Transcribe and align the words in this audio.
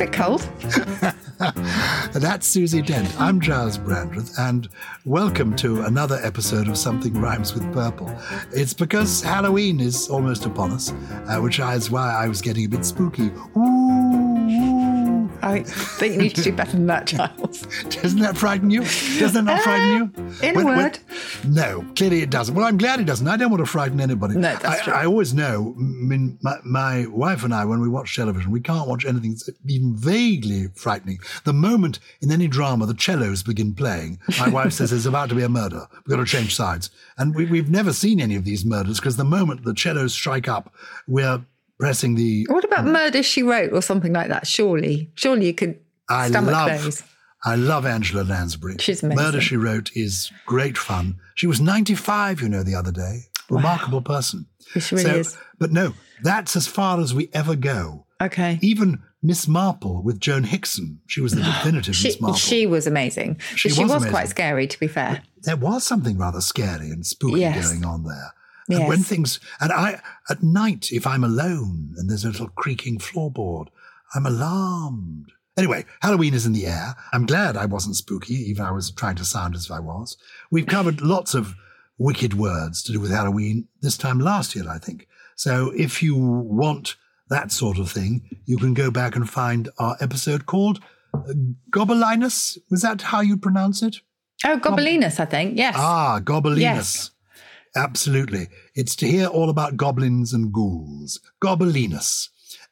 Bit 0.00 0.12
cold. 0.14 0.40
That's 2.14 2.46
Susie 2.46 2.80
Dent. 2.80 3.20
I'm 3.20 3.38
Gyles 3.38 3.76
Brandreth, 3.76 4.38
and 4.38 4.66
welcome 5.04 5.54
to 5.56 5.82
another 5.82 6.18
episode 6.22 6.68
of 6.68 6.78
Something 6.78 7.12
Rhymes 7.20 7.52
with 7.52 7.70
Purple. 7.74 8.10
It's 8.50 8.72
because 8.72 9.20
Halloween 9.20 9.78
is 9.78 10.08
almost 10.08 10.46
upon 10.46 10.70
us, 10.70 10.90
uh, 11.26 11.40
which 11.40 11.58
is 11.58 11.90
why 11.90 12.14
I 12.14 12.28
was 12.28 12.40
getting 12.40 12.64
a 12.64 12.68
bit 12.68 12.86
spooky. 12.86 13.30
Ooh, 13.58 14.19
I 15.50 15.62
think 15.62 16.14
you 16.14 16.22
need 16.22 16.36
to 16.36 16.42
do 16.42 16.52
better 16.52 16.72
than 16.72 16.86
that, 16.86 17.06
Gyles. 17.06 17.62
Doesn't 18.02 18.20
that 18.20 18.36
frighten 18.36 18.70
you? 18.70 18.80
Doesn't 18.80 19.44
that 19.44 19.62
frighten 19.62 19.92
you? 20.16 20.24
Uh, 20.42 20.46
in 20.46 20.60
a 20.60 20.64
word. 20.64 20.98
no, 21.46 21.84
clearly 21.96 22.22
it 22.22 22.30
doesn't. 22.30 22.54
Well, 22.54 22.64
I'm 22.64 22.78
glad 22.78 23.00
it 23.00 23.06
doesn't. 23.06 23.26
I 23.26 23.36
don't 23.36 23.50
want 23.50 23.64
to 23.64 23.70
frighten 23.70 24.00
anybody. 24.00 24.34
No, 24.34 24.56
that's 24.56 24.64
I, 24.64 24.84
true. 24.84 24.92
I 24.92 25.06
always 25.06 25.34
know. 25.34 25.74
I 25.76 25.80
mean, 25.80 26.38
my, 26.42 26.56
my 26.64 27.06
wife 27.06 27.44
and 27.44 27.54
I, 27.54 27.64
when 27.64 27.80
we 27.80 27.88
watch 27.88 28.14
television, 28.14 28.50
we 28.50 28.60
can't 28.60 28.88
watch 28.88 29.04
anything 29.04 29.32
that's 29.32 29.50
even 29.66 29.94
vaguely 29.96 30.68
frightening. 30.74 31.18
The 31.44 31.52
moment 31.52 31.98
in 32.20 32.30
any 32.30 32.48
drama 32.48 32.86
the 32.86 32.96
cellos 32.98 33.42
begin 33.42 33.74
playing, 33.74 34.18
my 34.38 34.48
wife 34.58 34.72
says 34.72 34.90
there's 34.90 35.06
about 35.06 35.28
to 35.30 35.34
be 35.34 35.42
a 35.42 35.48
murder. 35.48 35.86
We've 36.06 36.16
got 36.16 36.24
to 36.24 36.30
change 36.30 36.54
sides. 36.54 36.90
And 37.18 37.34
we, 37.34 37.46
we've 37.46 37.70
never 37.70 37.92
seen 37.92 38.20
any 38.20 38.36
of 38.36 38.44
these 38.44 38.64
murders 38.64 38.98
because 38.98 39.16
the 39.16 39.24
moment 39.24 39.64
the 39.64 39.74
cellos 39.76 40.14
strike 40.14 40.48
up, 40.48 40.74
we're 41.06 41.44
pressing 41.80 42.14
the 42.14 42.46
What 42.48 42.64
about 42.64 42.84
Murder 42.84 43.22
She 43.22 43.42
Wrote 43.42 43.72
or 43.72 43.82
something 43.82 44.12
like 44.12 44.28
that? 44.28 44.46
Surely, 44.46 45.10
surely 45.14 45.46
you 45.46 45.54
could 45.54 45.78
I 46.08 46.28
stomach 46.28 46.52
love, 46.52 46.82
those. 46.84 47.02
I 47.44 47.56
love 47.56 47.86
Angela 47.86 48.22
Lansbury. 48.22 48.76
She's 48.78 49.02
amazing. 49.02 49.24
Murder 49.24 49.40
She 49.40 49.56
Wrote 49.56 49.90
is 49.94 50.30
great 50.46 50.76
fun. 50.78 51.18
She 51.34 51.46
was 51.46 51.60
95, 51.60 52.42
you 52.42 52.48
know, 52.48 52.62
the 52.62 52.74
other 52.74 52.92
day. 52.92 53.22
Remarkable 53.48 54.02
person. 54.02 54.46
She 54.78 54.94
really 54.94 55.20
is. 55.20 55.36
But 55.58 55.72
no, 55.72 55.94
that's 56.22 56.54
as 56.54 56.66
far 56.68 57.00
as 57.00 57.12
we 57.14 57.28
ever 57.32 57.56
go. 57.56 58.06
Okay. 58.20 58.58
Even 58.62 59.02
Miss 59.22 59.48
Marple 59.48 60.02
with 60.02 60.20
Joan 60.20 60.44
Hickson, 60.44 61.00
she 61.06 61.20
was 61.20 61.32
the 61.32 61.42
definitive 61.42 61.96
She, 61.96 62.08
Miss 62.08 62.20
Marple. 62.20 62.36
she 62.38 62.66
was 62.66 62.86
amazing. 62.86 63.40
She 63.56 63.68
But 63.70 63.74
she 63.74 63.82
was 63.82 63.92
was, 63.92 64.02
amazing. 64.02 64.10
quite 64.10 64.28
scary, 64.28 64.66
to 64.66 64.78
be 64.78 64.86
fair. 64.86 65.22
there 65.42 65.56
was 65.56 65.82
something 65.84 66.18
rather 66.18 66.40
scary 66.40 66.90
and 66.90 67.04
spooky 67.06 67.40
Yes. 67.40 67.68
going 67.70 67.84
on 67.84 68.04
there. 68.04 68.32
And 68.68 68.88
when 68.88 69.02
things, 69.02 69.40
and 69.60 69.72
I, 69.72 70.00
at 70.28 70.42
night, 70.42 70.92
if 70.92 71.06
I'm 71.06 71.24
alone 71.24 71.94
and 71.96 72.08
there's 72.08 72.24
a 72.24 72.30
little 72.30 72.48
creaking 72.48 72.98
floorboard, 72.98 73.66
I'm 74.14 74.26
alarmed. 74.26 75.32
Anyway, 75.56 75.84
Halloween 76.00 76.34
is 76.34 76.46
in 76.46 76.52
the 76.52 76.66
air. 76.66 76.94
I'm 77.12 77.26
glad 77.26 77.56
I 77.56 77.66
wasn't 77.66 77.96
spooky, 77.96 78.34
even 78.34 78.64
I 78.64 78.70
was 78.70 78.90
trying 78.90 79.16
to 79.16 79.24
sound 79.24 79.54
as 79.54 79.66
if 79.66 79.70
I 79.72 79.80
was. 79.80 80.16
We've 80.50 80.66
covered 80.66 81.00
lots 81.14 81.34
of 81.34 81.54
wicked 81.98 82.34
words 82.34 82.82
to 82.84 82.92
do 82.92 83.00
with 83.00 83.10
Halloween 83.10 83.68
this 83.82 83.96
time 83.96 84.20
last 84.20 84.54
year, 84.54 84.64
I 84.68 84.78
think. 84.78 85.06
So 85.36 85.72
if 85.76 86.02
you 86.02 86.16
want 86.16 86.96
that 87.28 87.52
sort 87.52 87.78
of 87.78 87.90
thing, 87.90 88.22
you 88.46 88.56
can 88.56 88.74
go 88.74 88.90
back 88.90 89.16
and 89.16 89.28
find 89.28 89.68
our 89.78 89.96
episode 90.00 90.46
called 90.46 90.80
uh, 91.14 91.32
Gobelinus. 91.70 92.58
Was 92.70 92.82
that 92.82 93.02
how 93.02 93.20
you 93.20 93.36
pronounce 93.36 93.82
it? 93.82 93.96
Oh, 94.44 94.58
Gobelinus, 94.58 95.20
I 95.20 95.26
think. 95.26 95.56
Yes. 95.56 95.74
Ah, 95.78 96.20
Gobelinus. 96.22 96.60
Yes. 96.60 97.10
Absolutely. 97.76 98.48
It's 98.74 98.96
to 98.96 99.06
hear 99.06 99.26
all 99.26 99.50
about 99.50 99.76
goblins 99.76 100.32
and 100.32 100.52
ghouls. 100.52 101.20
Gobelinus. 101.42 102.28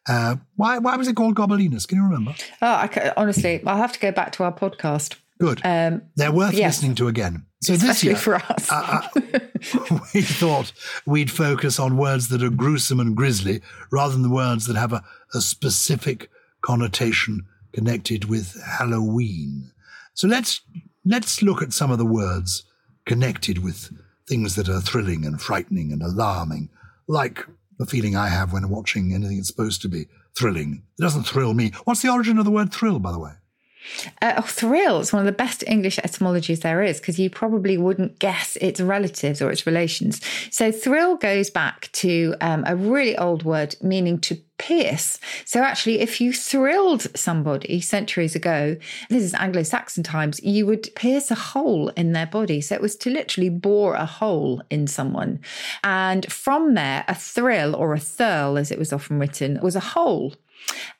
Uh, 0.08 0.36
why, 0.56 0.78
why 0.78 0.96
was 0.96 1.06
it 1.06 1.16
called 1.16 1.36
Gobelinus? 1.36 1.86
Can 1.86 1.98
you 1.98 2.04
remember? 2.04 2.34
Oh, 2.62 2.66
I 2.66 3.12
honestly, 3.16 3.62
I'll 3.66 3.76
have 3.76 3.92
to 3.92 4.00
go 4.00 4.10
back 4.10 4.32
to 4.32 4.44
our 4.44 4.52
podcast. 4.52 5.16
Good. 5.38 5.60
Um, 5.64 6.02
They're 6.16 6.32
worth 6.32 6.54
yes. 6.54 6.76
listening 6.76 6.96
to 6.96 7.08
again. 7.08 7.46
So 7.60 7.76
this 7.76 8.04
year, 8.04 8.16
for 8.16 8.36
us. 8.36 8.70
uh, 8.70 9.02
uh, 9.14 9.20
we 10.14 10.22
thought 10.22 10.72
we'd 11.06 11.30
focus 11.30 11.78
on 11.78 11.96
words 11.96 12.28
that 12.28 12.42
are 12.42 12.50
gruesome 12.50 13.00
and 13.00 13.16
grisly 13.16 13.60
rather 13.90 14.12
than 14.12 14.22
the 14.22 14.30
words 14.30 14.66
that 14.66 14.76
have 14.76 14.92
a, 14.92 15.02
a 15.34 15.40
specific 15.40 16.30
connotation 16.60 17.46
connected 17.72 18.26
with 18.26 18.60
Halloween. 18.64 19.72
So 20.14 20.28
let's 20.28 20.60
let's 21.04 21.42
look 21.42 21.62
at 21.62 21.72
some 21.72 21.90
of 21.90 21.98
the 21.98 22.06
words 22.06 22.64
connected 23.06 23.62
with 23.62 23.90
things 24.28 24.54
that 24.56 24.68
are 24.68 24.80
thrilling 24.80 25.24
and 25.24 25.40
frightening 25.40 25.92
and 25.92 26.02
alarming, 26.02 26.68
like 27.06 27.46
the 27.78 27.86
feeling 27.86 28.16
I 28.16 28.28
have 28.28 28.52
when 28.52 28.68
watching 28.68 29.14
anything 29.14 29.36
that's 29.36 29.48
supposed 29.48 29.82
to 29.82 29.88
be 29.88 30.06
thrilling. 30.36 30.82
It 30.98 31.02
doesn't 31.02 31.24
thrill 31.24 31.54
me. 31.54 31.72
What's 31.84 32.02
the 32.02 32.10
origin 32.10 32.38
of 32.38 32.44
the 32.44 32.50
word 32.50 32.72
thrill, 32.72 32.98
by 32.98 33.12
the 33.12 33.18
way? 33.18 33.32
Uh, 34.20 34.34
oh, 34.36 34.42
thrill 34.42 35.00
is 35.00 35.12
one 35.12 35.20
of 35.20 35.26
the 35.26 35.32
best 35.32 35.64
English 35.66 35.98
etymologies 36.00 36.60
there 36.60 36.82
is 36.82 36.98
because 36.98 37.18
you 37.18 37.30
probably 37.30 37.78
wouldn't 37.78 38.18
guess 38.18 38.56
its 38.56 38.80
relatives 38.80 39.40
or 39.40 39.50
its 39.50 39.66
relations. 39.66 40.20
So, 40.50 40.70
thrill 40.70 41.16
goes 41.16 41.48
back 41.48 41.90
to 41.92 42.34
um, 42.40 42.64
a 42.66 42.76
really 42.76 43.16
old 43.16 43.44
word 43.44 43.76
meaning 43.80 44.18
to 44.20 44.38
pierce. 44.58 45.18
So, 45.44 45.62
actually, 45.62 46.00
if 46.00 46.20
you 46.20 46.32
thrilled 46.32 47.06
somebody 47.16 47.80
centuries 47.80 48.34
ago, 48.34 48.76
this 49.08 49.22
is 49.22 49.34
Anglo 49.34 49.62
Saxon 49.62 50.02
times, 50.02 50.42
you 50.42 50.66
would 50.66 50.94
pierce 50.94 51.30
a 51.30 51.36
hole 51.36 51.88
in 51.90 52.12
their 52.12 52.26
body. 52.26 52.60
So, 52.60 52.74
it 52.74 52.82
was 52.82 52.96
to 52.96 53.10
literally 53.10 53.50
bore 53.50 53.94
a 53.94 54.06
hole 54.06 54.62
in 54.70 54.86
someone. 54.86 55.40
And 55.82 56.30
from 56.32 56.74
there, 56.74 57.04
a 57.08 57.14
thrill 57.14 57.74
or 57.74 57.94
a 57.94 57.98
thurl, 57.98 58.58
as 58.58 58.70
it 58.70 58.78
was 58.78 58.92
often 58.92 59.18
written, 59.18 59.58
was 59.62 59.76
a 59.76 59.80
hole 59.80 60.34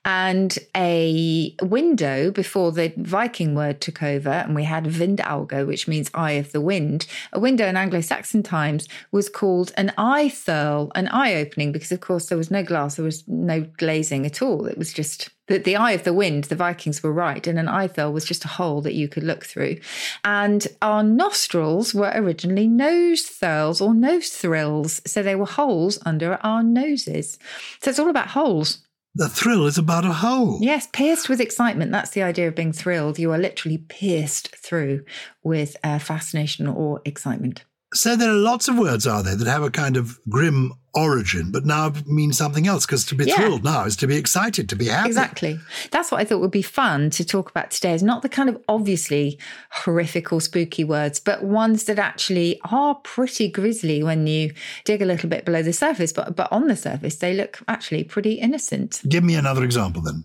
and 0.04 0.58
a 0.76 1.54
window 1.62 2.30
before 2.30 2.72
the 2.72 2.92
Viking 2.96 3.54
word 3.54 3.80
took 3.80 4.02
over, 4.02 4.30
and 4.30 4.54
we 4.54 4.64
had 4.64 4.84
vindauga, 4.84 5.66
which 5.66 5.86
means 5.86 6.10
eye 6.14 6.32
of 6.32 6.52
the 6.52 6.60
wind. 6.60 7.06
A 7.32 7.40
window 7.40 7.66
in 7.66 7.76
Anglo-Saxon 7.76 8.42
times 8.42 8.88
was 9.12 9.28
called 9.28 9.72
an 9.76 9.92
eye 9.98 10.28
thurl, 10.28 10.90
an 10.94 11.08
eye 11.08 11.34
opening, 11.34 11.72
because 11.72 11.92
of 11.92 12.00
course 12.00 12.26
there 12.26 12.38
was 12.38 12.50
no 12.50 12.62
glass, 12.62 12.96
there 12.96 13.04
was 13.04 13.26
no 13.28 13.60
glazing 13.76 14.24
at 14.24 14.40
all. 14.40 14.66
It 14.66 14.78
was 14.78 14.92
just 14.92 15.30
that 15.48 15.64
the 15.64 15.76
eye 15.76 15.92
of 15.92 16.04
the 16.04 16.12
wind, 16.12 16.44
the 16.44 16.54
Vikings 16.54 17.02
were 17.02 17.12
right, 17.12 17.46
and 17.46 17.58
an 17.58 17.68
eye 17.68 17.88
thurl 17.88 18.12
was 18.12 18.24
just 18.24 18.44
a 18.44 18.48
hole 18.48 18.82
that 18.82 18.94
you 18.94 19.08
could 19.08 19.22
look 19.24 19.44
through. 19.44 19.78
And 20.24 20.66
our 20.82 21.02
nostrils 21.02 21.94
were 21.94 22.12
originally 22.14 22.68
nose 22.68 23.22
thurls 23.22 23.80
or 23.80 23.94
nose 23.94 24.28
thrills, 24.28 25.00
so 25.06 25.22
they 25.22 25.34
were 25.34 25.46
holes 25.46 25.98
under 26.04 26.38
our 26.42 26.62
noses. 26.62 27.38
So 27.82 27.90
it's 27.90 27.98
all 27.98 28.10
about 28.10 28.28
holes. 28.28 28.80
The 29.14 29.28
thrill 29.28 29.66
is 29.66 29.78
about 29.78 30.04
a 30.04 30.12
hole. 30.12 30.58
Yes, 30.60 30.86
pierced 30.92 31.28
with 31.28 31.40
excitement. 31.40 31.90
That's 31.90 32.10
the 32.10 32.22
idea 32.22 32.48
of 32.48 32.54
being 32.54 32.72
thrilled. 32.72 33.18
You 33.18 33.32
are 33.32 33.38
literally 33.38 33.78
pierced 33.78 34.54
through 34.54 35.04
with 35.42 35.76
uh, 35.82 35.98
fascination 35.98 36.66
or 36.66 37.00
excitement. 37.04 37.64
So 37.94 38.16
there 38.16 38.30
are 38.30 38.34
lots 38.34 38.68
of 38.68 38.76
words, 38.78 39.06
are 39.06 39.22
there, 39.22 39.34
that 39.36 39.46
have 39.46 39.62
a 39.62 39.70
kind 39.70 39.96
of 39.96 40.18
grim 40.28 40.72
origin, 40.94 41.50
but 41.52 41.64
now 41.64 41.92
mean 42.06 42.32
something 42.32 42.66
else. 42.66 42.84
Because 42.84 43.04
to 43.06 43.14
be 43.14 43.24
Yeah. 43.24 43.36
thrilled 43.36 43.64
now 43.64 43.84
is 43.84 43.96
to 43.96 44.06
be 44.06 44.16
excited, 44.16 44.68
to 44.68 44.76
be 44.76 44.86
happy. 44.88 45.08
Exactly. 45.08 45.58
That's 45.90 46.10
what 46.10 46.20
I 46.20 46.24
thought 46.24 46.40
would 46.40 46.50
be 46.50 46.60
fun 46.62 47.08
to 47.10 47.24
talk 47.24 47.50
about 47.50 47.70
today 47.70 47.94
is 47.94 48.02
not 48.02 48.20
the 48.22 48.28
kind 48.28 48.48
of 48.50 48.58
obviously 48.68 49.38
horrific 49.70 50.32
or 50.32 50.40
spooky 50.40 50.84
words, 50.84 51.18
but 51.18 51.44
ones 51.44 51.84
that 51.84 51.98
actually 51.98 52.60
are 52.70 52.96
pretty 52.96 53.48
grisly 53.48 54.02
when 54.02 54.26
you 54.26 54.52
dig 54.84 55.00
a 55.00 55.06
little 55.06 55.30
bit 55.30 55.44
below 55.46 55.62
the 55.62 55.72
surface. 55.72 56.12
But 56.12 56.36
but 56.36 56.50
on 56.52 56.66
the 56.68 56.76
surface, 56.76 57.16
they 57.16 57.32
look 57.32 57.60
actually 57.68 58.04
pretty 58.04 58.34
innocent. 58.34 59.00
Give 59.08 59.24
me 59.24 59.34
another 59.34 59.64
example 59.64 60.02
then. 60.02 60.24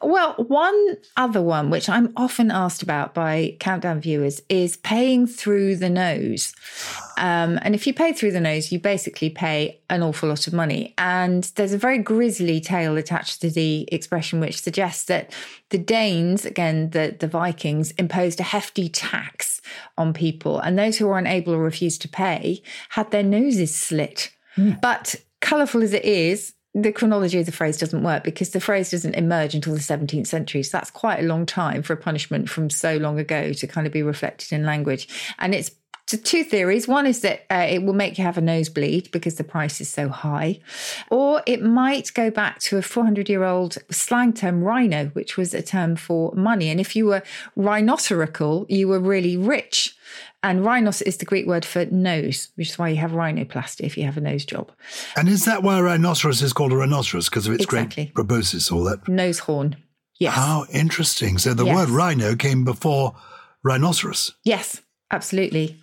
Well, 0.00 0.34
one 0.34 0.96
other 1.16 1.42
one, 1.42 1.70
which 1.70 1.88
I'm 1.88 2.12
often 2.16 2.50
asked 2.50 2.82
about 2.82 3.14
by 3.14 3.56
Countdown 3.60 4.00
viewers, 4.00 4.40
is 4.48 4.76
paying 4.76 5.26
through 5.26 5.76
the 5.76 5.90
nose. 5.90 6.54
Um, 7.18 7.58
and 7.62 7.74
if 7.74 7.86
you 7.86 7.94
pay 7.94 8.12
through 8.12 8.32
the 8.32 8.40
nose, 8.40 8.72
you 8.72 8.78
basically 8.78 9.30
pay 9.30 9.80
an 9.90 10.02
awful 10.02 10.28
lot 10.28 10.46
of 10.46 10.52
money. 10.52 10.94
And 10.98 11.44
there's 11.56 11.72
a 11.72 11.78
very 11.78 11.98
grisly 11.98 12.60
tale 12.60 12.96
attached 12.96 13.40
to 13.42 13.50
the 13.50 13.88
expression, 13.92 14.40
which 14.40 14.60
suggests 14.60 15.04
that 15.04 15.32
the 15.70 15.78
Danes, 15.78 16.44
again, 16.44 16.90
the, 16.90 17.16
the 17.18 17.28
Vikings, 17.28 17.92
imposed 17.92 18.40
a 18.40 18.44
hefty 18.44 18.88
tax 18.88 19.60
on 19.96 20.12
people. 20.12 20.58
And 20.58 20.78
those 20.78 20.98
who 20.98 21.06
were 21.06 21.18
unable 21.18 21.54
or 21.54 21.62
refused 21.62 22.02
to 22.02 22.08
pay 22.08 22.62
had 22.90 23.10
their 23.10 23.22
noses 23.22 23.74
slit. 23.74 24.30
Mm. 24.56 24.80
But 24.80 25.14
colourful 25.40 25.82
as 25.82 25.92
it 25.92 26.04
is, 26.04 26.54
the 26.74 26.92
chronology 26.92 27.38
of 27.38 27.46
the 27.46 27.52
phrase 27.52 27.76
doesn't 27.76 28.02
work 28.02 28.24
because 28.24 28.50
the 28.50 28.60
phrase 28.60 28.90
doesn't 28.90 29.14
emerge 29.14 29.54
until 29.54 29.74
the 29.74 29.80
17th 29.80 30.26
century. 30.26 30.62
So 30.62 30.78
that's 30.78 30.90
quite 30.90 31.20
a 31.20 31.26
long 31.26 31.44
time 31.44 31.82
for 31.82 31.92
a 31.92 31.98
punishment 31.98 32.48
from 32.48 32.70
so 32.70 32.96
long 32.96 33.18
ago 33.18 33.52
to 33.52 33.66
kind 33.66 33.86
of 33.86 33.92
be 33.92 34.02
reflected 34.02 34.52
in 34.52 34.64
language. 34.64 35.06
And 35.38 35.54
it's 35.54 35.72
two 36.06 36.44
theories. 36.44 36.88
One 36.88 37.06
is 37.06 37.20
that 37.20 37.44
uh, 37.50 37.66
it 37.68 37.82
will 37.82 37.92
make 37.92 38.18
you 38.18 38.24
have 38.24 38.38
a 38.38 38.40
nosebleed 38.40 39.10
because 39.12 39.36
the 39.36 39.44
price 39.44 39.80
is 39.80 39.88
so 39.88 40.08
high, 40.08 40.60
or 41.10 41.42
it 41.46 41.62
might 41.62 42.12
go 42.14 42.30
back 42.30 42.58
to 42.60 42.78
a 42.78 42.82
400 42.82 43.28
year 43.28 43.44
old 43.44 43.78
slang 43.90 44.32
term, 44.32 44.62
rhino, 44.62 45.06
which 45.08 45.36
was 45.36 45.54
a 45.54 45.62
term 45.62 45.96
for 45.96 46.32
money. 46.34 46.68
And 46.68 46.80
if 46.80 46.96
you 46.96 47.06
were 47.06 47.22
rhinocerical, 47.56 48.66
you 48.68 48.88
were 48.88 49.00
really 49.00 49.36
rich. 49.36 49.96
And 50.42 50.64
rhinos 50.64 51.02
is 51.02 51.18
the 51.18 51.24
Greek 51.24 51.46
word 51.46 51.64
for 51.64 51.86
nose, 51.86 52.48
which 52.56 52.70
is 52.70 52.78
why 52.78 52.88
you 52.88 52.96
have 52.96 53.12
rhinoplasty 53.12 53.82
if 53.82 53.96
you 53.96 54.04
have 54.04 54.16
a 54.16 54.20
nose 54.20 54.44
job. 54.44 54.72
And 55.16 55.28
is 55.28 55.44
that 55.44 55.62
why 55.62 55.78
a 55.78 55.82
rhinoceros 55.82 56.42
is 56.42 56.52
called 56.52 56.72
a 56.72 56.76
rhinoceros? 56.76 57.28
Because 57.28 57.46
of 57.46 57.54
its 57.54 57.64
exactly. 57.64 58.06
great 58.06 58.14
proboscis, 58.14 58.70
all 58.72 58.84
that? 58.84 59.06
Nose 59.06 59.38
horn. 59.38 59.76
Yes. 60.18 60.34
How 60.34 60.66
interesting. 60.72 61.38
So 61.38 61.54
the 61.54 61.64
yes. 61.64 61.74
word 61.74 61.88
rhino 61.88 62.34
came 62.34 62.64
before 62.64 63.14
rhinoceros. 63.62 64.34
Yes. 64.44 64.81
Absolutely. 65.12 65.78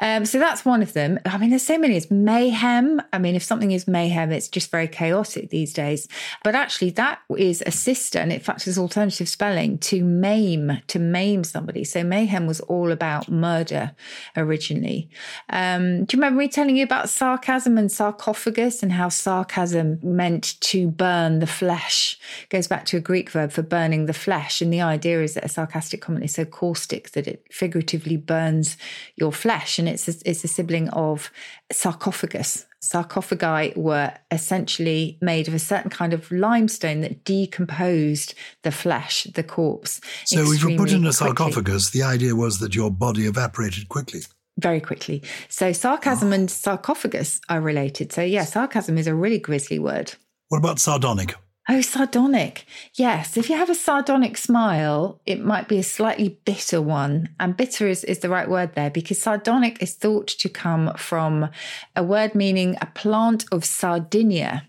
Um, 0.00 0.26
so 0.26 0.40
that's 0.40 0.64
one 0.64 0.82
of 0.82 0.92
them. 0.92 1.20
I 1.24 1.38
mean, 1.38 1.50
there's 1.50 1.64
so 1.64 1.78
many. 1.78 1.96
It's 1.96 2.10
mayhem. 2.10 3.00
I 3.12 3.18
mean, 3.20 3.36
if 3.36 3.42
something 3.44 3.70
is 3.70 3.86
mayhem, 3.86 4.32
it's 4.32 4.48
just 4.48 4.72
very 4.72 4.88
chaotic 4.88 5.50
these 5.50 5.72
days. 5.72 6.08
But 6.42 6.56
actually, 6.56 6.90
that 6.90 7.20
is 7.38 7.62
a 7.64 7.70
sister, 7.70 8.18
and 8.18 8.32
in 8.32 8.40
fact, 8.40 8.66
is 8.66 8.78
alternative 8.78 9.28
spelling 9.28 9.78
to 9.78 10.02
maim, 10.02 10.78
to 10.88 10.98
maim 10.98 11.44
somebody. 11.44 11.84
So 11.84 12.02
mayhem 12.02 12.48
was 12.48 12.58
all 12.62 12.90
about 12.90 13.30
murder 13.30 13.92
originally. 14.36 15.08
Um, 15.48 16.04
do 16.04 16.16
you 16.16 16.20
remember 16.20 16.40
me 16.40 16.48
telling 16.48 16.76
you 16.76 16.82
about 16.82 17.08
sarcasm 17.08 17.78
and 17.78 17.90
sarcophagus 17.90 18.82
and 18.82 18.90
how 18.90 19.10
sarcasm 19.10 20.00
meant 20.02 20.60
to 20.62 20.88
burn 20.88 21.38
the 21.38 21.46
flesh? 21.46 22.18
It 22.42 22.48
goes 22.48 22.66
back 22.66 22.84
to 22.86 22.96
a 22.96 23.00
Greek 23.00 23.30
verb 23.30 23.52
for 23.52 23.62
burning 23.62 24.06
the 24.06 24.12
flesh. 24.12 24.60
And 24.60 24.72
the 24.72 24.80
idea 24.80 25.22
is 25.22 25.34
that 25.34 25.44
a 25.44 25.48
sarcastic 25.48 26.00
comment 26.00 26.24
is 26.24 26.34
so 26.34 26.44
caustic 26.44 27.12
that 27.12 27.28
it 27.28 27.46
figuratively 27.48 28.16
burns 28.16 28.71
your 29.16 29.32
flesh. 29.32 29.78
And 29.78 29.88
it's 29.88 30.08
a, 30.08 30.14
it's 30.24 30.44
a 30.44 30.48
sibling 30.48 30.88
of 30.90 31.30
sarcophagus. 31.70 32.66
Sarcophagi 32.80 33.74
were 33.76 34.12
essentially 34.32 35.16
made 35.20 35.46
of 35.46 35.54
a 35.54 35.58
certain 35.58 35.90
kind 35.90 36.12
of 36.12 36.30
limestone 36.32 37.00
that 37.02 37.24
decomposed 37.24 38.34
the 38.62 38.72
flesh, 38.72 39.24
the 39.34 39.44
corpse. 39.44 40.00
So, 40.24 40.50
if 40.50 40.64
you 40.64 40.76
put 40.76 40.90
in 40.90 41.06
a 41.06 41.12
sarcophagus, 41.12 41.90
quickly. 41.90 42.00
the 42.00 42.06
idea 42.06 42.34
was 42.34 42.58
that 42.58 42.74
your 42.74 42.90
body 42.90 43.26
evaporated 43.26 43.88
quickly 43.88 44.22
very 44.58 44.80
quickly. 44.80 45.22
So 45.48 45.72
sarcasm 45.72 46.30
oh. 46.30 46.32
and 46.32 46.50
sarcophagus 46.50 47.40
are 47.48 47.60
related. 47.60 48.12
So 48.12 48.22
yeah, 48.22 48.44
sarcasm 48.44 48.98
is 48.98 49.06
a 49.06 49.14
really 49.14 49.38
grisly 49.38 49.78
word. 49.78 50.14
What 50.48 50.58
about 50.58 50.78
sardonic? 50.78 51.34
Oh, 51.68 51.80
sardonic. 51.80 52.66
Yes. 52.94 53.36
If 53.36 53.48
you 53.48 53.56
have 53.56 53.70
a 53.70 53.74
sardonic 53.74 54.36
smile, 54.36 55.20
it 55.26 55.44
might 55.44 55.68
be 55.68 55.78
a 55.78 55.84
slightly 55.84 56.40
bitter 56.44 56.82
one. 56.82 57.28
And 57.38 57.56
bitter 57.56 57.86
is, 57.86 58.02
is 58.02 58.18
the 58.18 58.28
right 58.28 58.48
word 58.48 58.74
there 58.74 58.90
because 58.90 59.22
sardonic 59.22 59.80
is 59.80 59.94
thought 59.94 60.26
to 60.26 60.48
come 60.48 60.92
from 60.96 61.50
a 61.94 62.02
word 62.02 62.34
meaning 62.34 62.76
a 62.80 62.86
plant 62.86 63.44
of 63.52 63.64
Sardinia. 63.64 64.66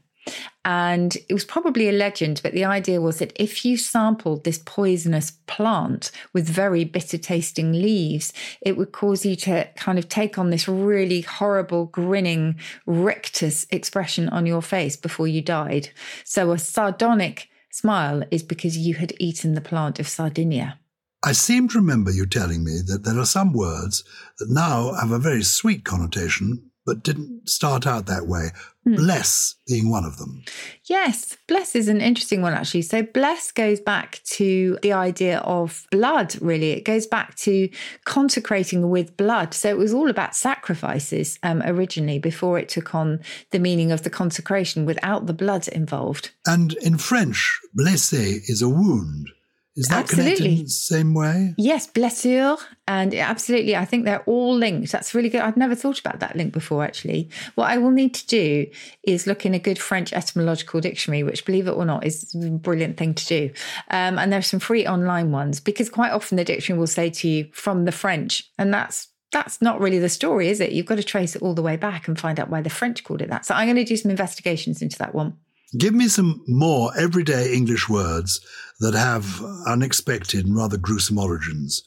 And 0.65 1.17
it 1.27 1.33
was 1.33 1.43
probably 1.43 1.89
a 1.89 1.93
legend, 1.93 2.39
but 2.41 2.53
the 2.53 2.63
idea 2.63 3.01
was 3.01 3.19
that 3.19 3.33
if 3.35 3.65
you 3.65 3.75
sampled 3.75 4.43
this 4.43 4.61
poisonous 4.65 5.31
plant 5.45 6.11
with 6.31 6.47
very 6.47 6.85
bitter 6.85 7.17
tasting 7.17 7.73
leaves, 7.73 8.31
it 8.61 8.77
would 8.77 8.93
cause 8.93 9.25
you 9.25 9.35
to 9.37 9.67
kind 9.75 9.99
of 9.99 10.07
take 10.07 10.37
on 10.37 10.49
this 10.49 10.67
really 10.67 11.21
horrible, 11.21 11.85
grinning, 11.87 12.59
rictus 12.85 13.67
expression 13.71 14.29
on 14.29 14.45
your 14.45 14.61
face 14.61 14.95
before 14.95 15.27
you 15.27 15.41
died. 15.41 15.89
So 16.23 16.51
a 16.51 16.57
sardonic 16.57 17.49
smile 17.71 18.23
is 18.31 18.43
because 18.43 18.77
you 18.77 18.95
had 18.95 19.13
eaten 19.19 19.55
the 19.55 19.61
plant 19.61 19.99
of 19.99 20.07
Sardinia. 20.07 20.79
I 21.25 21.31
seem 21.31 21.69
to 21.69 21.77
remember 21.77 22.11
you 22.11 22.25
telling 22.25 22.63
me 22.63 22.79
that 22.85 23.03
there 23.03 23.17
are 23.17 23.25
some 23.25 23.53
words 23.53 24.03
that 24.39 24.49
now 24.49 24.93
have 24.93 25.11
a 25.11 25.19
very 25.19 25.43
sweet 25.43 25.85
connotation, 25.85 26.69
but 26.85 27.03
didn't 27.03 27.49
start 27.49 27.87
out 27.87 28.05
that 28.07 28.27
way. 28.27 28.49
Mm. 28.87 28.97
Bless 28.97 29.55
being 29.65 29.89
one 29.89 30.03
of 30.03 30.17
them. 30.17 30.43
Yes, 30.85 31.37
bless 31.47 31.75
is 31.75 31.87
an 31.87 32.01
interesting 32.01 32.41
one, 32.41 32.53
actually. 32.53 32.81
So, 32.81 33.01
bless 33.01 33.51
goes 33.51 33.79
back 33.79 34.19
to 34.25 34.77
the 34.81 34.91
idea 34.91 35.39
of 35.39 35.87
blood, 35.91 36.35
really. 36.41 36.71
It 36.71 36.83
goes 36.83 37.07
back 37.07 37.35
to 37.37 37.69
consecrating 38.03 38.89
with 38.89 39.15
blood. 39.15 39.53
So, 39.53 39.69
it 39.69 39.77
was 39.77 39.93
all 39.93 40.09
about 40.09 40.35
sacrifices 40.35 41.39
um, 41.43 41.61
originally 41.65 42.19
before 42.19 42.59
it 42.59 42.67
took 42.67 42.93
on 42.93 43.21
the 43.51 43.59
meaning 43.59 43.91
of 43.91 44.03
the 44.03 44.09
consecration 44.09 44.85
without 44.85 45.27
the 45.27 45.33
blood 45.33 45.69
involved. 45.69 46.31
And 46.45 46.73
in 46.81 46.97
French, 46.97 47.59
blessé 47.77 48.41
is 48.49 48.61
a 48.61 48.67
wound. 48.67 49.29
Is 49.75 49.87
that 49.87 50.01
absolutely. 50.01 50.35
connected 50.35 50.59
in 50.59 50.63
the 50.65 50.69
same 50.69 51.13
way? 51.15 51.55
Yes, 51.57 51.87
blessure. 51.87 52.57
And 52.87 53.13
absolutely, 53.15 53.75
I 53.75 53.85
think 53.85 54.05
they're 54.05 54.23
all 54.25 54.55
linked. 54.55 54.91
That's 54.91 55.15
really 55.15 55.29
good. 55.29 55.41
I'd 55.41 55.57
never 55.57 55.73
thought 55.73 55.99
about 55.99 56.19
that 56.19 56.35
link 56.35 56.53
before, 56.53 56.83
actually. 56.83 57.29
What 57.55 57.71
I 57.71 57.77
will 57.77 57.89
need 57.89 58.13
to 58.13 58.27
do 58.27 58.67
is 59.03 59.25
look 59.25 59.45
in 59.45 59.55
a 59.55 59.59
good 59.59 59.79
French 59.79 60.13
etymological 60.13 60.79
dictionary, 60.79 61.23
which, 61.23 61.43
believe 61.45 61.67
it 61.67 61.71
or 61.71 61.85
not, 61.85 62.05
is 62.05 62.35
a 62.35 62.49
brilliant 62.49 62.97
thing 62.97 63.15
to 63.15 63.25
do. 63.25 63.49
Um, 63.89 64.19
and 64.19 64.31
there's 64.31 64.47
some 64.47 64.59
free 64.59 64.85
online 64.85 65.31
ones 65.31 65.59
because 65.59 65.89
quite 65.89 66.11
often 66.11 66.35
the 66.35 66.45
dictionary 66.45 66.79
will 66.79 66.87
say 66.87 67.09
to 67.09 67.27
you 67.27 67.49
from 67.51 67.85
the 67.85 67.91
French, 67.91 68.51
and 68.59 68.71
that's 68.71 69.07
that's 69.31 69.59
not 69.59 69.81
really 69.81 69.97
the 69.97 70.09
story, 70.09 70.49
is 70.49 70.59
it? 70.59 70.73
You've 70.73 70.85
got 70.85 70.97
to 70.97 71.03
trace 71.03 71.35
it 71.35 71.41
all 71.41 71.55
the 71.55 71.63
way 71.63 71.75
back 71.75 72.07
and 72.07 72.19
find 72.19 72.39
out 72.39 72.51
why 72.51 72.61
the 72.61 72.69
French 72.69 73.03
called 73.03 73.23
it 73.23 73.31
that. 73.31 73.47
So 73.47 73.55
I'm 73.55 73.65
going 73.65 73.77
to 73.77 73.83
do 73.83 73.97
some 73.97 74.11
investigations 74.11 74.83
into 74.83 74.99
that 74.99 75.15
one. 75.15 75.35
Give 75.75 75.95
me 75.95 76.07
some 76.07 76.43
more 76.47 76.91
everyday 76.95 77.51
English 77.51 77.89
words 77.89 78.39
that 78.79 78.93
have 78.93 79.41
unexpected 79.67 80.45
and 80.45 80.55
rather 80.55 80.77
gruesome 80.77 81.17
origins. 81.17 81.83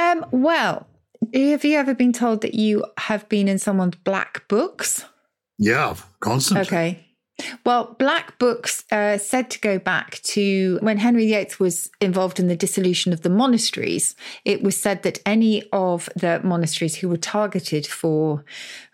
Um, 0.00 0.24
well, 0.30 0.86
have 1.34 1.64
you 1.64 1.76
ever 1.76 1.94
been 1.94 2.12
told 2.12 2.42
that 2.42 2.54
you 2.54 2.84
have 2.98 3.28
been 3.28 3.48
in 3.48 3.58
someone's 3.58 3.96
black 3.96 4.46
books? 4.48 5.04
Yeah, 5.58 5.96
constantly. 6.20 6.66
Okay. 6.66 7.06
Well, 7.64 7.96
black 7.98 8.38
books 8.38 8.84
uh, 8.90 9.18
said 9.18 9.50
to 9.50 9.60
go 9.60 9.78
back 9.78 10.20
to 10.22 10.78
when 10.80 10.96
Henry 10.96 11.26
VIII 11.26 11.50
was 11.58 11.90
involved 12.00 12.40
in 12.40 12.48
the 12.48 12.56
dissolution 12.56 13.12
of 13.12 13.22
the 13.22 13.30
monasteries. 13.30 14.16
It 14.44 14.62
was 14.62 14.76
said 14.80 15.02
that 15.02 15.18
any 15.26 15.62
of 15.70 16.08
the 16.16 16.40
monasteries 16.42 16.96
who 16.96 17.10
were 17.10 17.18
targeted 17.18 17.86
for, 17.86 18.44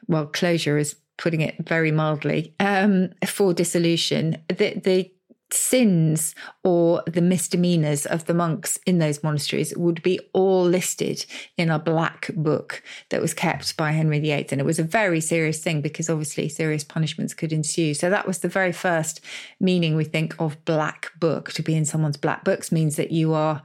well, 0.09 0.27
closure 0.27 0.77
is 0.77 0.97
putting 1.19 1.41
it 1.41 1.55
very 1.69 1.93
mildly, 1.93 2.53
um, 2.59 3.11
for 3.27 3.55
dissolution, 3.55 4.39
the, 4.49 4.75
the 4.75 5.13
sins 5.53 6.35
or 6.65 7.03
the 7.07 7.21
misdemeanors 7.21 8.07
of 8.07 8.27
the 8.27 8.35
monks 8.35 8.79
in 8.87 8.99
those 8.99 9.23
monasteries 9.23 9.77
would 9.77 10.03
be 10.03 10.19
all 10.33 10.65
listed 10.65 11.25
in 11.57 11.71
a 11.71 11.79
black 11.79 12.31
book 12.35 12.83
that 13.11 13.21
was 13.21 13.35
kept 13.35 13.77
by 13.77 13.93
Henry 13.93 14.21
VIII. 14.21 14.49
And 14.51 14.61
it 14.61 14.65
was 14.65 14.79
a 14.79 14.85
very 14.85 15.21
serious 15.21 15.63
thing 15.63 15.81
because 15.81 16.09
obviously 16.09 16.49
serious 16.49 16.85
punishments 16.85 17.35
could 17.35 17.53
ensue. 17.53 17.95
So 17.95 18.11
that 18.11 18.27
was 18.27 18.39
the 18.39 18.49
very 18.49 18.73
first 18.73 19.21
meaning 19.61 19.97
we 19.97 20.05
think 20.05 20.41
of 20.41 20.65
black 20.65 21.11
book. 21.19 21.53
To 21.53 21.63
be 21.63 21.75
in 21.75 21.85
someone's 21.85 22.17
black 22.17 22.45
books 22.45 22.73
means 22.73 22.97
that 22.97 23.13
you 23.13 23.35
are 23.35 23.63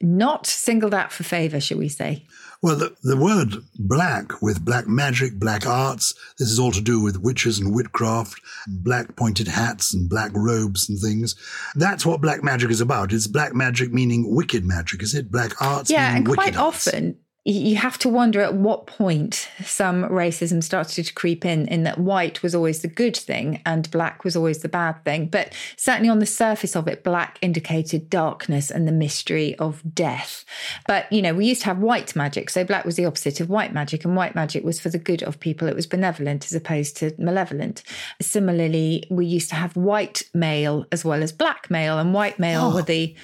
not 0.00 0.46
singled 0.46 0.94
out 0.94 1.12
for 1.12 1.24
favor, 1.24 1.60
shall 1.60 1.78
we 1.78 1.88
say. 1.88 2.24
Well, 2.64 2.76
the, 2.76 2.96
the 3.02 3.18
word 3.18 3.56
black 3.78 4.40
with 4.40 4.64
black 4.64 4.88
magic, 4.88 5.34
black 5.34 5.66
arts, 5.66 6.14
this 6.38 6.48
is 6.48 6.58
all 6.58 6.72
to 6.72 6.80
do 6.80 6.98
with 6.98 7.20
witches 7.20 7.58
and 7.58 7.74
witchcraft, 7.74 8.40
black 8.66 9.16
pointed 9.16 9.48
hats 9.48 9.92
and 9.92 10.08
black 10.08 10.30
robes 10.34 10.88
and 10.88 10.98
things. 10.98 11.34
That's 11.74 12.06
what 12.06 12.22
black 12.22 12.42
magic 12.42 12.70
is 12.70 12.80
about. 12.80 13.12
It's 13.12 13.26
black 13.26 13.54
magic 13.54 13.92
meaning 13.92 14.34
wicked 14.34 14.64
magic, 14.64 15.02
is 15.02 15.14
it? 15.14 15.30
Black 15.30 15.60
arts 15.60 15.90
yeah, 15.90 16.16
and 16.16 16.26
quite 16.26 16.56
arts. 16.56 16.86
often 16.86 17.18
you 17.46 17.76
have 17.76 17.98
to 17.98 18.08
wonder 18.08 18.40
at 18.40 18.54
what 18.54 18.86
point 18.86 19.50
some 19.62 20.04
racism 20.04 20.62
started 20.62 21.04
to 21.04 21.12
creep 21.12 21.44
in, 21.44 21.68
in 21.68 21.82
that 21.82 21.98
white 21.98 22.42
was 22.42 22.54
always 22.54 22.80
the 22.80 22.88
good 22.88 23.14
thing 23.14 23.60
and 23.66 23.90
black 23.90 24.24
was 24.24 24.34
always 24.34 24.60
the 24.60 24.68
bad 24.68 25.04
thing. 25.04 25.26
But 25.26 25.52
certainly 25.76 26.08
on 26.08 26.20
the 26.20 26.26
surface 26.26 26.74
of 26.74 26.88
it, 26.88 27.04
black 27.04 27.38
indicated 27.42 28.08
darkness 28.08 28.70
and 28.70 28.88
the 28.88 28.92
mystery 28.92 29.54
of 29.56 29.82
death. 29.94 30.46
But, 30.86 31.12
you 31.12 31.20
know, 31.20 31.34
we 31.34 31.44
used 31.44 31.60
to 31.62 31.66
have 31.66 31.80
white 31.80 32.16
magic. 32.16 32.48
So 32.48 32.64
black 32.64 32.86
was 32.86 32.96
the 32.96 33.04
opposite 33.04 33.40
of 33.40 33.50
white 33.50 33.74
magic, 33.74 34.06
and 34.06 34.16
white 34.16 34.34
magic 34.34 34.64
was 34.64 34.80
for 34.80 34.88
the 34.88 34.98
good 34.98 35.22
of 35.22 35.38
people. 35.38 35.68
It 35.68 35.76
was 35.76 35.86
benevolent 35.86 36.46
as 36.46 36.54
opposed 36.54 36.96
to 36.98 37.14
malevolent. 37.18 37.82
Similarly, 38.22 39.04
we 39.10 39.26
used 39.26 39.50
to 39.50 39.56
have 39.56 39.76
white 39.76 40.22
male 40.32 40.86
as 40.92 41.04
well 41.04 41.22
as 41.22 41.30
black 41.30 41.70
male, 41.70 41.98
and 41.98 42.14
white 42.14 42.38
male 42.38 42.70
oh. 42.72 42.74
were 42.74 42.82
the 42.82 43.14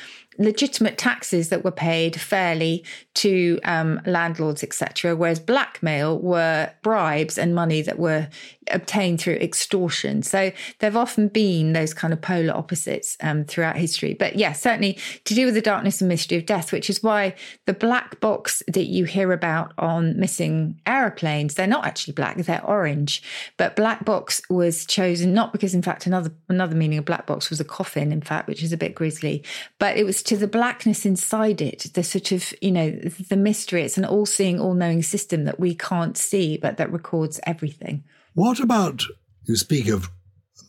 legitimate 0.41 0.97
taxes 0.97 1.51
that 1.51 1.65
were 1.65 1.71
paid 1.71 2.19
fairly 2.19 2.85
to 3.21 3.61
um, 3.65 4.01
landlords, 4.07 4.63
etc., 4.63 5.15
whereas 5.15 5.39
blackmail 5.39 6.19
were 6.19 6.71
bribes 6.83 7.37
and 7.37 7.55
money 7.55 7.83
that 7.83 7.99
were 7.99 8.29
obtained 8.71 9.21
through 9.21 9.35
extortion. 9.35 10.23
So 10.23 10.53
there 10.79 10.91
have 10.91 10.97
often 10.97 11.29
been 11.29 11.73
those 11.73 11.93
kind 11.93 12.13
of 12.13 12.21
polar 12.21 12.55
opposites 12.55 13.19
um, 13.21 13.45
throughout 13.45 13.77
history. 13.77 14.15
But 14.15 14.37
yeah, 14.37 14.53
certainly 14.53 14.99
to 15.25 15.35
do 15.35 15.45
with 15.45 15.55
the 15.55 15.61
darkness 15.61 16.01
and 16.01 16.09
mystery 16.09 16.39
of 16.39 16.47
death, 16.47 16.73
which 16.73 16.89
is 16.89 17.03
why 17.03 17.35
the 17.67 17.75
black 17.75 18.21
box 18.21 18.63
that 18.69 18.87
you 18.87 19.05
hear 19.05 19.33
about 19.33 19.73
on 19.77 20.19
missing 20.19 20.81
aeroplanes, 20.87 21.55
they're 21.55 21.67
not 21.67 21.87
actually 21.87 22.15
black, 22.15 22.37
they're 22.39 22.65
orange. 22.65 23.23
But 23.57 23.77
black 23.77 24.05
box 24.05 24.41
was 24.49 24.87
chosen 24.87 25.35
not 25.35 25.53
because, 25.53 25.75
in 25.75 25.83
fact, 25.83 26.07
another 26.07 26.33
another 26.49 26.75
meaning 26.75 26.99
of 26.99 27.05
black 27.05 27.27
box 27.27 27.51
was 27.51 27.61
a 27.61 27.65
coffin, 27.65 28.13
in 28.13 28.23
fact, 28.23 28.49
which 28.49 28.63
is 28.63 28.73
a 28.73 28.77
bit 28.77 28.95
grisly, 28.95 29.43
but 29.79 29.97
it 29.97 30.05
was 30.05 30.23
to 30.23 30.37
the 30.37 30.47
blackness 30.47 31.05
inside 31.05 31.61
it, 31.61 31.91
the 31.95 32.03
sort 32.03 32.33
of, 32.33 32.55
you 32.61 32.71
know, 32.71 32.99
the 33.29 33.37
mystery. 33.37 33.83
It's 33.83 33.99
an 33.99 34.05
all 34.05 34.27
seeing, 34.27 34.61
all 34.61 34.75
knowing 34.75 35.03
system 35.03 35.45
that 35.45 35.61
we 35.61 35.75
can't 35.75 36.17
see, 36.17 36.57
but 36.57 36.77
that 36.77 36.93
records 36.93 37.41
everything. 37.45 38.05
What 38.35 38.61
about, 38.61 39.03
you 39.45 39.57
speak 39.57 39.89
of 39.89 40.09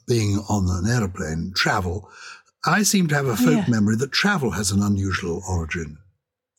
being 0.07 0.39
on 0.49 0.67
an 0.69 0.91
aeroplane, 0.91 1.53
travel. 1.55 2.09
I 2.65 2.83
seem 2.83 3.07
to 3.07 3.15
have 3.15 3.27
a 3.27 3.37
folk 3.37 3.65
yeah. 3.65 3.65
memory 3.67 3.95
that 3.97 4.11
travel 4.11 4.51
has 4.51 4.71
an 4.71 4.83
unusual 4.83 5.41
origin. 5.47 5.97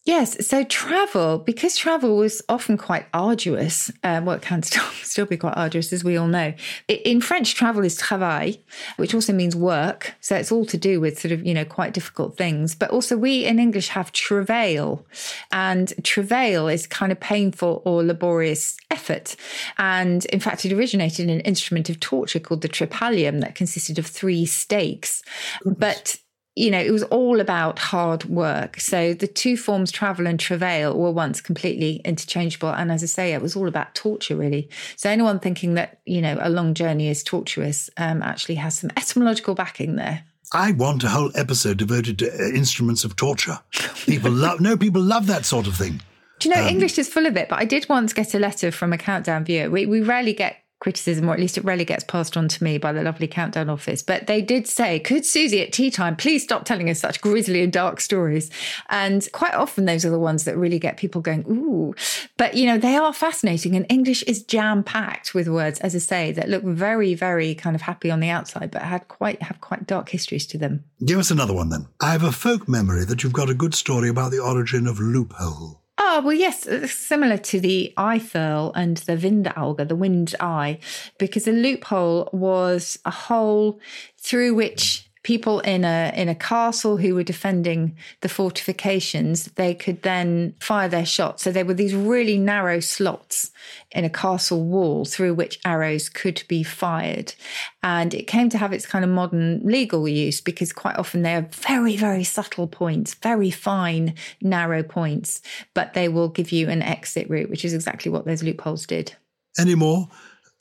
Yes. 0.05 0.45
So 0.45 0.65
travel, 0.65 1.39
because 1.39 1.77
travel 1.77 2.17
was 2.17 2.43
often 2.49 2.77
quite 2.77 3.07
arduous, 3.15 3.89
uh, 4.03 4.21
well, 4.25 4.35
it 4.37 4.43
can 4.43 4.63
still, 4.65 4.85
still 5.03 5.27
be 5.27 5.37
quite 5.37 5.57
arduous, 5.57 5.93
as 5.93 6.03
we 6.03 6.17
all 6.17 6.27
know. 6.27 6.55
In 6.89 7.21
French, 7.21 7.55
travel 7.55 7.85
is 7.85 7.97
travail, 7.97 8.55
which 8.97 9.15
also 9.15 9.33
means 9.33 9.55
work. 9.55 10.15
So 10.21 10.35
it's 10.35 10.51
all 10.51 10.65
to 10.67 10.77
do 10.77 11.01
with 11.01 11.21
sort 11.21 11.31
of, 11.31 11.47
you 11.47 11.55
know, 11.55 11.65
quite 11.65 11.95
difficult 11.95 12.37
things. 12.37 12.75
But 12.75 12.91
also 12.91 13.17
we 13.17 13.45
in 13.45 13.61
English 13.61 13.89
have 13.89 14.11
travail. 14.11 15.07
And 15.53 15.93
travail 16.03 16.67
is 16.67 16.89
kind 16.89 17.13
of 17.13 17.21
painful 17.21 17.83
or 17.85 18.03
laborious 18.03 18.77
effort. 18.91 19.37
And 19.79 20.25
in 20.27 20.41
fact, 20.41 20.65
it 20.65 20.73
originated 20.73 21.29
in 21.29 21.31
an 21.31 21.41
instrument 21.43 21.89
of 21.89 22.01
torture 22.01 22.41
called 22.41 22.63
the 22.63 22.69
tripalium 22.69 23.41
that 23.41 23.55
consisted 23.55 24.01
of 24.01 24.07
three 24.07 24.47
stakes. 24.47 25.23
Goodness. 25.63 25.79
But 25.79 26.19
you 26.55 26.71
know, 26.71 26.79
it 26.79 26.91
was 26.91 27.03
all 27.05 27.41
about 27.41 27.79
hard 27.79 28.27
work. 28.27 28.79
So 28.79 29.15
the 29.15 29.27
two 29.27 29.57
forms, 29.57 29.91
travel 29.91 30.27
and 30.27 30.39
travail, 30.39 30.99
were 30.99 31.11
once 31.11 31.41
completely 31.41 31.97
interchangeable. 32.05 32.69
And 32.69 32.93
as 32.93 33.03
I 33.03 33.07
say, 33.07 33.33
it 33.33 33.41
was 33.41 33.57
all 33.57 33.69
about 33.69 33.95
torture, 33.95 34.37
really. 34.37 34.69
So 34.97 35.09
anyone 35.09 35.41
thinking 35.41 35.75
that, 35.75 36.01
you 36.05 36.21
know, 36.21 36.39
a 36.41 36.51
long 36.51 36.75
journey 36.75 37.09
is 37.09 37.23
torturous 37.23 37.89
um, 37.97 38.23
actually 38.23 38.57
has 38.57 38.79
some 38.79 38.91
etymological 38.97 39.55
backing 39.55 39.97
there. 39.97 40.25
I 40.55 40.73
want 40.73 41.03
a 41.03 41.09
whole 41.09 41.31
episode 41.35 41.79
devoted 41.79 42.19
to 42.19 42.31
uh, 42.31 42.49
instruments 42.49 43.05
of 43.05 43.17
torture. 43.17 43.59
People 44.05 44.31
love, 44.31 44.61
no, 44.61 44.77
people 44.77 45.01
love 45.01 45.27
that 45.29 45.47
sort 45.47 45.67
of 45.67 45.75
thing. 45.75 46.03
Do 46.41 46.51
you 46.51 46.55
know, 46.55 46.63
um, 46.63 46.69
English 46.69 46.99
is 46.99 47.09
full 47.09 47.25
of 47.25 47.37
it, 47.39 47.49
but 47.49 47.59
I 47.59 47.65
did 47.65 47.89
once 47.89 48.13
get 48.13 48.35
a 48.35 48.39
letter 48.39 48.71
from 48.71 48.93
a 48.93 48.99
countdown 48.99 49.45
viewer. 49.45 49.71
We, 49.71 49.87
we 49.87 50.03
rarely 50.03 50.35
get 50.35 50.62
criticism, 50.83 51.29
or 51.29 51.33
at 51.33 51.39
least 51.39 51.57
it 51.57 51.65
rarely 51.65 51.85
gets 51.85 52.03
passed 52.03 52.37
on 52.37 52.49
to 52.49 52.65
me 52.65 52.77
by 52.77 52.93
the 52.93 53.03
lovely 53.03 53.29
Countdown 53.29 53.71
office. 53.71 54.03
But 54.03 54.27
they 54.27 54.43
did 54.43 54.67
say, 54.67 54.99
Could 54.99 55.25
Susie 55.25 55.63
at 55.63 55.73
tea 55.73 55.93
time 55.93 56.17
please 56.17 56.43
stop 56.43 56.65
telling 56.65 56.91
us 56.91 56.99
such 56.99 57.21
grisly 57.21 57.63
and 57.63 57.73
dark 57.73 58.01
stories? 58.01 58.51
And 58.91 59.27
quite 59.31 59.55
often, 59.55 59.85
those 59.85 60.05
are 60.05 60.11
the 60.11 60.19
ones 60.19 60.43
that 60.45 60.57
really 60.57 60.81
get 60.81 60.97
people 60.97 61.21
going, 61.21 61.45
Ooh. 61.49 61.95
But, 62.37 62.55
you 62.55 62.67
know, 62.67 62.79
they 62.79 62.97
are 62.97 63.13
fascinating. 63.13 63.77
And 63.77 63.87
English 63.89 64.25
is 64.25 64.43
jam 64.43 64.83
packed 64.83 65.35
with 65.35 65.47
words, 65.47 65.79
as 65.81 65.95
I 65.95 65.99
say, 65.99 66.33
that 66.33 66.49
look 66.49 66.65
very, 66.65 67.15
very 67.15 67.55
kind 67.55 67.77
of 67.77 67.83
happy 67.83 68.11
on 68.11 68.19
the 68.19 68.29
outside, 68.29 68.73
but 68.73 68.83
had 68.83 69.07
quite 69.07 69.41
have 69.43 69.61
quite 69.61 69.87
dark 69.87 70.09
histories 70.09 70.47
to 70.49 70.59
them. 70.59 70.83
Give 71.05 71.21
us 71.21 71.31
another 71.31 71.55
one 71.55 71.69
then. 71.69 71.87
I 72.01 72.11
have 72.11 72.25
a 72.25 72.33
folk 72.33 72.69
memory 72.69 73.05
that 73.05 73.23
you've 73.23 73.33
got 73.33 73.51
a 73.51 73.55
good 73.55 73.75
story 73.75 74.09
about 74.09 74.33
the 74.33 74.41
origin 74.41 74.89
of 74.89 74.99
loophole. 74.99 75.82
Oh, 75.99 76.23
well, 76.25 76.33
yes, 76.35 76.67
uh, 76.67 76.87
similar 76.87 77.37
to 77.39 77.61
the 77.61 77.93
Eifel 77.97 78.73
and 78.75 78.97
the 78.99 79.17
Windauge, 79.17 79.87
the 79.89 79.97
wind 79.97 80.35
eye, 80.41 80.79
because 81.19 81.47
a 81.47 81.53
loophole 81.53 82.29
was 82.33 82.99
a 83.05 83.11
hole 83.11 83.79
through 84.19 84.55
which 84.55 85.11
people 85.23 85.61
in 85.61 85.85
a 85.85 86.13
in 86.17 86.29
a 86.29 86.35
castle 86.35 86.97
who 86.97 87.15
were 87.15 87.23
defending 87.23 87.97
the 88.21 88.29
fortifications 88.29 89.45
they 89.55 89.75
could 89.75 90.03
then 90.03 90.55
fire 90.61 90.89
their 90.89 91.07
shots. 91.07 91.45
So 91.45 91.53
there 91.53 91.65
were 91.65 91.75
these 91.75 91.95
really 91.95 92.39
narrow 92.39 92.81
slots 92.81 93.51
in 93.93 94.05
a 94.05 94.11
castle 94.11 94.65
wall 94.65 95.05
through 95.05 95.35
which 95.35 95.61
arrows 95.65 96.09
could 96.09 96.43
be 96.49 96.63
fired. 96.63 97.35
And 97.83 98.15
it 98.15 98.27
came 98.27 98.49
to 98.51 98.59
have 98.59 98.73
its 98.73 98.87
kind 98.87 99.05
of 99.05 99.11
modern 99.11 99.61
legal 99.65 100.09
use 100.09 100.41
because 100.41 100.73
quite 100.73 100.99
often 100.99 101.23
they 101.23 101.35
are 101.35 101.49
very 101.53 101.97
very 101.97 102.25
subtle 102.25 102.67
points 102.67 103.15
very 103.15 103.51
fine 103.51 104.15
narrow 104.41 104.83
points 104.83 105.41
but 105.75 105.95
they 105.95 106.09
will 106.09 106.29
give 106.29 106.53
you 106.53 106.69
an 106.69 106.83
exit 106.83 107.29
route 107.29 107.51
which 107.51 107.65
is 107.65 107.75
exactly 107.75 108.11
what 108.11 108.25
those 108.25 108.43
loopholes 108.43 108.87
did. 108.87 109.17
Any 109.59 109.75
more 109.75 110.09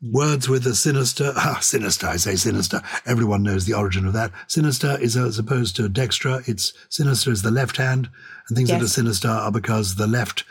words 0.02 0.50
with 0.50 0.66
a 0.66 0.76
sinister, 0.76 1.34
ah, 1.38 1.60
sinister, 1.62 2.08
I 2.08 2.18
say 2.18 2.36
sinister. 2.36 2.82
Everyone 3.06 3.44
knows 3.44 3.66
the 3.66 3.74
origin 3.74 4.06
of 4.06 4.14
that. 4.14 4.32
Sinister 4.48 4.98
is 5.00 5.16
as 5.16 5.38
opposed 5.38 5.76
to 5.76 5.90
dextra. 5.90 6.48
It's 6.48 6.74
sinister 6.90 7.32
is 7.32 7.42
the 7.42 7.52
left 7.52 7.78
hand, 7.78 8.10
and 8.48 8.58
things 8.58 8.70
yes. 8.70 8.80
that 8.80 8.86
are 8.86 8.90
sinister 8.90 9.28
are 9.28 9.52
because 9.52 9.96
the 9.96 10.08
left 10.08 10.44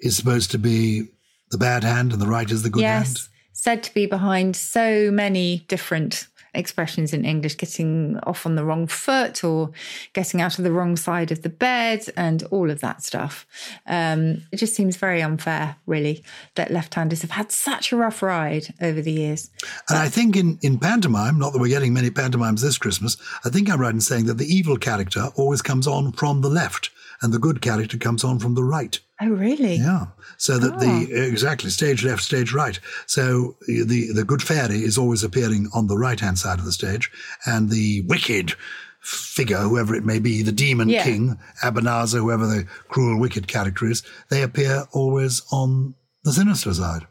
is 0.00 0.16
supposed 0.16 0.50
to 0.52 0.58
be 0.58 1.08
the 1.50 1.58
bad 1.58 1.82
hand 1.82 2.12
and 2.12 2.20
the 2.20 2.26
right 2.26 2.50
is 2.50 2.62
the 2.62 2.70
good 2.70 2.82
yes. 2.82 3.06
hand. 3.06 3.18
Said 3.52 3.82
to 3.84 3.94
be 3.94 4.06
behind 4.06 4.54
so 4.54 5.10
many 5.10 5.64
different 5.68 6.28
expressions 6.54 7.12
in 7.12 7.24
English, 7.24 7.56
getting 7.56 8.18
off 8.24 8.46
on 8.46 8.54
the 8.54 8.64
wrong 8.64 8.86
foot 8.86 9.44
or 9.44 9.70
getting 10.12 10.40
out 10.40 10.58
of 10.58 10.64
the 10.64 10.72
wrong 10.72 10.96
side 10.96 11.30
of 11.30 11.42
the 11.42 11.48
bed 11.48 12.06
and 12.16 12.42
all 12.44 12.70
of 12.70 12.80
that 12.80 13.02
stuff. 13.02 13.46
Um, 13.86 14.42
it 14.52 14.56
just 14.56 14.74
seems 14.74 14.96
very 14.96 15.22
unfair, 15.22 15.76
really, 15.86 16.24
that 16.54 16.70
left 16.70 16.94
handers 16.94 17.22
have 17.22 17.32
had 17.32 17.52
such 17.52 17.92
a 17.92 17.96
rough 17.96 18.22
ride 18.22 18.74
over 18.80 19.00
the 19.00 19.12
years. 19.12 19.50
And 19.88 19.98
I 19.98 20.08
think 20.08 20.36
in, 20.36 20.58
in 20.62 20.78
pantomime, 20.78 21.38
not 21.38 21.52
that 21.52 21.60
we're 21.60 21.68
getting 21.68 21.92
many 21.94 22.10
pantomimes 22.10 22.62
this 22.62 22.78
Christmas, 22.78 23.16
I 23.44 23.50
think 23.50 23.70
I'm 23.70 23.80
right 23.80 23.94
in 23.94 24.00
saying 24.00 24.26
that 24.26 24.38
the 24.38 24.46
evil 24.46 24.76
character 24.76 25.28
always 25.36 25.62
comes 25.62 25.86
on 25.86 26.12
from 26.12 26.40
the 26.40 26.50
left 26.50 26.90
and 27.22 27.32
the 27.32 27.38
good 27.38 27.60
character 27.60 27.98
comes 27.98 28.24
on 28.24 28.38
from 28.38 28.54
the 28.54 28.64
right. 28.64 28.98
Oh, 29.20 29.28
really? 29.28 29.76
Yeah. 29.76 30.06
So 30.36 30.58
that 30.58 30.74
oh. 30.74 30.78
the 30.78 31.08
ah. 31.12 31.22
exactly 31.22 31.70
stage 31.70 32.04
left, 32.04 32.22
stage 32.22 32.52
right. 32.52 32.78
So 33.06 33.56
the 33.66 34.12
the 34.12 34.24
good 34.24 34.42
fairy 34.42 34.78
is 34.78 34.98
always 34.98 35.24
appearing 35.24 35.68
on 35.74 35.86
the 35.86 35.98
right 35.98 36.18
hand 36.18 36.38
side 36.38 36.58
of 36.58 36.64
the 36.64 36.72
stage, 36.72 37.10
and 37.46 37.70
the 37.70 38.02
wicked 38.02 38.54
figure, 39.00 39.58
whoever 39.58 39.94
it 39.94 40.04
may 40.04 40.18
be, 40.18 40.42
the 40.42 40.52
demon 40.52 40.88
yeah. 40.88 41.04
king, 41.04 41.38
Abanazar, 41.62 42.18
whoever 42.18 42.46
the 42.46 42.66
cruel, 42.88 43.18
wicked 43.18 43.48
character 43.48 43.86
is, 43.86 44.02
they 44.28 44.42
appear 44.42 44.84
always 44.92 45.42
on 45.52 45.94
the 46.24 46.32
sinister 46.32 46.74
side. 46.74 47.06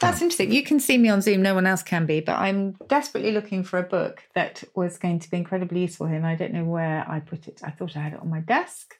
That's 0.00 0.20
interesting. 0.20 0.52
You 0.52 0.62
can 0.62 0.80
see 0.80 0.98
me 0.98 1.08
on 1.08 1.22
Zoom, 1.22 1.40
no 1.40 1.54
one 1.54 1.66
else 1.66 1.82
can 1.82 2.04
be, 2.04 2.20
but 2.20 2.34
I'm 2.34 2.76
desperately 2.88 3.32
looking 3.32 3.64
for 3.64 3.78
a 3.78 3.82
book 3.82 4.22
that 4.34 4.62
was 4.74 4.98
going 4.98 5.18
to 5.20 5.30
be 5.30 5.38
incredibly 5.38 5.80
useful 5.80 6.06
here, 6.06 6.16
and 6.16 6.26
I 6.26 6.34
don't 6.34 6.52
know 6.52 6.64
where 6.64 7.08
I 7.08 7.20
put 7.20 7.48
it. 7.48 7.60
I 7.64 7.70
thought 7.70 7.96
I 7.96 8.00
had 8.00 8.12
it 8.14 8.20
on 8.20 8.28
my 8.28 8.40
desk. 8.40 8.96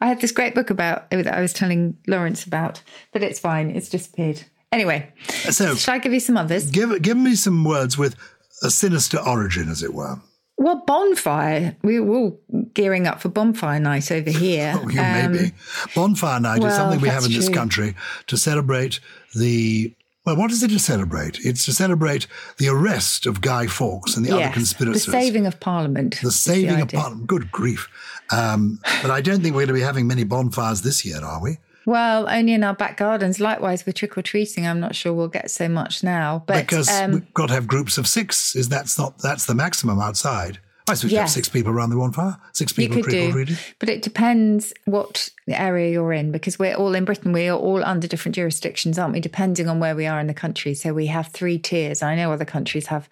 I 0.00 0.06
had 0.06 0.20
this 0.20 0.32
great 0.32 0.54
book 0.54 0.70
about 0.70 1.10
that 1.10 1.26
I 1.26 1.40
was 1.40 1.52
telling 1.52 1.96
Lawrence 2.06 2.44
about, 2.44 2.82
but 3.12 3.22
it's 3.22 3.38
fine. 3.38 3.70
It's 3.70 3.88
disappeared. 3.88 4.44
Anyway, 4.72 5.12
so 5.28 5.74
shall 5.74 5.94
I 5.94 5.98
give 5.98 6.12
you 6.12 6.20
some 6.20 6.36
others? 6.36 6.70
Give 6.70 7.02
give 7.02 7.16
me 7.16 7.34
some 7.34 7.64
words 7.64 7.98
with 7.98 8.14
a 8.62 8.70
sinister 8.70 9.18
origin, 9.18 9.68
as 9.68 9.82
it 9.82 9.92
were. 9.92 10.20
Well, 10.56 10.82
bonfire. 10.86 11.76
We 11.82 11.98
were 12.00 12.14
all 12.14 12.40
gearing 12.74 13.06
up 13.06 13.20
for 13.22 13.30
bonfire 13.30 13.80
night 13.80 14.12
over 14.12 14.30
here. 14.30 14.74
oh, 14.82 14.88
yeah, 14.90 15.24
um, 15.24 15.32
maybe. 15.32 15.52
Bonfire 15.94 16.38
night 16.38 16.60
well, 16.60 16.70
is 16.70 16.76
something 16.76 17.00
we 17.00 17.08
have 17.08 17.24
in 17.24 17.32
this 17.32 17.46
true. 17.46 17.54
country 17.54 17.94
to 18.26 18.36
celebrate 18.36 19.00
the 19.34 19.94
well, 20.24 20.36
what 20.36 20.50
is 20.50 20.62
it 20.62 20.68
to 20.68 20.78
celebrate? 20.78 21.38
It's 21.44 21.64
to 21.64 21.72
celebrate 21.72 22.26
the 22.58 22.68
arrest 22.68 23.26
of 23.26 23.40
Guy 23.40 23.66
Fawkes 23.66 24.16
and 24.16 24.24
the 24.24 24.30
yes, 24.30 24.46
other 24.46 24.54
conspirators. 24.54 25.04
The 25.06 25.12
saving 25.12 25.46
of 25.46 25.60
Parliament. 25.60 26.18
The 26.22 26.30
saving 26.30 26.76
the 26.76 26.82
of 26.82 26.88
Parliament. 26.88 27.26
Good 27.26 27.50
grief. 27.50 27.88
Um, 28.30 28.80
but 29.02 29.10
I 29.10 29.20
don't 29.20 29.42
think 29.42 29.54
we're 29.54 29.66
going 29.66 29.68
to 29.68 29.74
be 29.74 29.80
having 29.80 30.06
many 30.06 30.24
bonfires 30.24 30.82
this 30.82 31.04
year, 31.04 31.24
are 31.24 31.42
we? 31.42 31.58
Well, 31.86 32.28
only 32.28 32.52
in 32.52 32.62
our 32.62 32.74
back 32.74 32.98
gardens. 32.98 33.40
Likewise, 33.40 33.86
with 33.86 33.96
trick 33.96 34.16
or 34.16 34.22
treating, 34.22 34.66
I'm 34.66 34.78
not 34.78 34.94
sure 34.94 35.12
we'll 35.14 35.28
get 35.28 35.50
so 35.50 35.68
much 35.68 36.04
now. 36.04 36.44
But 36.46 36.66
because 36.66 36.88
um, 36.90 37.12
we've 37.12 37.34
got 37.34 37.48
to 37.48 37.54
have 37.54 37.66
groups 37.66 37.96
of 37.96 38.06
six. 38.06 38.54
Is 38.54 38.68
that's 38.68 38.98
not 38.98 39.18
that's 39.18 39.46
the 39.46 39.54
maximum 39.54 39.98
outside? 39.98 40.60
I 40.88 40.94
suppose 40.94 41.12
yes. 41.12 41.16
you 41.16 41.20
have 41.20 41.30
six 41.30 41.48
people 41.48 41.72
around 41.72 41.90
the 41.90 41.96
bonfire. 41.96 42.36
Six 42.52 42.72
people 42.72 42.98
you 42.98 43.04
could 43.04 43.46
do, 43.46 43.56
but 43.78 43.88
it 43.88 44.02
depends 44.02 44.72
what 44.84 45.30
the 45.50 45.60
area 45.60 45.92
you're 45.92 46.12
in, 46.12 46.32
because 46.32 46.58
we're 46.58 46.74
all 46.74 46.94
in 46.94 47.04
Britain, 47.04 47.32
we 47.32 47.48
are 47.48 47.58
all 47.58 47.84
under 47.84 48.06
different 48.06 48.34
jurisdictions, 48.34 48.98
aren't 48.98 49.12
we, 49.12 49.20
depending 49.20 49.68
on 49.68 49.80
where 49.80 49.96
we 49.96 50.06
are 50.06 50.20
in 50.20 50.26
the 50.26 50.34
country. 50.34 50.74
So 50.74 50.94
we 50.94 51.06
have 51.06 51.28
three 51.28 51.58
tiers. 51.58 52.02
I 52.02 52.14
know 52.14 52.32
other 52.32 52.44
countries 52.44 52.86
have 52.86 53.08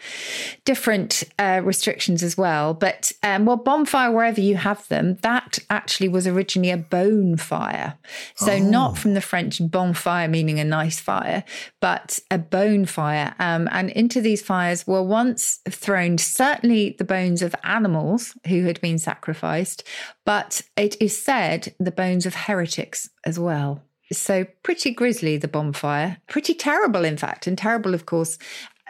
different 0.64 1.24
uh, 1.38 1.60
restrictions 1.64 2.22
as 2.22 2.36
well. 2.36 2.74
But 2.74 3.12
um, 3.22 3.44
well, 3.44 3.56
bonfire, 3.56 4.10
wherever 4.10 4.40
you 4.40 4.56
have 4.56 4.86
them, 4.88 5.16
that 5.22 5.58
actually 5.68 6.08
was 6.08 6.26
originally 6.26 6.70
a 6.70 6.76
bone 6.76 7.36
fire. 7.36 7.98
So 8.36 8.52
oh. 8.52 8.58
not 8.58 8.96
from 8.96 9.14
the 9.14 9.20
French 9.20 9.60
bonfire, 9.60 10.28
meaning 10.28 10.60
a 10.60 10.64
nice 10.64 11.00
fire, 11.00 11.44
but 11.80 12.20
a 12.30 12.38
bone 12.38 12.86
fire. 12.86 13.34
Um, 13.38 13.68
and 13.72 13.90
into 13.90 14.20
these 14.20 14.42
fires 14.42 14.86
were 14.86 15.02
once 15.02 15.60
thrown 15.68 16.18
certainly 16.18 16.94
the 16.98 17.04
bones 17.04 17.42
of 17.42 17.54
animals 17.64 18.36
who 18.46 18.64
had 18.64 18.80
been 18.80 18.98
sacrificed, 18.98 19.82
but 20.28 20.60
it 20.76 20.94
is 21.00 21.16
said 21.16 21.74
the 21.80 21.90
bones 21.90 22.26
of 22.26 22.34
heretics 22.34 23.08
as 23.24 23.38
well. 23.38 23.82
So, 24.12 24.44
pretty 24.62 24.90
grisly, 24.90 25.38
the 25.38 25.48
bonfire. 25.48 26.18
Pretty 26.28 26.52
terrible, 26.52 27.02
in 27.06 27.16
fact. 27.16 27.46
And 27.46 27.56
terrible, 27.56 27.94
of 27.94 28.04
course, 28.04 28.36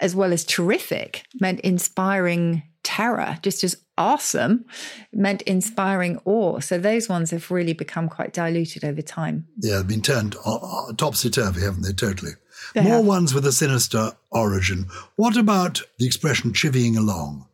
as 0.00 0.16
well 0.16 0.32
as 0.32 0.44
terrific, 0.44 1.22
meant 1.40 1.60
inspiring 1.60 2.64
terror, 2.82 3.38
just 3.40 3.62
as 3.62 3.76
awesome 3.96 4.64
meant 5.12 5.42
inspiring 5.42 6.18
awe. 6.24 6.58
So 6.58 6.76
those 6.76 7.08
ones 7.08 7.30
have 7.30 7.52
really 7.52 7.72
become 7.72 8.08
quite 8.08 8.32
diluted 8.32 8.84
over 8.84 9.02
time. 9.02 9.46
Yeah, 9.60 9.76
they've 9.76 9.86
been 9.86 10.02
turned 10.02 10.34
uh, 10.44 10.56
uh, 10.56 10.92
topsy 10.94 11.30
turvy, 11.30 11.60
haven't 11.60 11.82
they? 11.82 11.92
Totally. 11.92 12.32
They 12.74 12.82
More 12.82 12.96
have. 12.96 13.06
ones 13.06 13.32
with 13.32 13.46
a 13.46 13.52
sinister 13.52 14.10
origin. 14.30 14.86
What 15.14 15.36
about 15.36 15.82
the 15.98 16.06
expression 16.06 16.52
chivying 16.52 16.96
along? 16.96 17.46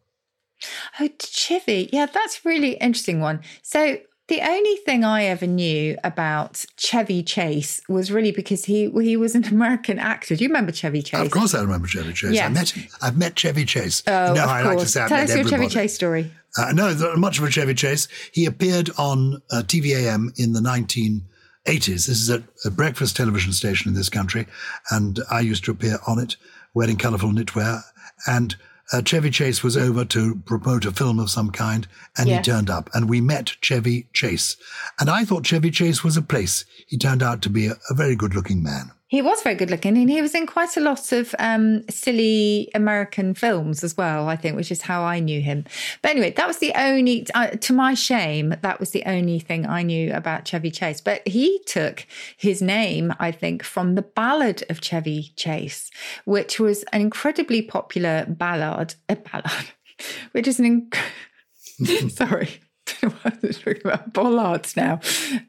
Oh, 1.01 1.09
chivy. 1.19 1.89
Yeah, 1.93 2.07
that's 2.07 2.45
really 2.45 2.73
interesting 2.75 3.21
one. 3.21 3.41
So 3.63 3.99
the 4.29 4.41
only 4.41 4.77
thing 4.77 5.05
I 5.05 5.25
ever 5.25 5.47
knew 5.47 5.99
about 6.03 6.65
Chevy 6.79 7.23
Chase 7.23 7.83
was 7.89 8.11
really 8.11 8.33
because 8.33 8.65
he 8.65 8.91
he 8.91 9.17
was 9.17 9.35
an 9.35 9.45
American 9.51 9.99
actor. 9.99 10.35
Do 10.35 10.45
you 10.45 10.49
remember 10.49 10.73
Chevy 10.73 11.03
Chase? 11.03 11.21
Of 11.21 11.31
course, 11.31 11.55
I 11.55 11.61
remember 11.61 11.87
Chevy 11.87 12.15
Chase. 12.15 12.41
I 12.41 12.49
met 12.49 12.71
him. 12.71 12.89
I've 13.03 13.19
met 13.19 13.37
Chevy 13.37 13.67
Chase. 13.67 14.03
Oh, 14.07 14.33
of 14.33 14.39
I. 14.39 14.63
Like 14.63 14.79
to 14.79 14.87
say 14.87 15.07
Tell 15.07 15.21
us 15.21 15.29
your 15.29 15.41
everybody. 15.41 15.65
Chevy 15.65 15.75
Chase 15.75 15.95
story. 15.95 16.31
Uh, 16.57 16.73
no, 16.73 17.17
much 17.17 17.39
of 17.39 17.45
a 17.45 17.51
Chevy 17.51 17.75
Chase. 17.75 18.09
He 18.33 18.47
appeared 18.47 18.89
on 18.97 19.43
uh, 19.51 19.63
TVAM 19.67 20.39
in 20.39 20.53
the 20.53 20.61
1980s. 20.61 21.21
This 21.67 22.09
is 22.09 22.31
a, 22.31 22.43
a 22.65 22.71
breakfast 22.71 23.17
television 23.17 23.53
station 23.53 23.89
in 23.91 23.95
this 23.95 24.09
country, 24.09 24.47
and 24.91 25.21
I 25.31 25.41
used 25.41 25.65
to 25.65 25.73
appear 25.73 25.99
on 26.07 26.19
it 26.19 26.37
wearing 26.73 26.97
colourful 26.97 27.31
knitwear 27.31 27.83
and 28.27 28.57
uh, 28.93 29.03
Chevy 29.03 29.31
Chase 29.31 29.63
was 29.63 29.77
over 29.77 30.05
to 30.05 30.37
promote 30.45 30.85
a 30.85 30.93
film 30.93 31.19
of 31.19 31.31
some 31.31 31.51
kind, 31.51 31.87
and 32.17 32.29
yes. 32.29 32.45
he 32.45 32.53
turned 32.53 32.71
up, 32.71 32.91
and 32.95 33.09
we 33.09 33.21
met 33.21 33.57
Chevy 33.61 34.09
Chase. 34.13 34.57
And 35.01 35.09
I 35.09 35.25
thought 35.25 35.47
Chevy 35.47 35.71
Chase 35.71 36.05
was 36.05 36.17
a 36.17 36.23
place. 36.23 36.65
He 36.87 36.99
turned 36.99 37.23
out 37.23 37.43
to 37.43 37.51
be 37.51 37.67
a, 37.67 37.77
a 37.91 37.95
very 37.95 38.17
good 38.17 38.35
looking 38.35 38.63
man. 38.63 38.91
He 39.15 39.23
was 39.23 39.43
very 39.43 39.55
good 39.55 39.71
looking, 39.71 39.97
and 39.97 40.11
he 40.11 40.21
was 40.21 40.35
in 40.35 40.45
quite 40.45 40.77
a 40.77 40.81
lot 40.81 41.13
of 41.13 41.37
um, 41.39 41.89
silly 41.89 42.69
American 42.75 43.33
films 43.33 43.85
as 43.85 43.97
well. 43.97 44.29
I 44.29 44.35
think, 44.35 44.57
which 44.57 44.73
is 44.73 44.83
how 44.83 45.05
I 45.05 45.21
knew 45.21 45.41
him. 45.41 45.67
But 46.03 46.11
anyway, 46.11 46.33
that 46.33 46.49
was 46.49 46.59
the 46.59 46.73
only, 46.75 47.25
uh, 47.33 47.51
to 47.51 47.73
my 47.73 47.95
shame, 47.95 48.57
that 48.61 48.81
was 48.81 48.91
the 48.91 49.05
only 49.07 49.39
thing 49.39 49.67
I 49.67 49.85
knew 49.85 50.13
about 50.13 50.47
Chevy 50.47 50.73
Chase. 50.73 51.01
But 51.01 51.23
he 51.29 51.61
took 51.65 52.09
his 52.37 52.61
name, 52.61 53.15
I 53.21 53.31
think, 53.31 53.63
from 53.63 53.95
the 53.95 54.03
Ballad 54.03 54.65
of 54.69 54.81
Chevy 54.83 55.33
Chase, 55.37 55.93
which 56.25 56.59
was 56.59 56.83
an 56.93 57.01
incredibly 57.01 57.63
popular 57.63 58.27
ballad. 58.29 58.97
A 59.09 59.15
ballad, 59.15 59.71
which 60.33 60.49
is 60.49 60.59
an. 60.59 60.91
Inc- 60.91 62.11
Sorry, 62.11 62.49
I 63.25 63.33
was 63.43 63.59
talking 63.59 63.83
about 63.85 64.13
bollards 64.13 64.77
now. 64.77 64.99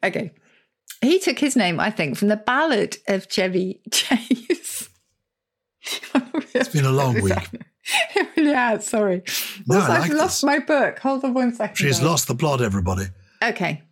Okay. 0.03 0.33
He 1.01 1.19
took 1.19 1.39
his 1.39 1.55
name, 1.55 1.79
I 1.79 1.91
think, 1.91 2.17
from 2.17 2.29
the 2.29 2.37
ballad 2.37 2.97
of 3.07 3.29
Chevy 3.29 3.81
Chase. 3.91 4.89
it's 6.53 6.69
been 6.69 6.85
a 6.85 6.91
long 6.91 7.21
week. 7.21 7.33
It 8.15 8.27
really 8.35 8.51
has. 8.51 8.87
Sorry. 8.87 9.21
No, 9.67 9.75
also, 9.75 9.89
like 9.89 10.09
I've 10.09 10.17
lost 10.17 10.43
my 10.43 10.57
book. 10.57 10.97
Hold 10.97 11.23
on 11.23 11.35
one 11.35 11.53
second. 11.53 11.75
She's 11.75 12.01
lost 12.01 12.27
the 12.27 12.33
plot, 12.33 12.59
everybody. 12.59 13.05
Okay. 13.43 13.83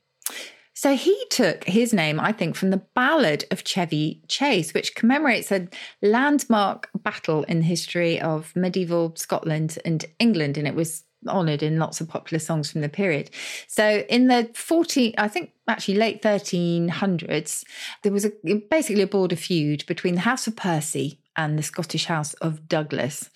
So 0.74 0.96
he 0.96 1.16
took 1.30 1.64
his 1.66 1.94
name, 1.94 2.20
I 2.20 2.32
think, 2.32 2.56
from 2.56 2.72
the 2.72 2.82
Ballad 2.96 3.46
of 3.52 3.64
Chevy 3.64 4.24
Chase, 4.28 4.74
which 4.74 4.96
commemorates 4.96 5.52
a 5.52 5.68
landmark 6.02 6.90
battle 7.04 7.44
in 7.44 7.60
the 7.60 7.66
history 7.66 8.20
of 8.20 8.56
medieval 8.56 9.14
Scotland 9.16 9.78
and 9.86 10.04
England. 10.18 10.58
And 10.58 10.68
it 10.68 10.74
was 10.74 11.04
honoured 11.28 11.64
in 11.64 11.80
lots 11.80 12.02
of 12.02 12.08
popular 12.08 12.40
songs 12.40 12.72
from 12.72 12.82
the 12.82 12.90
period. 12.90 13.30
So 13.68 14.04
in 14.10 14.28
the 14.28 14.50
14, 14.54 15.14
I 15.18 15.28
think 15.28 15.52
actually 15.68 15.96
late 15.96 16.22
1300s, 16.22 17.64
there 18.02 18.12
was 18.12 18.26
a, 18.26 18.32
basically 18.70 19.04
a 19.04 19.08
border 19.08 19.36
feud 19.36 19.86
between 19.86 20.16
the 20.16 20.22
House 20.22 20.48
of 20.48 20.56
Percy 20.56 21.20
and 21.36 21.58
the 21.58 21.64
Scottish 21.64 22.06
House 22.06 22.34
of 22.36 22.68
Douglas, 22.68 23.30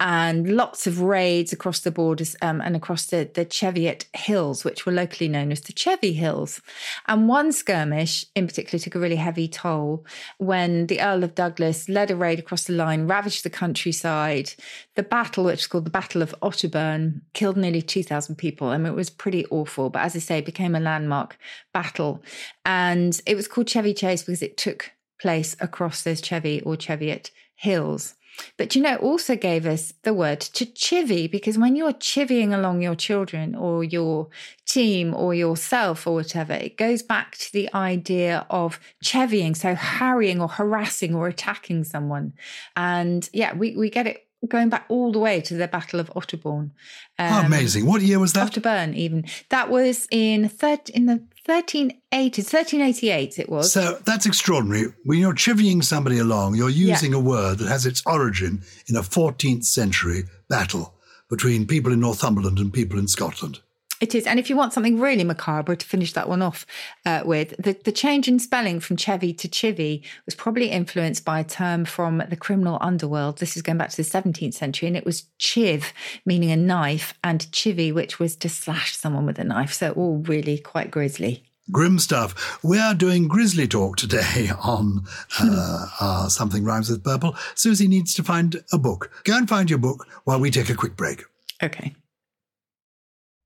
and 0.00 0.56
lots 0.56 0.86
of 0.86 1.00
raids 1.00 1.52
across 1.52 1.80
the 1.80 1.90
borders 1.90 2.36
um, 2.42 2.60
and 2.60 2.76
across 2.76 3.06
the, 3.06 3.30
the 3.32 3.44
Cheviot 3.44 4.06
Hills, 4.14 4.64
which 4.64 4.84
were 4.84 4.92
locally 4.92 5.28
known 5.28 5.52
as 5.52 5.60
the 5.60 5.72
Chevy 5.72 6.12
Hills. 6.12 6.60
And 7.06 7.28
one 7.28 7.52
skirmish 7.52 8.26
in 8.34 8.46
particular 8.46 8.82
took 8.82 8.94
a 8.94 8.98
really 8.98 9.16
heavy 9.16 9.48
toll 9.48 10.04
when 10.38 10.86
the 10.86 11.00
Earl 11.00 11.24
of 11.24 11.34
Douglas 11.34 11.88
led 11.88 12.10
a 12.10 12.16
raid 12.16 12.38
across 12.38 12.64
the 12.64 12.72
line, 12.72 13.06
ravaged 13.06 13.44
the 13.44 13.50
countryside. 13.50 14.52
The 14.94 15.02
battle, 15.02 15.44
which 15.44 15.60
is 15.60 15.66
called 15.66 15.86
the 15.86 15.90
Battle 15.90 16.22
of 16.22 16.34
Otterburn, 16.42 17.20
killed 17.32 17.56
nearly 17.56 17.82
2,000 17.82 18.36
people. 18.36 18.68
I 18.68 18.78
mean, 18.78 18.92
it 18.92 18.96
was 18.96 19.10
pretty 19.10 19.46
awful, 19.46 19.90
but 19.90 20.02
as 20.02 20.16
I 20.16 20.18
say, 20.18 20.38
it 20.38 20.46
became 20.46 20.74
a 20.74 20.80
landmark 20.80 21.38
battle. 21.72 22.22
And 22.64 23.20
it 23.26 23.34
was 23.34 23.48
called 23.48 23.68
Chevy 23.68 23.94
Chase 23.94 24.22
because 24.22 24.42
it 24.42 24.56
took 24.56 24.92
place 25.18 25.56
across 25.60 26.02
those 26.02 26.20
Chevy 26.20 26.60
or 26.62 26.76
Cheviot 26.76 27.30
hills. 27.54 28.14
But 28.56 28.74
you 28.74 28.82
know, 28.82 28.96
also 28.96 29.36
gave 29.36 29.66
us 29.66 29.92
the 30.02 30.14
word 30.14 30.40
to 30.40 30.66
chivy 30.66 31.30
because 31.30 31.58
when 31.58 31.76
you're 31.76 31.92
chivying 31.92 32.54
along 32.54 32.82
your 32.82 32.94
children 32.94 33.54
or 33.54 33.84
your 33.84 34.28
team 34.66 35.14
or 35.14 35.34
yourself 35.34 36.06
or 36.06 36.14
whatever, 36.14 36.52
it 36.52 36.76
goes 36.76 37.02
back 37.02 37.36
to 37.38 37.52
the 37.52 37.72
idea 37.74 38.46
of 38.50 38.78
chevying, 39.02 39.54
so 39.54 39.74
harrying 39.74 40.40
or 40.40 40.48
harassing 40.48 41.14
or 41.14 41.28
attacking 41.28 41.84
someone. 41.84 42.32
And 42.76 43.28
yeah, 43.32 43.54
we, 43.54 43.76
we 43.76 43.90
get 43.90 44.06
it 44.06 44.26
going 44.48 44.68
back 44.68 44.84
all 44.88 45.12
the 45.12 45.18
way 45.18 45.40
to 45.40 45.54
the 45.54 45.68
Battle 45.68 45.98
of 45.98 46.10
Otterbourne. 46.10 46.70
Um, 47.18 47.32
oh, 47.32 47.42
amazing. 47.46 47.86
What 47.86 48.02
year 48.02 48.18
was 48.18 48.32
that? 48.34 48.52
Otterburn, 48.52 48.94
even. 48.94 49.24
That 49.48 49.70
was 49.70 50.06
in, 50.10 50.48
third 50.48 50.88
in 50.90 51.06
the 51.06 51.22
1380, 51.46 52.42
1388 52.42 53.38
it 53.38 53.48
was. 53.48 53.72
So 53.72 53.98
that's 54.04 54.26
extraordinary. 54.26 54.92
When 55.04 55.20
you're 55.20 55.32
chivying 55.32 55.84
somebody 55.84 56.18
along, 56.18 56.56
you're 56.56 56.68
using 56.68 57.12
yeah. 57.12 57.18
a 57.18 57.20
word 57.20 57.58
that 57.58 57.68
has 57.68 57.86
its 57.86 58.02
origin 58.04 58.62
in 58.88 58.96
a 58.96 59.02
14th 59.02 59.64
century 59.64 60.24
battle 60.48 60.94
between 61.30 61.66
people 61.66 61.92
in 61.92 62.00
Northumberland 62.00 62.58
and 62.58 62.72
people 62.72 62.98
in 62.98 63.06
Scotland. 63.08 63.60
It 64.00 64.14
is. 64.14 64.26
And 64.26 64.38
if 64.38 64.50
you 64.50 64.56
want 64.56 64.74
something 64.74 65.00
really 65.00 65.24
macabre 65.24 65.74
to 65.74 65.86
finish 65.86 66.12
that 66.12 66.28
one 66.28 66.42
off 66.42 66.66
uh, 67.06 67.22
with, 67.24 67.54
the, 67.58 67.72
the 67.84 67.92
change 67.92 68.28
in 68.28 68.38
spelling 68.38 68.78
from 68.78 68.96
Chevy 68.96 69.32
to 69.32 69.48
Chivy 69.48 70.02
was 70.26 70.34
probably 70.34 70.70
influenced 70.70 71.24
by 71.24 71.40
a 71.40 71.44
term 71.44 71.86
from 71.86 72.22
the 72.28 72.36
criminal 72.36 72.76
underworld. 72.80 73.38
This 73.38 73.56
is 73.56 73.62
going 73.62 73.78
back 73.78 73.90
to 73.90 73.96
the 73.96 74.02
17th 74.02 74.54
century, 74.54 74.86
and 74.86 74.96
it 74.96 75.06
was 75.06 75.24
chiv, 75.38 75.94
meaning 76.26 76.50
a 76.50 76.56
knife, 76.56 77.14
and 77.24 77.40
chivy, 77.52 77.92
which 77.92 78.18
was 78.18 78.36
to 78.36 78.48
slash 78.50 78.96
someone 78.96 79.24
with 79.24 79.38
a 79.38 79.44
knife. 79.44 79.72
So, 79.72 79.92
all 79.92 80.18
really 80.18 80.58
quite 80.58 80.90
grisly. 80.90 81.44
Grim 81.72 81.98
stuff. 81.98 82.62
We 82.62 82.78
are 82.78 82.94
doing 82.94 83.26
Grizzly 83.26 83.66
Talk 83.66 83.96
today 83.96 84.50
on 84.62 85.04
uh, 85.40 85.86
uh, 86.00 86.28
Something 86.28 86.64
Rhymes 86.64 86.90
with 86.90 87.02
Purple. 87.02 87.34
Susie 87.54 87.88
needs 87.88 88.14
to 88.14 88.22
find 88.22 88.62
a 88.72 88.78
book. 88.78 89.10
Go 89.24 89.36
and 89.36 89.48
find 89.48 89.70
your 89.70 89.78
book 89.78 90.06
while 90.24 90.38
we 90.38 90.50
take 90.50 90.68
a 90.68 90.74
quick 90.74 90.96
break. 90.96 91.24
Okay. 91.62 91.94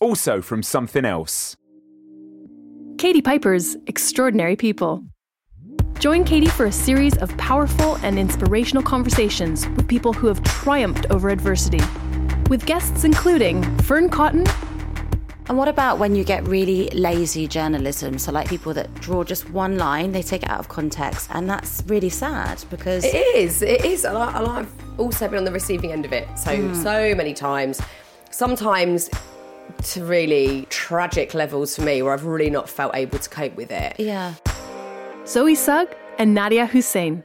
Also 0.00 0.42
from 0.42 0.62
something 0.62 1.04
else. 1.04 1.56
Katie 2.98 3.22
Piper's 3.22 3.76
Extraordinary 3.86 4.56
People. 4.56 5.04
Join 5.98 6.24
Katie 6.24 6.46
for 6.48 6.66
a 6.66 6.72
series 6.72 7.16
of 7.18 7.34
powerful 7.38 7.96
and 7.96 8.18
inspirational 8.18 8.82
conversations 8.82 9.66
with 9.70 9.88
people 9.88 10.12
who 10.12 10.26
have 10.26 10.42
triumphed 10.42 11.06
over 11.10 11.30
adversity. 11.30 11.80
With 12.50 12.66
guests 12.66 13.04
including 13.04 13.62
Fearne 13.82 14.10
Cotton, 14.10 14.46
And 15.48 15.56
what 15.56 15.68
about 15.68 15.98
when 16.00 16.16
you 16.16 16.24
get 16.24 16.46
really 16.48 16.88
lazy 16.90 17.46
journalism? 17.46 18.18
So, 18.18 18.32
like 18.32 18.48
people 18.48 18.74
that 18.74 18.92
draw 18.96 19.22
just 19.22 19.48
one 19.50 19.78
line, 19.78 20.10
they 20.10 20.22
take 20.22 20.42
it 20.42 20.50
out 20.50 20.58
of 20.58 20.68
context, 20.68 21.30
and 21.32 21.48
that's 21.48 21.84
really 21.86 22.08
sad 22.08 22.64
because 22.68 23.04
It 23.04 23.14
is. 23.14 23.62
It 23.62 23.84
is. 23.84 24.04
And, 24.04 24.18
I, 24.18 24.36
and 24.38 24.46
I've 24.48 24.72
also 24.98 25.28
been 25.28 25.38
on 25.38 25.44
the 25.44 25.52
receiving 25.52 25.92
end 25.92 26.04
of 26.04 26.12
it 26.12 26.26
so 26.36 26.50
Mm. 26.50 26.82
so 26.82 27.14
many 27.14 27.32
times. 27.32 27.80
Sometimes 28.32 29.08
to 29.84 30.04
really 30.04 30.66
tragic 30.70 31.34
levels 31.34 31.76
for 31.76 31.82
me, 31.82 32.02
where 32.02 32.12
I've 32.12 32.24
really 32.24 32.50
not 32.50 32.68
felt 32.68 32.94
able 32.94 33.18
to 33.18 33.28
cope 33.28 33.54
with 33.56 33.70
it. 33.70 33.96
Yeah. 33.98 34.34
Zoe 35.26 35.54
Sugg, 35.54 35.94
and 36.18 36.36
Nadiya 36.36 36.68
Hussain. 36.68 37.22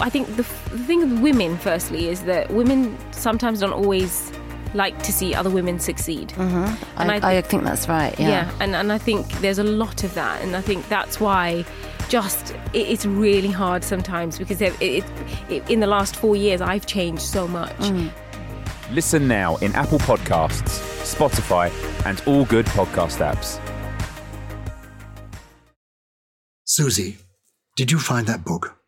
I 0.00 0.08
think 0.08 0.28
the, 0.28 0.42
the 0.72 0.78
thing 0.78 1.00
with 1.00 1.20
women, 1.20 1.58
firstly, 1.58 2.08
is 2.08 2.22
that 2.22 2.50
women 2.50 2.96
sometimes 3.12 3.60
don't 3.60 3.72
always 3.72 4.32
like 4.72 5.00
to 5.02 5.12
see 5.12 5.34
other 5.34 5.50
women 5.50 5.78
succeed. 5.78 6.28
Mhm. 6.30 6.76
And 6.96 7.10
I, 7.10 7.16
I 7.16 7.36
I, 7.38 7.40
think 7.42 7.64
that's 7.64 7.88
right. 7.88 8.18
Yeah. 8.18 8.50
and, 8.60 8.74
and 8.74 8.92
I 8.92 8.98
think 8.98 9.28
there's 9.40 9.58
a 9.58 9.64
lot 9.64 10.04
of 10.04 10.14
that, 10.14 10.40
and 10.42 10.56
I 10.56 10.60
think 10.60 10.88
that's 10.88 11.20
why 11.20 11.64
just 12.08 12.52
it, 12.72 12.88
it's 12.88 13.04
really 13.06 13.50
hard 13.50 13.84
sometimes 13.84 14.38
because 14.38 14.60
it, 14.60 14.74
it, 14.80 15.04
it, 15.48 15.68
in 15.70 15.80
the 15.80 15.86
last 15.86 16.16
four 16.16 16.34
years 16.36 16.60
I've 16.60 16.86
changed 16.86 17.22
so 17.22 17.46
much. 17.46 17.74
Listen 18.90 19.28
now 19.28 19.56
in 19.56 19.74
Apple 19.74 19.98
Podcasts, 20.00 20.80
Spotify, 21.02 21.70
and 22.06 22.22
all 22.26 22.44
good 22.44 22.66
podcast 22.66 23.18
apps. 23.18 23.60
Susie, 26.64 27.18
did 27.76 27.90
you 27.90 27.98
find 27.98 28.26
that 28.26 28.44
book? 28.44 28.80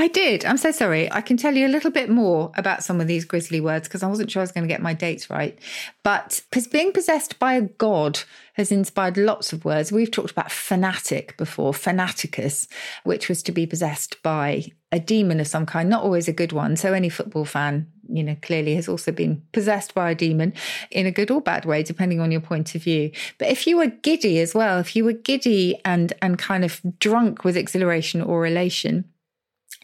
I 0.00 0.06
did. 0.06 0.44
I'm 0.44 0.56
so 0.56 0.70
sorry. 0.70 1.10
I 1.10 1.20
can 1.20 1.36
tell 1.36 1.56
you 1.56 1.66
a 1.66 1.68
little 1.68 1.90
bit 1.90 2.08
more 2.08 2.52
about 2.54 2.84
some 2.84 3.00
of 3.00 3.08
these 3.08 3.24
grisly 3.24 3.60
words 3.60 3.88
because 3.88 4.04
I 4.04 4.06
wasn't 4.06 4.30
sure 4.30 4.40
I 4.40 4.44
was 4.44 4.52
going 4.52 4.62
to 4.62 4.72
get 4.72 4.80
my 4.80 4.94
dates 4.94 5.28
right. 5.28 5.58
But 6.04 6.40
because 6.48 6.68
being 6.68 6.92
possessed 6.92 7.40
by 7.40 7.54
a 7.54 7.62
god 7.62 8.20
has 8.54 8.70
inspired 8.70 9.16
lots 9.16 9.52
of 9.52 9.64
words. 9.64 9.90
We've 9.90 10.10
talked 10.10 10.30
about 10.30 10.52
fanatic 10.52 11.36
before, 11.36 11.72
fanaticus, 11.72 12.68
which 13.02 13.28
was 13.28 13.42
to 13.42 13.52
be 13.52 13.66
possessed 13.66 14.22
by 14.22 14.66
a 14.92 15.00
demon 15.00 15.40
of 15.40 15.48
some 15.48 15.66
kind, 15.66 15.90
not 15.90 16.04
always 16.04 16.28
a 16.28 16.32
good 16.32 16.52
one. 16.52 16.76
So 16.76 16.92
any 16.92 17.08
football 17.08 17.44
fan, 17.44 17.88
you 18.08 18.22
know, 18.22 18.36
clearly 18.42 18.74
has 18.74 18.88
also 18.88 19.12
been 19.12 19.42
possessed 19.52 19.94
by 19.94 20.10
a 20.10 20.14
demon 20.14 20.52
in 20.90 21.06
a 21.06 21.10
good 21.10 21.30
or 21.30 21.40
bad 21.40 21.64
way, 21.64 21.82
depending 21.82 22.20
on 22.20 22.32
your 22.32 22.40
point 22.40 22.74
of 22.74 22.82
view. 22.82 23.10
But 23.38 23.48
if 23.48 23.66
you 23.66 23.76
were 23.76 23.86
giddy 23.86 24.40
as 24.40 24.54
well, 24.54 24.78
if 24.78 24.96
you 24.96 25.04
were 25.04 25.12
giddy 25.12 25.78
and 25.84 26.12
and 26.22 26.38
kind 26.38 26.64
of 26.64 26.80
drunk 26.98 27.44
with 27.44 27.56
exhilaration 27.56 28.22
or 28.22 28.46
elation, 28.46 29.04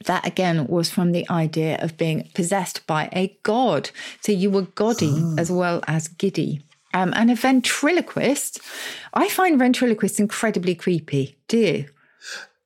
that 0.07 0.27
again 0.27 0.67
was 0.67 0.91
from 0.91 1.13
the 1.13 1.29
idea 1.31 1.79
of 1.81 1.97
being 1.97 2.29
possessed 2.35 2.87
by 2.87 3.09
a 3.13 3.37
god. 3.43 3.91
So 4.21 4.33
you 4.33 4.51
were 4.51 4.63
gaudy 4.63 5.23
as 5.39 5.51
well 5.51 5.83
as 5.87 6.09
giddy. 6.09 6.63
Um, 6.93 7.13
and 7.17 7.29
a 7.29 7.35
ventriloquist, 7.35 8.61
I 9.15 9.29
find 9.29 9.59
ventriloquists 9.59 10.21
incredibly 10.21 10.77
creepy. 10.77 11.37
Do 11.49 11.59
you? 11.59 11.87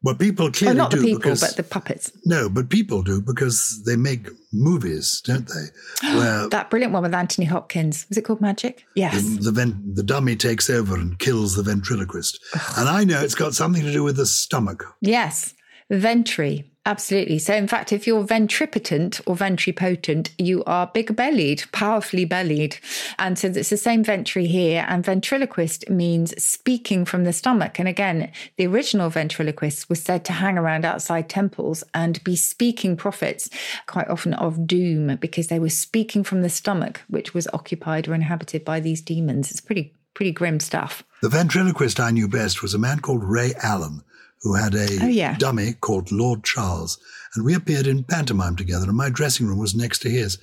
Well, 0.03 0.15
people 0.15 0.47
Oh, 0.47 0.51
clearly 0.53 0.77
not 0.77 0.93
the 0.93 0.99
people, 0.99 1.19
because 1.19 1.41
but 1.41 1.57
the 1.57 1.65
puppets. 1.65 2.13
no, 2.25 2.49
but 2.49 2.69
people 2.71 3.03
do 3.03 3.21
because 3.21 3.83
they 3.85 3.97
make 3.97 4.29
movies, 4.53 5.21
don't 5.25 5.49
they? 5.49 6.09
Where 6.17 6.49
That 6.49 6.71
brilliant 6.71 6.93
one 6.93 7.03
with 7.03 7.15
Anthony 7.15 7.47
Hopkins. 7.47 8.07
Was 8.09 8.17
it 8.17 8.23
called 8.23 8.41
Magic? 8.41 8.85
Yes. 8.95 9.21
the 9.23 9.41
the, 9.43 9.53
ven- 9.53 9.83
the 9.95 10.05
dummy 10.05 10.37
takes 10.37 10.71
over 10.71 10.95
and 10.95 11.19
kills 11.19 11.57
the 11.57 11.63
ventriloquist, 11.65 12.39
and 12.77 12.89
I 12.89 13.03
know 13.05 13.21
it's 13.21 13.35
got 13.35 13.55
something 13.55 13.83
to 13.83 13.93
do 13.93 14.05
with 14.05 14.17
the 14.17 14.27
stomach. 14.27 14.85
Yes, 15.01 15.55
ventry. 15.91 16.71
Absolutely. 16.89 17.39
So, 17.39 17.53
in 17.53 17.69
fact, 17.69 17.93
if 17.93 18.07
you're 18.07 18.25
ventripotent 18.25 19.21
or 19.27 19.37
ventripotent, 19.37 20.31
you 20.39 20.65
are 20.65 20.87
big 20.87 21.15
bellied, 21.15 21.65
powerfully 21.71 22.25
bellied. 22.25 22.79
And 23.19 23.39
so 23.39 23.49
it's 23.49 23.69
the 23.69 23.77
same 23.77 24.03
ventry 24.03 24.47
here. 24.47 24.87
And 24.89 25.05
ventriloquist 25.05 25.91
means 25.91 26.43
speaking 26.43 27.05
from 27.05 27.25
the 27.25 27.35
stomach. 27.35 27.79
And 27.79 27.89
again, 27.89 28.33
the 28.57 28.67
original 28.67 29.11
ventriloquist 29.11 29.91
was 29.91 30.03
said 30.03 30.25
to 30.25 30.33
hang 30.33 30.57
around 30.57 30.87
outside 30.87 31.29
temples 31.29 31.85
and 31.93 32.25
be 32.25 32.37
speaking 32.37 32.97
prophets, 32.97 33.51
quite 33.85 34.09
often 34.09 34.33
of 34.33 34.67
doom, 34.67 35.17
because 35.17 35.49
they 35.49 35.59
were 35.59 35.69
speaking 35.69 36.25
from 36.25 36.41
the 36.41 36.49
stomach, 36.49 37.03
which 37.09 37.35
was 37.35 37.47
occupied 37.53 38.09
or 38.09 38.15
inhabited 38.15 38.65
by 38.65 38.81
these 38.81 39.03
demons. 39.03 39.51
It's 39.51 39.61
pretty, 39.61 39.93
pretty 40.15 40.33
grim 40.33 40.59
stuff. 40.59 41.05
The 41.21 41.29
ventriloquist 41.29 42.01
I 42.01 42.13
knew 42.13 42.29
best 42.29 42.63
was 42.63 42.73
a 42.73 42.79
man 42.79 43.01
called 43.01 43.25
Ray 43.25 43.53
Alan, 43.63 44.05
who 44.43 44.55
had 44.55 44.75
a 44.75 45.03
Oh, 45.03 45.07
yeah. 45.09 45.37
dummy 45.39 45.75
called 45.81 46.13
Lord 46.13 46.45
Charles, 46.45 46.99
and 47.35 47.45
we 47.45 47.55
appeared 47.55 47.87
in 47.87 48.05
pantomime 48.05 48.57
together, 48.57 48.87
and 48.87 48.97
my 48.97 49.11
dressing 49.11 49.47
room 49.47 49.59
was 49.59 49.75
next 49.75 49.99
to 50.01 50.11
his. 50.11 50.39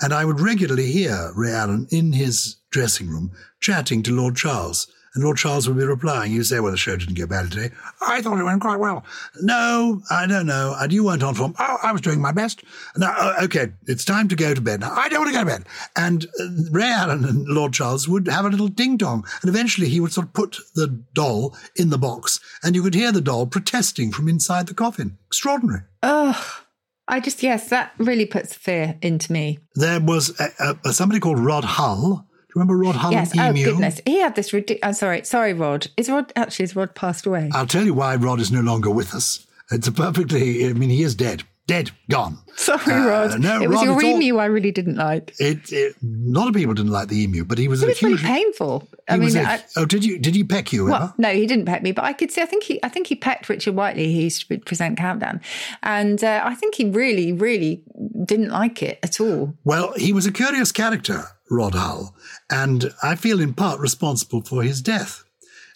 And 0.00 0.12
I 0.12 0.24
would 0.24 0.40
regularly 0.40 0.92
hear 0.92 1.32
Ray 1.34 1.52
Alan 1.52 1.86
in 1.90 2.12
his 2.12 2.56
dressing 2.70 3.08
room 3.08 3.32
chatting 3.60 4.02
to 4.04 4.12
Lord 4.14 4.36
Charles. 4.36 4.86
And 5.14 5.24
Lord 5.24 5.36
Charles 5.36 5.68
would 5.68 5.78
be 5.78 5.84
replying. 5.84 6.32
He'd 6.32 6.44
say, 6.44 6.60
Well, 6.60 6.72
the 6.72 6.78
show 6.78 6.96
didn't 6.96 7.14
go 7.14 7.26
badly 7.26 7.50
today. 7.50 7.74
I 8.06 8.20
thought 8.22 8.38
it 8.38 8.44
went 8.44 8.60
quite 8.60 8.78
well. 8.78 9.04
No, 9.40 10.02
I 10.10 10.26
don't 10.26 10.46
know. 10.46 10.76
And 10.78 10.92
you 10.92 11.04
weren't 11.04 11.22
on 11.22 11.34
form. 11.34 11.54
Oh, 11.58 11.78
I 11.82 11.92
was 11.92 12.00
doing 12.00 12.20
my 12.20 12.32
best. 12.32 12.62
Now, 12.96 13.14
uh, 13.16 13.34
okay, 13.44 13.72
it's 13.86 14.04
time 14.04 14.28
to 14.28 14.36
go 14.36 14.54
to 14.54 14.60
bed. 14.60 14.80
Now, 14.80 14.92
I 14.92 15.08
don't 15.08 15.20
want 15.20 15.30
to 15.30 15.38
go 15.38 15.44
to 15.44 15.58
bed. 15.58 15.66
And 15.96 16.26
uh, 16.40 16.46
Ray 16.70 16.90
Alan 16.90 17.24
and 17.24 17.46
Lord 17.48 17.72
Charles 17.72 18.08
would 18.08 18.28
have 18.28 18.44
a 18.44 18.50
little 18.50 18.68
ding 18.68 18.96
dong. 18.96 19.24
And 19.42 19.48
eventually 19.48 19.88
he 19.88 20.00
would 20.00 20.12
sort 20.12 20.26
of 20.26 20.32
put 20.32 20.58
the 20.74 21.02
doll 21.14 21.56
in 21.76 21.90
the 21.90 21.98
box, 21.98 22.40
and 22.62 22.74
you 22.74 22.82
could 22.82 22.94
hear 22.94 23.12
the 23.12 23.20
doll 23.20 23.46
protesting 23.46 24.12
from 24.12 24.28
inside 24.28 24.66
the 24.66 24.74
coffin. 24.74 25.18
Extraordinary. 25.26 25.82
Oh, 26.02 26.62
I 27.06 27.20
just, 27.20 27.42
yes, 27.42 27.70
that 27.70 27.92
really 27.98 28.26
puts 28.26 28.54
fear 28.54 28.98
into 29.00 29.32
me. 29.32 29.58
There 29.74 30.00
was 30.00 30.38
a, 30.38 30.76
a, 30.84 30.92
somebody 30.92 31.20
called 31.20 31.38
Rod 31.38 31.64
Hull. 31.64 32.27
Remember 32.58 32.76
Rod 32.76 32.96
Hull? 32.96 33.12
Yes. 33.12 33.30
and 33.38 33.40
Oh 33.40 33.52
goodness, 33.52 34.00
he 34.04 34.18
had 34.18 34.34
this 34.34 34.52
ridiculous. 34.52 34.80
Oh, 34.82 34.88
I'm 34.88 34.94
sorry, 34.94 35.24
sorry, 35.24 35.52
Rod. 35.52 35.86
Is 35.96 36.10
Rod 36.10 36.32
actually? 36.34 36.64
Is 36.64 36.74
Rod 36.74 36.92
passed 36.96 37.24
away? 37.24 37.50
I'll 37.54 37.68
tell 37.68 37.84
you 37.84 37.94
why 37.94 38.16
Rod 38.16 38.40
is 38.40 38.50
no 38.50 38.60
longer 38.60 38.90
with 38.90 39.14
us. 39.14 39.46
It's 39.70 39.86
a 39.86 39.92
perfectly, 39.92 40.66
I 40.68 40.72
mean, 40.72 40.90
he 40.90 41.02
is 41.04 41.14
dead. 41.14 41.44
Dead. 41.68 41.90
Gone. 42.10 42.38
Sorry, 42.56 42.80
Uh, 42.92 43.06
Rod. 43.06 43.40
no, 43.40 43.60
it 43.62 43.68
was 43.68 43.76
Rod, 43.76 43.84
your 43.84 43.94
it's 43.96 44.04
all- 44.04 44.10
emu 44.22 44.36
I 44.38 44.46
really 44.46 44.72
didn't 44.72 44.96
like. 44.96 45.34
It, 45.38 45.70
it, 45.70 45.94
a 46.02 46.06
lot 46.06 46.48
of 46.48 46.54
people 46.54 46.72
didn't 46.74 46.90
like 46.90 47.08
the 47.08 47.22
emu, 47.22 47.44
but 47.44 47.58
he 47.58 47.68
was 47.68 47.82
It 47.82 47.86
a 47.86 47.88
was 47.90 48.02
really 48.02 48.16
huge. 48.16 48.26
painful. 48.26 48.88
I 49.08 49.16
mean, 49.18 49.36
a- 49.36 49.42
I, 49.42 49.62
oh, 49.76 49.84
did 49.84 50.02
you 50.04 50.18
did 50.18 50.34
he 50.34 50.42
peck 50.44 50.72
you 50.72 50.86
well, 50.86 51.14
no, 51.18 51.28
he 51.28 51.46
didn't 51.46 51.66
peck 51.66 51.82
me, 51.82 51.92
but 51.92 52.04
I 52.04 52.14
could 52.14 52.32
see. 52.32 52.40
I 52.42 52.46
think 52.46 52.64
he, 52.64 52.80
I 52.82 52.88
think 52.88 53.06
he 53.06 53.14
pecked 53.14 53.48
Richard 53.50 53.74
Whiteley, 53.76 54.12
who 54.12 54.20
used 54.22 54.48
to 54.48 54.58
present 54.58 54.96
Countdown, 54.98 55.40
and 55.82 56.24
uh, 56.24 56.40
I 56.44 56.54
think 56.54 56.74
he 56.74 56.88
really, 56.90 57.32
really 57.32 57.82
didn't 58.24 58.48
like 58.50 58.82
it 58.82 58.98
at 59.02 59.20
all. 59.20 59.54
Well, 59.64 59.92
he 59.96 60.12
was 60.12 60.26
a 60.26 60.32
curious 60.32 60.72
character, 60.72 61.24
Rod 61.50 61.74
Hull, 61.74 62.16
and 62.50 62.92
I 63.02 63.14
feel 63.14 63.40
in 63.40 63.52
part 63.54 63.78
responsible 63.78 64.40
for 64.42 64.62
his 64.62 64.80
death. 64.80 65.22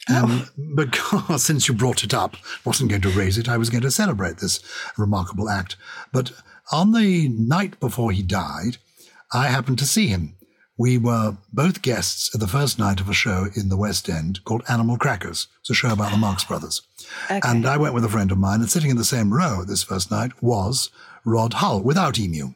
Um, 0.09 0.49
Because 0.75 1.45
since 1.45 1.69
you 1.69 1.75
brought 1.75 2.03
it 2.03 2.15
up, 2.15 2.37
wasn't 2.65 2.91
going 2.91 3.03
to 3.03 3.11
raise 3.11 3.38
it, 3.38 3.49
I 3.49 3.59
was 3.59 3.71
going 3.71 3.83
to 3.83 3.91
celebrate 3.91 4.38
this 4.38 4.61
remarkable 4.97 5.49
act. 5.49 5.77
But 6.12 6.33
on 6.71 6.93
the 6.93 7.29
night 7.29 7.79
before 7.79 8.11
he 8.12 8.23
died, 8.23 8.79
I 9.33 9.49
happened 9.49 9.79
to 9.81 9.87
see 9.87 10.09
him. 10.09 10.35
We 10.79 10.97
were 10.99 11.37
both 11.53 11.83
guests 11.83 12.35
at 12.35 12.41
the 12.41 12.49
first 12.49 12.79
night 12.79 13.01
of 13.01 13.09
a 13.09 13.15
show 13.15 13.47
in 13.55 13.69
the 13.69 13.77
West 13.77 14.09
End 14.09 14.43
called 14.45 14.62
Animal 14.69 14.97
Crackers. 14.97 15.47
It's 15.61 15.71
a 15.71 15.75
show 15.75 15.93
about 15.93 16.11
the 16.11 16.17
Marx 16.17 16.45
Brothers. 16.45 16.83
And 17.29 17.67
I 17.67 17.77
went 17.77 17.95
with 17.95 18.05
a 18.05 18.09
friend 18.09 18.33
of 18.33 18.38
mine, 18.38 18.61
and 18.61 18.71
sitting 18.71 18.91
in 18.91 18.97
the 18.97 19.05
same 19.05 19.33
row 19.33 19.65
this 19.65 19.83
first 19.83 20.11
night 20.11 20.33
was 20.43 20.91
Rod 21.25 21.55
Hull 21.55 21.83
without 21.83 22.19
Emu. 22.19 22.55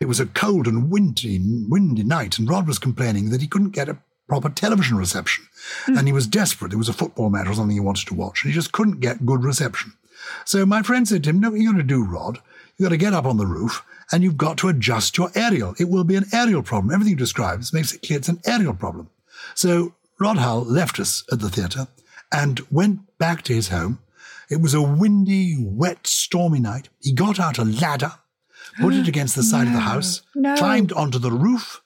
It 0.00 0.06
was 0.06 0.20
a 0.20 0.26
cold 0.26 0.66
and 0.66 0.90
windy, 0.90 1.40
windy 1.68 2.04
night, 2.04 2.38
and 2.38 2.48
Rod 2.48 2.66
was 2.66 2.78
complaining 2.78 3.30
that 3.30 3.40
he 3.40 3.48
couldn't 3.48 3.70
get 3.70 3.88
a 3.88 3.98
proper 4.28 4.48
television 4.48 4.96
reception. 4.96 5.46
Hmm. 5.86 5.98
And 5.98 6.06
he 6.06 6.12
was 6.12 6.26
desperate. 6.26 6.68
There 6.70 6.78
was 6.78 6.88
a 6.88 6.94
football 6.94 7.30
match 7.30 7.48
or 7.48 7.54
something 7.54 7.74
he 7.74 7.80
wanted 7.80 8.06
to 8.08 8.14
watch, 8.14 8.44
and 8.44 8.52
he 8.52 8.54
just 8.54 8.72
couldn't 8.72 9.00
get 9.00 9.26
good 9.26 9.42
reception. 9.42 9.94
So 10.44 10.64
my 10.66 10.82
friend 10.82 11.06
said 11.06 11.24
to 11.24 11.30
him, 11.30 11.40
No, 11.40 11.50
what 11.50 11.60
you're 11.60 11.72
going 11.72 11.86
to 11.86 11.94
do, 11.94 12.04
Rod. 12.04 12.38
You've 12.76 12.86
got 12.86 12.90
to 12.90 12.96
get 12.96 13.12
up 13.12 13.24
on 13.24 13.38
the 13.38 13.46
roof 13.46 13.84
and 14.12 14.22
you've 14.22 14.36
got 14.36 14.56
to 14.58 14.68
adjust 14.68 15.18
your 15.18 15.30
aerial. 15.34 15.74
It 15.78 15.88
will 15.88 16.04
be 16.04 16.16
an 16.16 16.26
aerial 16.32 16.62
problem. 16.62 16.92
Everything 16.92 17.12
you 17.12 17.16
describe 17.16 17.62
makes 17.72 17.92
it 17.92 18.02
clear 18.02 18.18
it's 18.18 18.28
an 18.28 18.40
aerial 18.46 18.74
problem. 18.74 19.10
So 19.54 19.94
Rod 20.18 20.38
Hull 20.38 20.64
left 20.64 20.98
us 21.00 21.24
at 21.30 21.40
the 21.40 21.50
theatre 21.50 21.88
and 22.32 22.60
went 22.70 23.18
back 23.18 23.42
to 23.42 23.54
his 23.54 23.68
home. 23.68 24.00
It 24.50 24.60
was 24.60 24.74
a 24.74 24.82
windy, 24.82 25.56
wet, 25.58 26.06
stormy 26.06 26.60
night. 26.60 26.88
He 27.00 27.12
got 27.12 27.38
out 27.38 27.58
a 27.58 27.64
ladder, 27.64 28.12
put 28.80 28.94
it 28.94 29.08
against 29.08 29.36
the 29.36 29.42
side 29.42 29.66
of 29.66 29.72
the 29.72 29.80
house, 29.80 30.22
no. 30.34 30.56
climbed 30.56 30.92
onto 30.92 31.18
the 31.18 31.30
roof, 31.30 31.82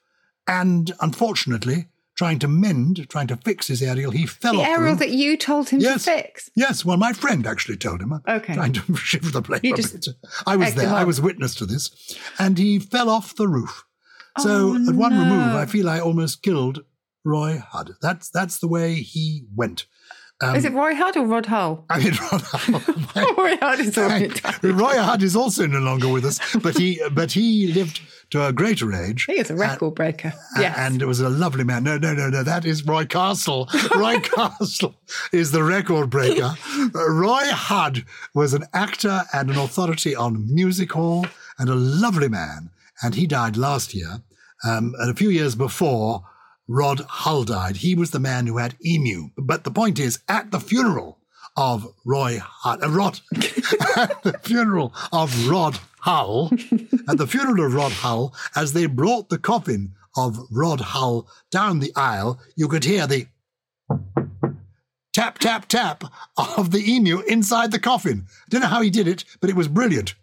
and 0.47 0.93
unfortunately, 1.01 1.89
trying 2.23 2.39
to 2.39 2.49
mend, 2.49 3.09
trying 3.09 3.27
to 3.27 3.37
fix 3.37 3.67
his 3.67 3.83
aerial, 3.83 4.13
he 4.13 4.27
fell 4.27 4.53
The 4.55 4.61
off 4.61 4.65
the 4.67 4.71
roof. 4.71 4.79
aerial 4.79 4.97
that 4.97 5.11
you 5.11 5.37
told 5.37 5.69
him 5.71 5.81
Yes. 5.81 6.05
to 6.05 6.11
fix. 6.13 6.51
Yes, 6.55 6.85
well, 6.85 6.97
my 6.97 7.13
friend 7.13 7.47
actually 7.47 7.77
told 7.77 8.01
him. 8.01 8.13
I'm 8.13 8.23
Okay. 8.29 8.55
Trying 8.55 8.75
to 8.75 8.95
shift 9.11 9.33
the 9.33 9.41
blame 9.43 9.61
You 9.65 9.75
just. 9.75 10.09
I 10.47 10.55
was 10.57 10.75
there. 10.75 10.89
I 10.89 11.05
was 11.05 11.21
witness 11.21 11.55
to 11.57 11.67
this. 11.67 11.91
And 12.39 12.57
he 12.59 12.79
fell 12.79 13.11
off 13.11 13.35
the 13.35 13.49
roof. 13.49 13.85
So 14.39 14.77
Oh, 14.79 14.89
at 14.89 14.95
one 14.95 15.13
no. 15.15 15.21
remove, 15.21 15.55
I 15.57 15.67
feel 15.67 15.89
I 15.89 15.99
almost 15.99 16.43
killed 16.43 16.85
Roy 17.25 17.61
Hudd. 17.73 17.95
That's, 18.01 18.31
that's 18.31 18.59
the 18.59 18.69
way 18.69 18.95
he 18.95 19.45
went. 19.55 19.87
Um, 20.43 20.57
is 20.57 20.65
it 20.65 20.73
Roy 20.73 20.95
Hudd 20.95 21.17
or 21.17 21.25
Rod 21.25 21.47
Hull? 21.47 21.85
I 21.89 21.99
mean, 21.99 22.13
Rod 22.33 22.43
Hull. 22.43 23.35
Roy 23.37 23.57
Hudd 23.57 23.81
is 23.81 23.97
all 23.97 24.09
Roy 24.73 24.95
Hudd 24.95 25.23
is 25.23 25.37
also 25.37 25.67
no 25.67 25.79
longer 25.79 26.09
with 26.09 26.25
us, 26.25 26.41
but 26.63 26.77
he 26.77 27.01
but 27.13 27.33
he 27.33 27.69
lived 27.69 28.01
to 28.31 28.47
a 28.47 28.53
greater 28.53 28.93
age. 28.95 29.25
He 29.25 29.39
is 29.39 29.51
a 29.51 29.55
record 29.55 29.95
breaker. 29.95 30.33
Yes. 30.59 30.77
And 30.79 31.03
it 31.03 31.07
was 31.07 31.21
a 31.21 31.29
lovely 31.29 31.65
man. 31.65 31.85
No, 31.85 31.99
no, 31.99 32.15
no, 32.15 32.29
no. 32.31 32.43
That 32.43 32.65
is 32.65 32.85
Roy 32.85 33.05
Castle. 33.05 33.69
Roy 33.95 34.19
Castle 34.21 34.95
is 35.33 35.53
the 35.53 35.63
record 35.63 36.09
breaker. 36.09 36.55
Roy 36.95 37.45
Hudd 37.45 38.05
was 38.35 38.55
an 38.55 38.65
actor 38.73 39.23
and 39.35 39.51
an 39.51 39.59
authority 39.59 40.17
on 40.17 40.53
music 40.53 40.93
hall 40.93 41.27
and 41.59 41.69
a 41.69 41.75
lovely 41.75 42.29
man. 42.29 42.71
And 43.03 43.15
he 43.15 43.27
died 43.27 43.57
last 43.57 43.95
year. 43.95 44.23
Um, 44.65 44.95
and 44.99 45.11
a 45.11 45.15
few 45.15 45.29
years 45.29 45.55
before 45.55 46.23
Rod 46.68 47.01
Hull 47.01 47.44
died, 47.44 47.77
he 47.77 47.94
was 47.94 48.11
the 48.11 48.20
man 48.20 48.46
who 48.46 48.59
had 48.59 48.77
Emu. 48.85 49.31
But 49.37 49.64
the 49.64 49.70
point 49.70 49.98
is, 49.98 50.20
at 50.29 50.51
the 50.51 50.61
funeral 50.61 51.18
of 51.57 51.87
Roy 52.05 52.38
Hudd, 52.40 52.83
uh, 52.83 52.88
Rod, 52.88 53.20
at 53.96 54.22
the 54.22 54.38
funeral 54.42 54.94
of 55.12 55.48
Rod 55.48 55.79
Hull, 56.01 56.51
at 57.09 57.18
the 57.18 57.27
funeral 57.27 57.66
of 57.66 57.75
Rod 57.75 57.92
Hull, 57.92 58.35
as 58.57 58.72
they 58.72 58.87
brought 58.87 59.29
the 59.29 59.38
coffin 59.38 59.94
of 60.16 60.38
Rod 60.51 60.81
Hull 60.81 61.29
down 61.51 61.81
the 61.81 61.92
aisle, 61.96 62.40
you 62.57 62.68
could 62.68 62.85
hear 62.85 63.07
the 63.07 63.27
tap, 65.12 65.38
tap, 65.38 65.66
tap 65.68 66.05
of 66.37 66.70
the 66.70 66.90
emu 66.90 67.20
inside 67.22 67.70
the 67.72 67.79
coffin. 67.79 68.27
I 68.29 68.44
don't 68.48 68.61
know 68.62 68.66
how 68.68 68.81
he 68.83 68.90
did 68.90 69.07
it, 69.09 69.25
but 69.40 69.51
it 69.51 69.57
was 69.57 69.68
brilliant. 69.68 70.14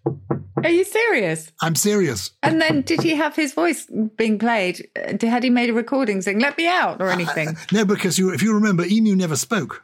Are 0.64 0.70
you 0.70 0.84
serious? 0.84 1.52
I'm 1.62 1.76
serious. 1.76 2.32
And 2.44 2.62
then 2.62 2.82
did 2.82 3.02
he 3.02 3.12
have 3.16 3.36
his 3.36 3.54
voice 3.54 3.88
being 4.18 4.38
played? 4.38 4.90
Uh, 4.98 5.26
had 5.26 5.44
he 5.44 5.50
made 5.50 5.70
a 5.70 5.74
recording 5.74 6.22
saying, 6.22 6.40
let 6.40 6.58
me 6.58 6.68
out 6.68 7.02
or 7.02 7.10
anything? 7.10 7.56
No, 7.72 7.86
because 7.86 8.20
you, 8.20 8.34
if 8.34 8.42
you 8.44 8.54
remember, 8.54 8.84
emu 8.86 9.16
never 9.16 9.38
spoke. 9.38 9.84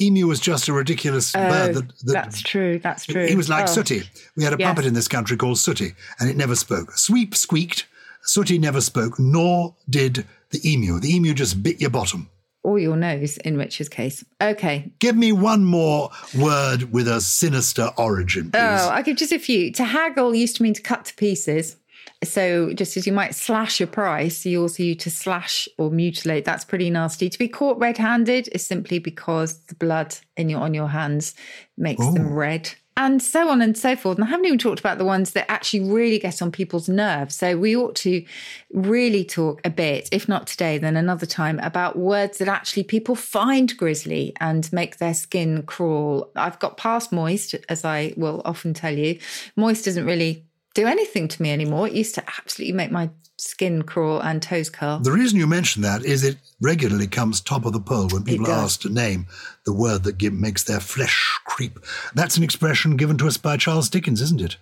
Emu 0.00 0.26
was 0.26 0.40
just 0.40 0.68
a 0.68 0.72
ridiculous 0.72 1.34
Oh, 1.36 1.48
bird 1.48 1.74
that, 1.74 1.88
that 2.04 2.12
that's 2.12 2.42
true. 2.42 2.78
That's 2.80 3.06
true. 3.06 3.26
He 3.26 3.36
was 3.36 3.48
like 3.48 3.64
Oh. 3.64 3.66
Sooty. 3.66 4.02
We 4.36 4.42
had 4.44 4.52
a 4.52 4.56
Yes. 4.58 4.68
puppet 4.68 4.86
in 4.86 4.94
this 4.94 5.06
country 5.08 5.36
called 5.36 5.58
Sooty, 5.58 5.92
and 6.18 6.28
it 6.28 6.36
never 6.36 6.54
spoke. 6.56 6.92
Sweep 6.98 7.34
squeaked. 7.34 7.86
Sooty 8.22 8.58
never 8.58 8.80
spoke, 8.80 9.18
nor 9.20 9.76
did 9.88 10.26
the 10.50 10.60
emu. 10.68 10.98
The 10.98 11.14
emu 11.14 11.32
just 11.34 11.62
bit 11.62 11.80
your 11.80 11.90
bottom. 11.90 12.28
Or 12.64 12.78
your 12.78 12.96
nose 12.96 13.36
in 13.38 13.56
Richard's 13.56 13.90
case. 13.90 14.24
Okay. 14.40 14.90
Give 14.98 15.16
me 15.16 15.32
one 15.32 15.64
more 15.64 16.10
word 16.36 16.92
with 16.92 17.06
a 17.06 17.20
sinister 17.20 17.90
origin, 17.96 18.50
please. 18.50 18.60
Oh, 18.62 18.88
I'll 18.88 19.02
give 19.02 19.18
just 19.18 19.32
a 19.32 19.38
few. 19.38 19.70
To 19.72 19.84
haggle 19.84 20.34
used 20.34 20.56
to 20.56 20.62
mean 20.62 20.74
to 20.74 20.82
cut 20.82 21.04
to 21.04 21.14
pieces. 21.14 21.76
So 22.22 22.72
just 22.72 22.96
as 22.96 23.06
you 23.06 23.12
might 23.12 23.34
slash 23.34 23.80
a 23.80 23.86
price, 23.86 24.46
you 24.46 24.62
also 24.62 24.82
use 24.82 24.96
to 25.02 25.10
slash 25.10 25.68
or 25.78 25.90
mutilate. 25.90 26.44
That's 26.44 26.64
pretty 26.64 26.90
nasty. 26.90 27.28
To 27.28 27.38
be 27.38 27.48
caught 27.48 27.78
red-handed 27.78 28.48
is 28.52 28.64
simply 28.64 28.98
because 28.98 29.58
the 29.66 29.74
blood 29.74 30.16
in 30.36 30.48
your 30.48 30.60
on 30.60 30.74
your 30.74 30.88
hands 30.88 31.34
makes 31.76 32.04
them 32.14 32.28
oh. 32.28 32.34
red. 32.34 32.74
And 32.96 33.20
so 33.20 33.48
on 33.48 33.60
and 33.60 33.76
so 33.76 33.96
forth. 33.96 34.18
And 34.18 34.24
I 34.24 34.30
haven't 34.30 34.46
even 34.46 34.58
talked 34.58 34.78
about 34.78 34.98
the 34.98 35.04
ones 35.04 35.32
that 35.32 35.50
actually 35.50 35.90
really 35.90 36.18
get 36.18 36.40
on 36.40 36.52
people's 36.52 36.88
nerves. 36.88 37.34
So 37.34 37.58
we 37.58 37.76
ought 37.76 37.96
to 37.96 38.24
really 38.72 39.24
talk 39.24 39.60
a 39.64 39.70
bit, 39.70 40.08
if 40.12 40.28
not 40.28 40.46
today, 40.46 40.78
then 40.78 40.96
another 40.96 41.26
time, 41.26 41.58
about 41.58 41.98
words 41.98 42.38
that 42.38 42.46
actually 42.46 42.84
people 42.84 43.16
find 43.16 43.76
grisly 43.76 44.32
and 44.40 44.72
make 44.72 44.98
their 44.98 45.14
skin 45.14 45.64
crawl. 45.64 46.30
I've 46.36 46.60
got 46.60 46.76
past 46.76 47.10
moist, 47.10 47.56
as 47.68 47.84
I 47.84 48.14
will 48.16 48.42
often 48.44 48.74
tell 48.74 48.96
you. 48.96 49.18
Moist 49.56 49.86
doesn't 49.86 50.06
really 50.06 50.44
do 50.74 50.86
anything 50.86 51.28
to 51.28 51.42
me 51.42 51.52
anymore. 51.52 51.86
It 51.86 51.94
used 51.94 52.14
to 52.16 52.24
absolutely 52.38 52.74
make 52.74 52.90
my 52.90 53.10
skin 53.36 53.82
crawl 53.82 54.20
and 54.20 54.42
toes 54.42 54.70
curl. 54.70 55.00
The 55.00 55.12
reason 55.12 55.38
you 55.38 55.46
mention 55.46 55.82
that 55.82 56.04
is 56.04 56.22
it 56.24 56.36
regularly 56.60 57.06
comes 57.06 57.40
top 57.40 57.64
of 57.64 57.72
the 57.72 57.80
poll 57.80 58.08
when 58.08 58.24
people 58.24 58.46
are 58.46 58.64
asked 58.64 58.82
to 58.82 58.88
name 58.88 59.26
the 59.64 59.72
word 59.72 60.04
that 60.04 60.18
give, 60.18 60.32
makes 60.32 60.64
their 60.64 60.80
flesh 60.80 61.38
creep. 61.44 61.78
That's 62.14 62.36
an 62.36 62.42
expression 62.42 62.96
given 62.96 63.18
to 63.18 63.26
us 63.26 63.36
by 63.36 63.56
Charles 63.56 63.88
Dickens, 63.88 64.20
isn't 64.20 64.40
it? 64.40 64.56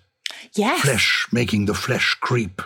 Yes. 0.55 0.83
Flesh 0.83 1.27
making 1.33 1.67
the 1.67 1.75
flesh 1.75 2.17
creep. 2.21 2.63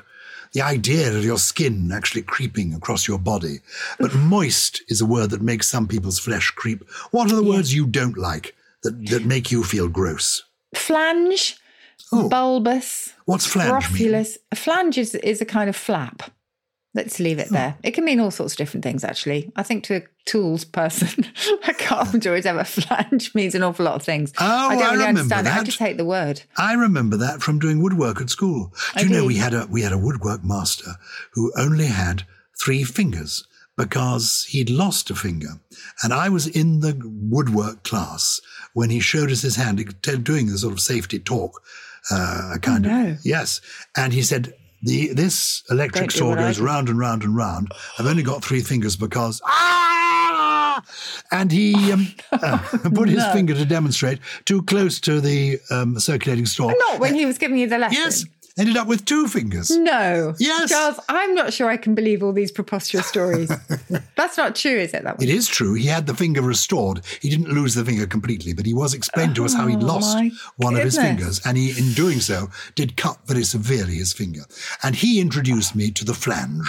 The 0.53 0.63
idea 0.63 1.15
of 1.15 1.25
your 1.25 1.39
skin 1.39 1.91
actually 1.93 2.23
creeping 2.23 2.73
across 2.73 3.07
your 3.07 3.19
body. 3.19 3.59
But 3.99 4.15
moist 4.15 4.83
is 4.89 5.01
a 5.01 5.07
word 5.07 5.31
that 5.31 5.43
makes 5.43 5.69
some 5.69 5.87
people's 5.87 6.19
flesh 6.19 6.51
creep. 6.51 6.89
What 7.11 7.31
are 7.31 7.37
the 7.37 7.43
words 7.43 7.75
you 7.75 7.87
don't 7.87 8.17
like 8.17 8.55
that, 8.83 9.07
that 9.11 9.27
make 9.27 9.51
you 9.51 9.65
feel 9.65 9.89
gross? 9.89 10.45
Flange, 10.75 11.59
bulbous. 12.11 13.13
What's 13.25 13.47
flange? 13.47 13.85
Scrofulous. 13.85 14.39
A 14.53 14.57
flange 14.57 14.99
is, 14.99 15.15
is 15.17 15.41
a 15.41 15.47
kind 15.47 15.69
of 15.69 15.77
flap. 15.77 16.31
Let's 16.97 17.21
leave 17.21 17.39
it 17.39 17.51
there. 17.51 17.77
It 17.83 17.91
can 17.91 18.07
mean 18.07 18.21
all 18.21 18.31
sorts 18.31 18.55
of 18.55 18.57
different 18.57 18.83
things, 18.83 19.05
actually. 19.05 19.53
I 19.55 19.63
think 19.63 19.85
to 19.85 19.97
a 19.97 20.03
tools 20.25 20.65
person, 20.65 21.27
a 21.69 21.75
carpenter, 21.75 22.33
whatever, 22.33 22.65
flange 22.65 23.35
means 23.35 23.55
an 23.55 23.63
awful 23.63 23.85
lot 23.85 23.97
of 23.97 24.03
things. 24.03 24.33
Oh, 24.41 24.45
I 24.45 24.75
don't 24.75 24.83
I 24.83 24.85
really 24.85 24.91
remember 24.93 25.21
understand 25.21 25.47
it. 25.47 25.51
I 25.51 25.57
that. 25.59 25.67
just 25.67 25.79
hate 25.79 25.99
the 25.99 26.07
word. 26.07 26.43
I 26.57 26.73
remember 26.73 27.19
that 27.19 27.43
from 27.43 27.59
doing 27.59 27.83
woodwork 27.83 28.23
at 28.23 28.31
school. 28.31 28.73
Do 28.95 29.01
I 29.01 29.03
you 29.03 29.11
know 29.11 29.27
we 29.27 29.37
had 29.37 29.53
a 29.53 29.67
we 29.67 29.83
had 29.83 29.93
a 29.93 29.99
woodwork 29.99 30.43
master 30.43 30.93
who 31.33 31.53
only 31.59 31.85
had 31.85 32.23
three 32.59 32.83
fingers 32.83 33.47
because 33.77 34.47
he'd 34.49 34.71
lost 34.71 35.11
a 35.11 35.15
finger, 35.15 35.61
and 36.03 36.15
I 36.15 36.31
was 36.31 36.47
in 36.47 36.81
the 36.81 36.99
woodwork 37.05 37.85
class 37.85 38.41
when 38.77 38.91
he 38.91 39.01
showed 39.01 39.31
us 39.31 39.41
his 39.41 39.57
hand, 39.57 39.79
doing 40.23 40.47
the 40.49 40.59
sort 40.59 40.73
of 40.75 40.81
safety 40.81 41.19
talk, 41.19 41.62
uh, 42.11 42.53
a 42.55 42.59
kind 42.59 42.87
Oh, 42.87 42.91
no. 42.91 43.11
of 43.12 43.19
yes, 43.25 43.61
and 43.97 44.12
he 44.12 44.23
said. 44.23 44.53
The, 44.83 45.15
this 45.15 45.65
electric 45.71 46.11
saw 46.12 46.35
goes 46.37 46.61
round 46.61 46.89
and 46.91 46.99
round 46.99 47.23
and 47.25 47.35
round. 47.35 47.73
I've 47.99 48.07
only 48.07 48.23
got 48.23 48.45
three 48.45 48.61
fingers 48.61 48.95
because 48.95 49.41
ah! 49.47 50.83
And 51.33 51.51
he 51.51 51.75
um, 51.95 52.07
uh, 52.31 52.59
put 52.95 53.09
his 53.09 53.19
No. 53.19 53.33
finger 53.33 53.55
to 53.55 53.65
demonstrate 53.65 54.19
too 54.45 54.62
close 54.62 55.01
to 55.01 55.21
the 55.21 55.59
um, 55.71 55.99
circulating 55.99 56.47
straw. 56.47 56.71
Not 56.91 57.01
when 57.01 57.15
he 57.15 57.25
was 57.27 57.39
giving 57.39 57.57
you 57.57 57.67
the 57.69 57.79
lesson. 57.79 57.99
Yes, 57.99 58.25
ended 58.59 58.77
up 58.77 58.87
with 58.87 59.05
two 59.05 59.29
fingers. 59.29 59.71
No. 59.71 60.35
Yes. 60.38 60.71
Charles, 60.71 60.99
I'm 61.09 61.35
not 61.35 61.53
sure 61.53 61.69
I 61.69 61.77
can 61.77 61.95
believe 61.95 62.23
all 62.23 62.33
these 62.33 62.51
preposterous 62.51 63.07
stories. 63.07 63.51
That's 64.16 64.37
not 64.37 64.57
true, 64.57 64.77
is 64.77 64.95
it? 64.95 65.05
That 65.05 65.19
one? 65.19 65.27
It 65.29 65.31
is 65.33 65.47
true. 65.47 65.75
He 65.75 65.87
had 65.87 66.07
the 66.07 66.14
finger 66.14 66.42
restored. 66.42 67.03
He 67.21 67.29
didn't 67.29 67.49
lose 67.49 67.75
the 67.75 67.85
finger 67.85 68.07
completely, 68.07 68.53
but 68.55 68.66
he 68.66 68.75
was 68.75 68.95
explained 68.95 69.35
to 69.37 69.45
us 69.45 69.55
how 69.55 69.66
he'd 69.66 69.83
Oh, 69.83 69.87
lost 69.87 70.16
one 70.57 70.75
of 70.77 70.83
his 70.83 70.97
fingers, 70.97 71.40
and 71.45 71.57
he, 71.57 71.71
in 71.79 71.92
doing 71.92 72.21
so, 72.21 72.49
did 72.75 72.97
cut 72.97 73.19
very 73.27 73.45
severely 73.45 73.97
his 73.97 74.12
finger. 74.12 74.42
And 74.83 74.95
he 74.97 75.21
introduced 75.21 75.75
me 75.77 75.90
to 75.92 76.05
the 76.05 76.14
flange. 76.14 76.66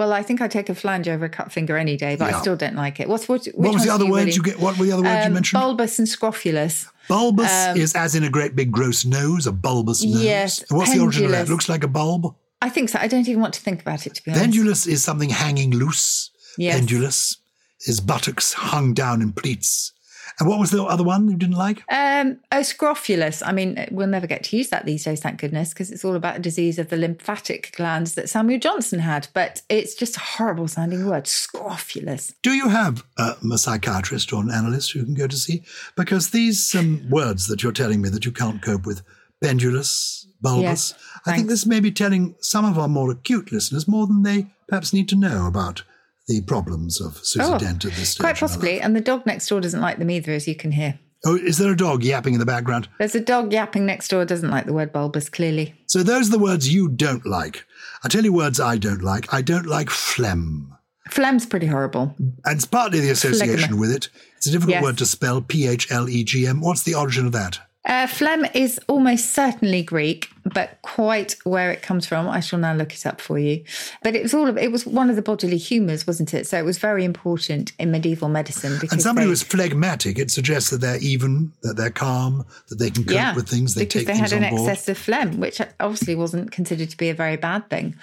Well, 0.00 0.14
I 0.14 0.22
think 0.22 0.40
I 0.40 0.48
take 0.48 0.70
a 0.70 0.74
flange 0.74 1.08
over 1.08 1.26
a 1.26 1.28
cut 1.28 1.52
finger 1.52 1.76
any 1.76 1.98
day, 1.98 2.16
but 2.16 2.30
Yeah. 2.30 2.38
I 2.38 2.40
still 2.40 2.56
don't 2.56 2.74
like 2.74 3.00
it. 3.00 3.06
What's 3.06 3.28
what? 3.28 3.44
What 3.54 3.74
was 3.74 3.84
the 3.84 3.90
other 3.92 4.06
you 4.06 4.10
words 4.12 4.24
really- 4.24 4.36
you 4.36 4.42
get? 4.42 4.58
What 4.58 4.78
were 4.78 4.86
the 4.86 4.92
other 4.92 5.02
words 5.02 5.20
you 5.24 5.26
Um, 5.26 5.34
mentioned? 5.34 5.60
Bulbous 5.60 5.98
and 5.98 6.08
scrofulous. 6.08 6.86
bulbous 7.06 7.52
um, 7.52 7.76
is 7.76 7.92
as 7.94 8.14
in 8.14 8.24
a 8.24 8.30
great 8.30 8.56
big 8.56 8.72
gross 8.72 9.04
nose, 9.04 9.46
a 9.46 9.52
bulbous 9.52 10.02
nose. 10.02 10.22
Yes, 10.22 10.64
What's 10.70 10.94
the 10.94 11.00
origin 11.00 11.24
of 11.26 11.30
that? 11.32 11.36
pendulous. 11.40 11.50
Looks 11.50 11.68
like 11.68 11.84
a 11.84 11.88
bulb. 11.88 12.34
I 12.62 12.70
think 12.70 12.88
so. 12.88 12.98
I 12.98 13.08
don't 13.08 13.28
even 13.28 13.42
want 13.42 13.52
to 13.54 13.60
think 13.60 13.82
about 13.82 14.06
it, 14.06 14.14
to 14.14 14.22
be 14.24 14.30
honest. 14.30 14.42
Pendulous 14.42 14.86
is 14.86 15.04
something 15.04 15.28
hanging 15.28 15.70
loose. 15.72 16.30
Yes. 16.56 16.76
Pendulous. 16.76 17.36
His 17.84 18.00
buttocks 18.00 18.54
hung 18.54 18.94
down 18.94 19.20
in 19.20 19.32
pleats. 19.32 19.92
And 20.40 20.48
what 20.48 20.58
was 20.58 20.70
the 20.70 20.82
other 20.82 21.04
one 21.04 21.28
you 21.28 21.36
didn't 21.36 21.56
like? 21.56 21.82
Um, 21.90 22.38
oh, 22.50 22.62
scrofulous. 22.62 23.42
I 23.42 23.52
mean, 23.52 23.86
we'll 23.90 24.06
never 24.06 24.26
get 24.26 24.44
to 24.44 24.56
use 24.56 24.70
that 24.70 24.86
these 24.86 25.04
days, 25.04 25.20
thank 25.20 25.38
goodness, 25.38 25.68
because 25.74 25.90
it's 25.90 26.04
all 26.04 26.16
about 26.16 26.36
a 26.36 26.40
disease 26.40 26.78
of 26.78 26.88
the 26.88 26.96
lymphatic 26.96 27.74
glands 27.76 28.14
that 28.14 28.30
Samuel 28.30 28.58
Johnson 28.58 29.00
had. 29.00 29.28
But 29.34 29.60
it's 29.68 29.94
just 29.94 30.16
a 30.16 30.20
horrible 30.20 30.66
sounding 30.66 31.06
word, 31.06 31.26
scrofulous. 31.26 32.32
Do 32.42 32.52
you 32.52 32.70
have 32.70 33.04
uh, 33.18 33.34
a 33.52 33.58
psychiatrist 33.58 34.32
or 34.32 34.42
an 34.42 34.50
analyst 34.50 34.92
who 34.92 35.04
can 35.04 35.14
go 35.14 35.26
to 35.26 35.36
see? 35.36 35.62
Because 35.94 36.30
these 36.30 36.74
um, 36.74 37.06
words 37.10 37.46
that 37.48 37.62
you're 37.62 37.70
telling 37.70 38.00
me 38.00 38.08
that 38.08 38.24
you 38.24 38.32
can't 38.32 38.62
cope 38.62 38.86
with, 38.86 39.02
pendulous, 39.42 40.26
bulbous, 40.40 40.94
Yes, 40.94 40.94
I 41.26 41.36
think 41.36 41.48
this 41.48 41.66
may 41.66 41.80
be 41.80 41.92
telling 41.92 42.34
some 42.40 42.64
of 42.64 42.78
our 42.78 42.88
more 42.88 43.10
acute 43.10 43.52
listeners 43.52 43.86
more 43.86 44.06
than 44.06 44.22
they 44.22 44.46
perhaps 44.68 44.94
need 44.94 45.08
to 45.10 45.16
know 45.16 45.46
about 45.46 45.82
the 46.30 46.40
problems 46.42 47.00
of 47.00 47.18
Susie 47.24 47.44
Oh, 47.44 47.58
Dent 47.58 47.84
at 47.84 47.92
this 47.92 48.10
stage. 48.10 48.20
Quite 48.20 48.30
in 48.30 48.36
her 48.36 48.46
life. 48.46 48.50
possibly. 48.52 48.80
And 48.80 48.94
the 48.96 49.00
dog 49.00 49.26
next 49.26 49.48
door 49.48 49.60
doesn't 49.60 49.80
like 49.80 49.98
them 49.98 50.10
either, 50.10 50.32
as 50.32 50.46
you 50.48 50.54
can 50.54 50.72
hear. 50.72 50.98
Oh, 51.26 51.36
is 51.36 51.58
there 51.58 51.72
a 51.72 51.76
dog 51.76 52.02
yapping 52.02 52.32
in 52.34 52.40
the 52.40 52.46
background? 52.46 52.88
There's 52.98 53.14
a 53.14 53.20
dog 53.20 53.52
yapping 53.52 53.84
next 53.84 54.08
door, 54.08 54.24
doesn't 54.24 54.48
like 54.50 54.64
the 54.66 54.72
word 54.72 54.92
bulbous, 54.92 55.28
clearly. 55.28 55.74
So 55.86 56.02
those 56.02 56.28
are 56.28 56.32
the 56.32 56.38
words 56.38 56.72
you 56.72 56.88
don't 56.88 57.26
like. 57.26 57.64
I 58.02 58.08
tell 58.08 58.24
you 58.24 58.32
words 58.32 58.58
I 58.60 58.78
don't 58.78 59.02
like. 59.02 59.32
I 59.34 59.42
don't 59.42 59.66
like 59.66 59.90
phlegm. 59.90 60.74
Phlegm's 61.10 61.44
pretty 61.44 61.66
horrible. 61.66 62.14
And 62.18 62.56
it's 62.56 62.64
partly 62.64 63.00
the 63.00 63.10
association 63.10 63.68
Phlegm. 63.70 63.80
with 63.80 63.90
it. 63.90 64.08
It's 64.36 64.46
a 64.46 64.50
difficult 64.52 64.74
Yes. 64.76 64.82
word 64.82 64.98
to 64.98 65.06
spell, 65.06 65.42
P 65.42 65.66
H 65.66 65.90
L 65.90 66.08
E 66.08 66.24
G 66.24 66.46
M. 66.46 66.60
What's 66.60 66.84
the 66.84 66.94
origin 66.94 67.26
of 67.26 67.32
that? 67.32 67.58
Uh, 67.86 68.06
phlegm 68.06 68.46
is 68.52 68.78
almost 68.88 69.32
certainly 69.32 69.82
Greek, 69.82 70.28
but 70.44 70.78
quite 70.82 71.36
where 71.44 71.70
it 71.70 71.80
comes 71.80 72.06
from, 72.06 72.28
I 72.28 72.40
shall 72.40 72.58
now 72.58 72.74
look 72.74 72.92
it 72.92 73.06
up 73.06 73.22
for 73.22 73.38
you. 73.38 73.64
But 74.02 74.14
it 74.14 74.22
was 74.22 74.34
all 74.34 74.48
of 74.48 74.58
it 74.58 74.70
was 74.70 74.84
one 74.84 75.08
of 75.08 75.16
the 75.16 75.22
bodily 75.22 75.56
humours, 75.56 76.06
wasn't 76.06 76.34
it? 76.34 76.46
So 76.46 76.58
it 76.58 76.64
was 76.64 76.76
very 76.76 77.04
important 77.06 77.72
in 77.78 77.90
medieval 77.90 78.28
medicine. 78.28 78.74
Because 78.74 78.92
And 78.92 79.00
somebody 79.00 79.24
they, 79.24 79.30
who's 79.30 79.42
phlegmatic, 79.42 80.18
it 80.18 80.30
suggests 80.30 80.68
that 80.70 80.82
they're 80.82 80.98
even, 81.00 81.52
that 81.62 81.78
they're 81.78 81.90
calm, 81.90 82.44
that 82.68 82.78
they 82.78 82.90
can 82.90 83.04
cope 83.04 83.14
yeah, 83.14 83.34
with 83.34 83.48
things, 83.48 83.74
they 83.74 83.82
because 83.82 84.02
take 84.02 84.08
they 84.08 84.16
had 84.16 84.32
an 84.32 84.44
excess 84.44 84.86
of 84.88 84.98
phlegm, 84.98 85.40
which 85.40 85.62
obviously 85.80 86.14
wasn't 86.14 86.50
considered 86.50 86.90
to 86.90 86.96
be 86.98 87.08
a 87.08 87.14
very 87.14 87.36
bad 87.36 87.70
thing. 87.70 87.94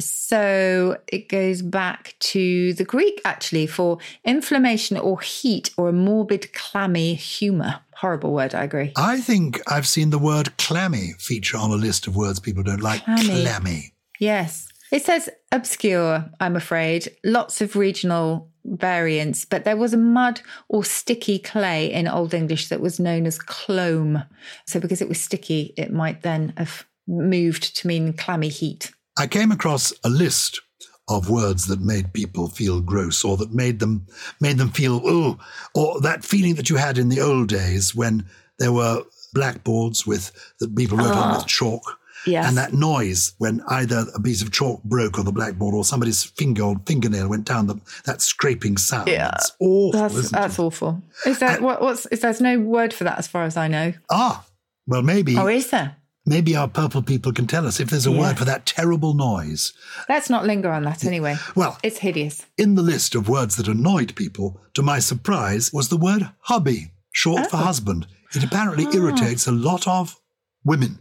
So 0.00 0.96
it 1.08 1.28
goes 1.28 1.60
back 1.60 2.14
to 2.18 2.72
the 2.74 2.84
Greek 2.84 3.20
actually 3.24 3.66
for 3.66 3.98
inflammation 4.24 4.96
or 4.96 5.20
heat 5.20 5.70
or 5.76 5.90
a 5.90 5.92
morbid, 5.92 6.52
clammy 6.54 7.14
humour. 7.14 7.80
Horrible 7.96 8.34
word, 8.34 8.54
I 8.54 8.64
agree. 8.64 8.92
I 8.96 9.20
think 9.20 9.60
I've 9.66 9.86
seen 9.86 10.10
the 10.10 10.18
word 10.18 10.54
clammy 10.58 11.14
feature 11.18 11.56
on 11.56 11.70
a 11.70 11.76
list 11.76 12.06
of 12.06 12.14
words 12.14 12.38
people 12.38 12.62
don't 12.62 12.82
like. 12.82 13.02
Clammy. 13.04 13.42
Clammy. 13.42 13.94
Yes. 14.20 14.68
It 14.92 15.02
says 15.02 15.30
obscure, 15.50 16.26
I'm 16.38 16.56
afraid. 16.56 17.08
Lots 17.24 17.62
of 17.62 17.74
regional 17.74 18.50
variants, 18.66 19.46
but 19.46 19.64
there 19.64 19.78
was 19.78 19.94
a 19.94 19.98
mud 19.98 20.42
or 20.68 20.84
sticky 20.84 21.38
clay 21.38 21.90
in 21.90 22.06
Old 22.06 22.34
English 22.34 22.68
that 22.68 22.82
was 22.82 23.00
known 23.00 23.26
as 23.26 23.38
clome. 23.38 24.22
So 24.66 24.78
because 24.78 25.00
it 25.00 25.08
was 25.08 25.20
sticky, 25.20 25.72
it 25.78 25.90
might 25.90 26.20
then 26.20 26.52
have 26.58 26.84
moved 27.08 27.76
to 27.78 27.86
mean 27.86 28.12
clammy 28.12 28.48
heat. 28.48 28.92
I 29.16 29.26
came 29.26 29.50
across 29.50 29.94
a 30.04 30.10
list 30.10 30.60
of 31.08 31.30
words 31.30 31.66
that 31.66 31.80
made 31.80 32.12
people 32.12 32.48
feel 32.48 32.80
gross 32.80 33.24
or 33.24 33.36
that 33.36 33.52
made 33.54 33.78
them 33.78 34.06
made 34.40 34.58
them 34.58 34.70
feel 34.70 35.00
oh 35.04 35.38
or 35.74 36.00
that 36.00 36.24
feeling 36.24 36.54
that 36.56 36.68
you 36.68 36.76
had 36.76 36.98
in 36.98 37.08
the 37.08 37.20
old 37.20 37.48
days 37.48 37.94
when 37.94 38.24
there 38.58 38.72
were 38.72 39.02
blackboards 39.32 40.06
with 40.06 40.32
that 40.58 40.74
people 40.74 40.96
wrote 40.98 41.08
on 41.08 41.32
Ah. 41.32 41.36
with 41.36 41.46
chalk 41.46 41.98
Yes. 42.26 42.48
and 42.48 42.56
that 42.56 42.72
noise 42.72 43.34
when 43.38 43.62
either 43.68 44.04
a 44.16 44.20
piece 44.20 44.42
of 44.42 44.50
chalk 44.50 44.82
broke 44.82 45.16
on 45.16 45.24
the 45.26 45.30
blackboard 45.32 45.74
or 45.76 45.84
somebody's 45.84 46.24
finger 46.24 46.62
or 46.64 46.80
fingernail 46.84 47.28
went 47.28 47.44
down 47.44 47.68
the, 47.68 47.76
that 48.04 48.20
scraping 48.20 48.76
sound 48.76 49.06
Yeah. 49.06 49.30
it's 49.36 49.52
awful 49.60 49.92
That's, 50.00 50.14
isn't 50.14 50.32
that's 50.32 50.58
it? 50.58 50.62
awful. 50.62 51.02
Is 51.24 51.38
there 51.38 51.60
what, 51.60 51.80
what's 51.82 52.06
is 52.06 52.20
there's 52.20 52.40
no 52.40 52.58
word 52.58 52.92
for 52.92 53.04
that 53.04 53.18
as 53.18 53.28
far 53.28 53.44
as 53.44 53.56
I 53.56 53.68
know? 53.68 53.92
ah 54.10 54.44
well 54.88 55.02
maybe 55.02 55.36
Oh, 55.38 55.46
is 55.46 55.70
there? 55.70 55.95
Maybe 56.26 56.54
our 56.56 56.68
purple 56.68 57.02
people 57.02 57.32
can 57.32 57.46
tell 57.46 57.66
us 57.66 57.80
if 57.80 57.88
there's 57.88 58.06
a 58.06 58.10
Yeah. 58.10 58.18
word 58.20 58.38
for 58.38 58.44
that 58.44 58.66
terrible 58.66 59.14
noise 59.14 59.72
Let's 60.08 60.28
not 60.28 60.44
linger 60.44 60.70
on 60.70 60.82
that 60.84 61.04
anyway. 61.04 61.36
Well, 61.54 61.78
it's 61.82 61.98
hideous. 61.98 62.44
In 62.58 62.74
the 62.74 62.82
list 62.82 63.14
of 63.14 63.28
words 63.28 63.56
that 63.56 63.68
annoyed 63.68 64.14
people, 64.16 64.60
to 64.74 64.82
my 64.82 64.98
surprise, 64.98 65.72
was 65.72 65.88
the 65.88 65.96
word 65.96 66.30
hubby, 66.40 66.92
short 67.12 67.50
for 67.50 67.56
Oh. 67.56 67.60
husband. 67.64 68.06
It 68.34 68.44
apparently 68.44 68.86
Ah. 68.86 68.90
irritates 68.94 69.46
a 69.46 69.52
lot 69.52 69.86
of 69.86 70.16
women, 70.64 70.98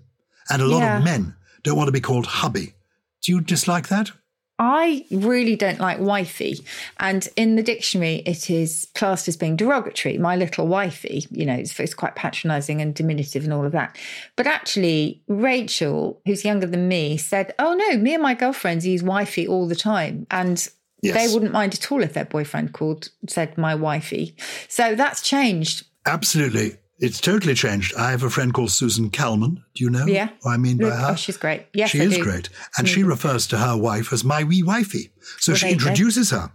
and 0.49 0.61
a 0.61 0.65
lot 0.67 0.79
Yeah. 0.79 0.97
of 0.99 1.03
men 1.03 1.35
don't 1.63 1.75
want 1.75 1.87
to 1.87 1.91
be 1.91 1.99
called 2.01 2.27
hubby. 2.27 2.75
Do 3.23 3.31
you 3.31 3.41
dislike 3.41 3.87
that? 3.89 4.11
I 4.57 5.05
really 5.11 5.55
don't 5.55 5.79
like 5.79 5.99
wifey. 5.99 6.65
And 6.99 7.27
in 7.35 7.55
the 7.57 7.63
dictionary, 7.63 8.23
it 8.25 8.49
is 8.49 8.87
classed 8.95 9.27
as 9.27 9.35
being 9.35 9.57
derogatory. 9.57 10.17
My 10.17 10.35
little 10.37 10.65
wifey, 10.67 11.25
you 11.29 11.45
know, 11.45 11.55
it's, 11.55 11.77
it's 11.79 11.93
quite 11.93 12.15
patronizing 12.15 12.81
and 12.81 12.95
diminutive 12.95 13.43
and 13.43 13.51
all 13.53 13.65
of 13.65 13.73
that. 13.73 13.97
But 14.37 14.47
actually, 14.47 15.21
Rachel, 15.27 16.21
who's 16.25 16.45
younger 16.45 16.67
than 16.67 16.87
me, 16.87 17.17
said, 17.17 17.53
Oh, 17.59 17.73
no, 17.73 17.97
me 17.97 18.13
and 18.13 18.23
my 18.23 18.33
girlfriends 18.33 18.85
use 18.87 19.03
wifey 19.03 19.47
all 19.47 19.67
the 19.67 19.75
time. 19.75 20.25
And 20.31 20.65
Yes. 21.01 21.15
they 21.15 21.33
wouldn't 21.33 21.51
mind 21.51 21.73
at 21.75 21.91
all 21.91 22.01
if 22.01 22.13
their 22.13 22.25
boyfriend 22.25 22.73
called, 22.73 23.09
said 23.27 23.57
my 23.57 23.75
wifey. 23.75 24.35
So 24.69 24.95
that's 24.95 25.21
changed. 25.21 25.85
Absolutely. 26.05 26.77
It's 26.99 27.19
totally 27.19 27.53
changed. 27.55 27.93
I 27.95 28.11
have 28.11 28.23
a 28.23 28.29
friend 28.29 28.53
called 28.53 28.71
Susan 28.71 29.09
Calman. 29.09 29.63
Do 29.73 29.83
you 29.83 29.89
know 29.89 30.05
Yeah. 30.05 30.29
what 30.41 30.51
I 30.51 30.57
mean 30.57 30.77
by 30.77 30.91
her? 30.91 31.07
oh, 31.11 31.15
she's 31.15 31.35
great. 31.37 31.65
Yes, 31.73 31.89
she 31.89 32.01
I 32.01 32.05
is 32.05 32.15
do. 32.15 32.23
great. 32.23 32.49
And 32.77 32.87
she 32.87 33.03
refers 33.03 33.47
to 33.47 33.57
her 33.57 33.75
wife 33.75 34.13
as 34.13 34.23
my 34.23 34.43
wee 34.43 34.63
wifey. 34.63 35.11
So 35.39 35.51
Well, 35.51 35.57
she 35.57 35.65
go. 35.67 35.71
introduces 35.73 36.29
her. 36.31 36.51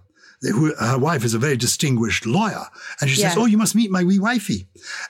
Her 0.79 0.97
wife 0.99 1.23
is 1.25 1.35
a 1.35 1.39
very 1.39 1.59
distinguished 1.59 2.25
lawyer. 2.25 2.65
And 3.03 3.11
she 3.11 3.17
says, 3.17 3.35
Yeah. 3.37 3.43
Oh, 3.43 3.45
you 3.45 3.59
must 3.59 3.75
meet 3.75 3.91
my 3.91 4.03
wee 4.03 4.19
wifey. 4.19 4.69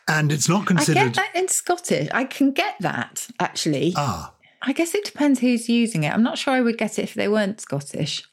And 0.09 0.33
it's 0.33 0.49
not 0.49 0.63
I 0.63 0.67
considered. 0.67 0.95
get 1.05 1.15
that 1.15 1.37
in 1.37 1.47
Scottish. 1.47 2.09
I 2.13 2.25
can 2.25 2.51
get 2.51 2.75
that, 2.81 3.29
actually. 3.39 3.93
Ah. 3.97 4.33
I 4.63 4.73
guess 4.73 4.95
it 4.97 5.05
depends 5.05 5.39
who's 5.39 5.69
using 5.69 6.03
it. 6.03 6.13
I'm 6.13 6.25
not 6.25 6.39
sure 6.39 6.53
I 6.53 6.61
would 6.61 6.77
get 6.77 6.99
it 6.99 7.03
if 7.03 7.15
they 7.15 7.29
weren't 7.29 7.61
Scottish. 7.61 8.25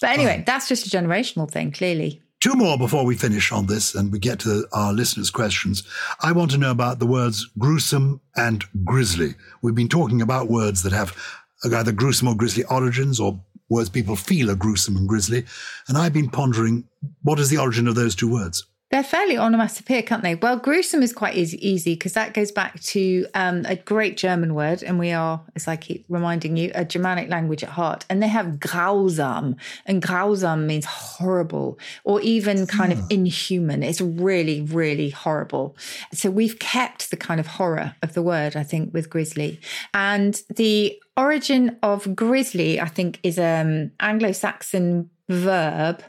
But 0.00 0.10
anyway, 0.10 0.42
that's 0.44 0.66
just 0.68 0.86
a 0.86 0.90
generational 0.90 1.48
thing, 1.48 1.70
clearly. 1.70 2.22
Two 2.40 2.54
more 2.54 2.78
before 2.78 3.04
we 3.04 3.16
finish 3.16 3.52
on 3.52 3.66
this 3.66 3.94
and 3.94 4.10
we 4.10 4.18
get 4.18 4.38
to 4.40 4.66
our 4.72 4.94
listeners' 4.94 5.30
questions. 5.30 5.82
I 6.22 6.32
want 6.32 6.50
to 6.52 6.58
know 6.58 6.70
about 6.70 6.98
the 6.98 7.06
words 7.06 7.46
gruesome 7.58 8.22
and 8.34 8.64
grisly. 8.82 9.34
We've 9.60 9.74
been 9.74 9.90
talking 9.90 10.22
about 10.22 10.48
words 10.48 10.82
that 10.82 10.92
have 10.92 11.14
either 11.62 11.92
gruesome 11.92 12.28
or 12.28 12.34
grisly 12.34 12.64
origins 12.64 13.20
or 13.20 13.38
words 13.68 13.90
people 13.90 14.16
feel 14.16 14.50
are 14.50 14.56
gruesome 14.56 14.96
and 14.96 15.06
grisly. 15.06 15.44
And 15.86 15.98
I've 15.98 16.14
been 16.14 16.30
pondering 16.30 16.88
what 17.20 17.38
is 17.38 17.50
the 17.50 17.58
origin 17.58 17.86
of 17.86 17.94
those 17.94 18.14
two 18.14 18.32
words? 18.32 18.64
They're 18.90 19.04
fairly 19.04 19.38
onomatopoeic, 19.38 20.06
can't 20.06 20.24
they? 20.24 20.34
Well, 20.34 20.56
gruesome 20.56 21.00
is 21.04 21.12
quite 21.12 21.36
easy 21.36 21.94
because 21.94 22.14
that 22.14 22.34
goes 22.34 22.50
back 22.50 22.80
to 22.80 23.24
um, 23.34 23.64
a 23.66 23.76
great 23.76 24.16
German 24.16 24.52
word, 24.52 24.82
and 24.82 24.98
we 24.98 25.12
are, 25.12 25.40
as 25.54 25.68
I 25.68 25.76
keep 25.76 26.04
reminding 26.08 26.56
you, 26.56 26.72
a 26.74 26.84
Germanic 26.84 27.30
language 27.30 27.62
at 27.62 27.68
heart. 27.68 28.04
And 28.10 28.20
they 28.20 28.26
have 28.26 28.58
grausam, 28.58 29.54
and 29.86 30.02
grausam 30.02 30.66
means 30.66 30.86
horrible 30.86 31.78
or 32.02 32.20
even 32.22 32.66
kind 32.66 32.92
of 32.92 33.00
inhuman. 33.10 33.84
It's 33.84 34.00
really, 34.00 34.62
really 34.62 35.10
horrible. 35.10 35.76
So 36.12 36.28
we've 36.28 36.58
kept 36.58 37.12
the 37.12 37.16
kind 37.16 37.38
of 37.38 37.46
horror 37.46 37.94
of 38.02 38.14
the 38.14 38.22
word, 38.22 38.56
I 38.56 38.64
think, 38.64 38.92
with 38.92 39.08
grisly. 39.08 39.60
And 39.94 40.42
the 40.48 41.00
origin 41.16 41.78
of 41.84 42.16
grisly, 42.16 42.80
I 42.80 42.88
think, 42.88 43.20
is 43.22 43.38
an 43.38 43.92
Anglo-Saxon 44.00 45.10
verb 45.28 46.02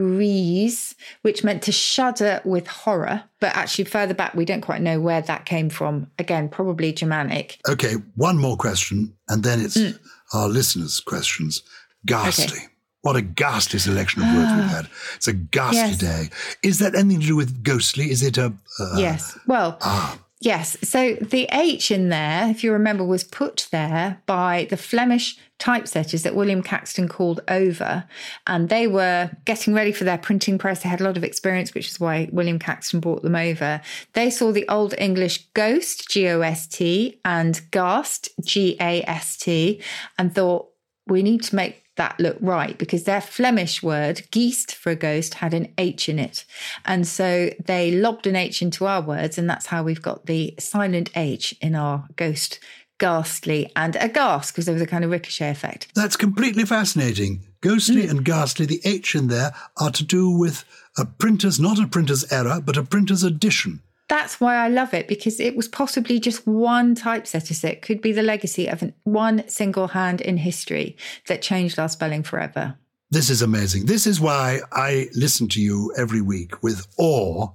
grease, 0.00 0.94
which 1.22 1.44
meant 1.44 1.62
to 1.64 1.72
shudder 1.72 2.40
with 2.44 2.66
horror. 2.66 3.22
But 3.40 3.54
actually, 3.56 3.84
further 3.84 4.14
back, 4.14 4.34
we 4.34 4.44
don't 4.44 4.60
quite 4.62 4.80
know 4.82 5.00
where 5.00 5.20
that 5.22 5.44
came 5.44 5.68
from. 5.70 6.10
Again, 6.18 6.48
probably 6.48 6.92
Germanic. 6.92 7.58
Okay, 7.68 7.94
one 8.16 8.38
more 8.38 8.56
question, 8.56 9.14
and 9.28 9.42
then 9.42 9.60
it's 9.60 9.76
Mm. 9.76 9.98
our 10.32 10.48
listeners' 10.48 11.00
questions. 11.00 11.62
Ghastly. 12.06 12.60
What 13.02 13.16
a 13.16 13.22
ghastly 13.22 13.78
selection 13.78 14.22
of 14.22 14.28
words 14.34 14.52
we've 14.54 14.64
had. 14.76 14.86
It's 15.16 15.28
a 15.28 15.32
ghastly 15.32 15.78
Yes. 15.78 15.96
day. 15.98 16.30
Is 16.62 16.78
that 16.80 16.94
anything 16.94 17.20
to 17.22 17.26
do 17.28 17.36
with 17.36 17.62
ghostly? 17.62 18.10
Is 18.10 18.22
it 18.22 18.36
a. 18.38 18.52
Uh, 18.78 18.96
yes. 18.98 19.38
Well, 19.46 19.78
Ah, 19.80 20.18
yes. 20.40 20.76
So 20.82 21.14
the 21.14 21.46
H 21.52 21.90
in 21.90 22.08
there, 22.08 22.48
if 22.48 22.64
you 22.64 22.72
remember, 22.72 23.04
was 23.04 23.24
put 23.24 23.68
there 23.70 24.20
by 24.26 24.66
the 24.70 24.76
Flemish 24.76 25.38
typesetters 25.58 26.22
that 26.22 26.34
William 26.34 26.62
Caxton 26.62 27.06
called 27.06 27.40
over. 27.46 28.04
And 28.46 28.68
they 28.68 28.86
were 28.86 29.30
getting 29.44 29.74
ready 29.74 29.92
for 29.92 30.04
their 30.04 30.18
printing 30.18 30.58
press. 30.58 30.82
They 30.82 30.88
had 30.88 31.00
a 31.00 31.04
lot 31.04 31.18
of 31.18 31.24
experience, 31.24 31.74
which 31.74 31.88
is 31.88 32.00
why 32.00 32.28
William 32.32 32.58
Caxton 32.58 33.00
brought 33.00 33.22
them 33.22 33.36
over. 33.36 33.80
They 34.14 34.30
saw 34.30 34.52
the 34.52 34.66
Old 34.68 34.94
English 34.96 35.46
ghost, 35.52 36.08
G 36.08 36.28
O 36.28 36.40
S 36.40 36.66
T, 36.66 37.20
and 37.24 37.60
ghast, 37.70 38.30
G 38.42 38.76
A 38.80 39.02
S 39.02 39.36
T, 39.36 39.82
and 40.18 40.34
thought, 40.34 40.68
we 41.06 41.22
need 41.22 41.42
to 41.42 41.56
make 41.56 41.82
that 42.00 42.18
look 42.18 42.38
right 42.40 42.78
because 42.78 43.04
their 43.04 43.20
Flemish 43.20 43.82
word, 43.82 44.22
geest 44.30 44.74
for 44.74 44.90
a 44.90 44.96
ghost, 44.96 45.34
had 45.34 45.52
an 45.52 45.70
H 45.76 46.08
in 46.08 46.18
it. 46.18 46.46
And 46.86 47.06
so 47.06 47.50
they 47.62 47.90
lobbed 47.90 48.26
an 48.26 48.36
H 48.36 48.62
into 48.62 48.86
our 48.86 49.02
words, 49.02 49.36
and 49.36 49.48
that's 49.50 49.66
how 49.66 49.82
we've 49.82 50.00
got 50.00 50.24
the 50.24 50.54
silent 50.58 51.10
H 51.14 51.54
in 51.60 51.74
our 51.74 52.08
ghost, 52.16 52.58
ghastly, 52.98 53.70
and 53.76 53.96
aghast 53.96 54.52
because 54.52 54.64
there 54.64 54.72
was 54.72 54.80
a 54.80 54.86
kind 54.86 55.04
of 55.04 55.10
ricochet 55.10 55.50
effect. 55.50 55.88
That's 55.94 56.16
completely 56.16 56.64
fascinating. 56.64 57.44
Ghostly 57.60 58.04
Hmm. 58.06 58.10
and 58.10 58.24
ghastly, 58.24 58.64
the 58.64 58.80
H 58.84 59.14
in 59.14 59.28
there 59.28 59.52
are 59.76 59.90
to 59.90 60.02
do 60.02 60.30
with 60.30 60.64
a 60.96 61.04
printer's, 61.04 61.60
not 61.60 61.78
a 61.78 61.86
printer's 61.86 62.24
error, 62.32 62.62
but 62.64 62.78
a 62.78 62.82
printer's 62.82 63.22
addition. 63.22 63.82
That's 64.10 64.40
why 64.40 64.56
I 64.56 64.66
love 64.66 64.92
it 64.92 65.06
because 65.06 65.38
it 65.38 65.54
was 65.54 65.68
possibly 65.68 66.18
just 66.18 66.44
one 66.44 66.96
typesetter. 66.96 67.54
So 67.54 67.68
it 67.68 67.80
could 67.80 68.02
be 68.02 68.10
the 68.10 68.24
legacy 68.24 68.66
of 68.66 68.82
an, 68.82 68.92
one 69.04 69.48
single 69.48 69.86
hand 69.86 70.20
in 70.20 70.36
history 70.36 70.96
that 71.28 71.42
changed 71.42 71.78
our 71.78 71.88
spelling 71.88 72.24
forever. 72.24 72.76
This 73.12 73.30
is 73.30 73.40
amazing. 73.40 73.86
This 73.86 74.08
is 74.08 74.20
why 74.20 74.62
I 74.72 75.06
listen 75.14 75.46
to 75.50 75.62
you 75.62 75.94
every 75.96 76.20
week 76.20 76.60
with 76.60 76.88
awe 76.98 77.50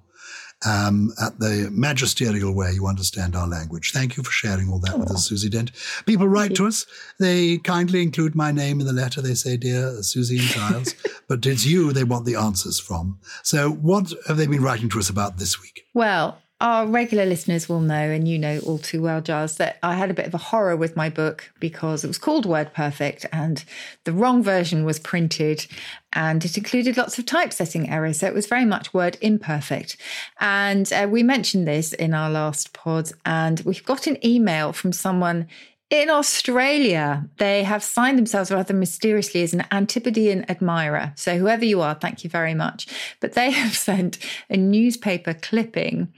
um, 0.65 1.11
at 1.21 1.37
the 1.39 1.67
magisterial 1.73 2.55
way 2.55 2.71
you 2.71 2.87
understand 2.87 3.35
our 3.35 3.47
language. 3.47 3.91
Thank 3.91 4.15
you 4.15 4.23
for 4.23 4.31
sharing 4.31 4.69
all 4.69 4.79
that 4.79 4.97
with 4.97 5.11
us, 5.11 5.27
Susie 5.27 5.49
Dent. 5.49 5.71
People 6.05 6.29
write 6.29 6.55
to 6.55 6.67
us. 6.67 6.85
They 7.19 7.57
kindly 7.57 8.01
include 8.01 8.33
my 8.33 8.53
name 8.53 8.79
in 8.79 8.87
the 8.87 8.93
letter. 8.93 9.21
They 9.21 9.33
say, 9.33 9.57
Dear 9.57 10.01
Susie 10.03 10.39
and 10.39 10.47
Gyles, 10.47 10.95
but 11.27 11.45
it's 11.45 11.65
you 11.65 11.91
they 11.91 12.05
want 12.05 12.25
the 12.25 12.35
answers 12.35 12.79
from. 12.79 13.19
So, 13.43 13.71
what 13.71 14.13
have 14.27 14.37
they 14.37 14.47
been 14.47 14.63
writing 14.63 14.87
to 14.89 14.99
us 14.99 15.09
about 15.09 15.37
this 15.37 15.61
week? 15.61 15.83
Well, 15.93 16.39
our 16.65 16.87
regular 16.87 17.27
listeners 17.27 17.69
will 17.69 17.79
know, 17.79 17.93
and 17.93 18.27
you 18.27 18.39
know 18.39 18.59
all 18.65 18.79
too 18.79 18.99
well, 18.99 19.21
Gyles, 19.21 19.57
that 19.57 19.77
I 19.83 19.93
had 19.93 20.09
a 20.09 20.15
bit 20.15 20.25
of 20.25 20.33
a 20.33 20.39
horror 20.39 20.75
with 20.75 20.95
my 20.95 21.11
book 21.11 21.51
because 21.59 22.03
it 22.03 22.07
was 22.07 22.17
called 22.17 22.47
Word 22.47 22.73
Perfect 22.73 23.23
and 23.31 23.63
the 24.03 24.11
wrong 24.11 24.41
version 24.41 24.83
was 24.83 24.97
printed 24.97 25.67
and 26.11 26.43
it 26.43 26.57
included 26.57 26.97
lots 26.97 27.19
of 27.19 27.27
typesetting 27.27 27.87
errors. 27.87 28.21
So 28.21 28.27
it 28.27 28.33
was 28.33 28.47
very 28.47 28.65
much 28.65 28.95
word 28.95 29.15
imperfect. 29.21 29.97
And 30.39 30.91
uh, 30.91 31.07
we 31.07 31.21
mentioned 31.21 31.67
this 31.67 31.93
in 31.93 32.15
our 32.15 32.31
last 32.31 32.73
pod, 32.73 33.11
and 33.23 33.59
we've 33.59 33.85
got 33.85 34.07
an 34.07 34.17
email 34.25 34.73
from 34.73 34.91
someone 34.91 35.47
in 35.91 36.09
Australia, 36.09 37.29
they 37.37 37.61
have 37.61 37.83
signed 37.83 38.17
themselves 38.17 38.49
rather 38.49 38.73
mysteriously 38.73 39.43
as 39.43 39.53
an 39.53 39.65
Antipodean 39.71 40.43
admirer. 40.49 41.13
So, 41.15 41.37
whoever 41.37 41.63
you 41.63 41.79
are, 41.81 41.93
thank 41.93 42.23
you 42.23 42.29
very 42.29 42.55
much. 42.55 42.87
But 43.19 43.33
they 43.33 43.51
have 43.61 43.75
sent 43.75 44.17
a 44.49 44.57
newspaper 44.57 45.35
clipping 45.35 46.11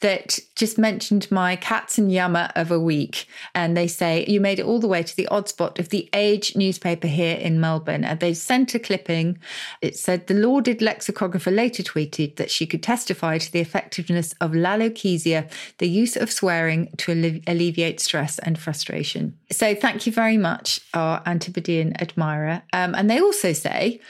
that 0.00 0.38
just 0.54 0.78
mentioned 0.78 1.30
my 1.30 1.56
cats 1.56 1.98
and 1.98 2.10
yammer 2.10 2.50
of 2.54 2.70
a 2.70 2.78
week. 2.78 3.26
And 3.54 3.76
they 3.76 3.88
say, 3.88 4.24
You 4.28 4.40
made 4.40 4.58
it 4.58 4.64
all 4.64 4.78
the 4.78 4.86
way 4.86 5.02
to 5.02 5.16
the 5.16 5.26
odd 5.28 5.48
spot 5.48 5.78
of 5.78 5.88
the 5.88 6.08
Age 6.12 6.54
newspaper 6.56 7.08
here 7.08 7.36
in 7.36 7.60
Melbourne. 7.60 8.04
And 8.04 8.20
they 8.20 8.34
sent 8.34 8.74
a 8.74 8.78
clipping. 8.78 9.38
It 9.82 9.96
said, 9.96 10.26
The 10.26 10.34
lauded 10.34 10.80
lexicographer 10.80 11.50
later 11.50 11.82
tweeted 11.82 12.36
that 12.36 12.50
she 12.50 12.66
could 12.66 12.82
testify 12.82 13.38
to 13.38 13.52
the 13.52 13.60
effectiveness 13.60 14.34
of 14.40 14.52
lalochezia, 14.52 15.50
the 15.78 15.88
use 15.88 16.16
of 16.16 16.30
swearing 16.30 16.90
to 16.98 17.12
alle- 17.12 17.40
alleviate 17.46 18.00
stress 18.00 18.38
and 18.38 18.58
frustration. 18.58 19.36
So 19.50 19.74
thank 19.74 20.06
you 20.06 20.12
very 20.12 20.38
much, 20.38 20.80
our 20.94 21.22
Antipodean 21.26 22.00
admirer. 22.00 22.62
Um, 22.72 22.94
and 22.94 23.10
they 23.10 23.20
also 23.20 23.52
say, 23.52 24.00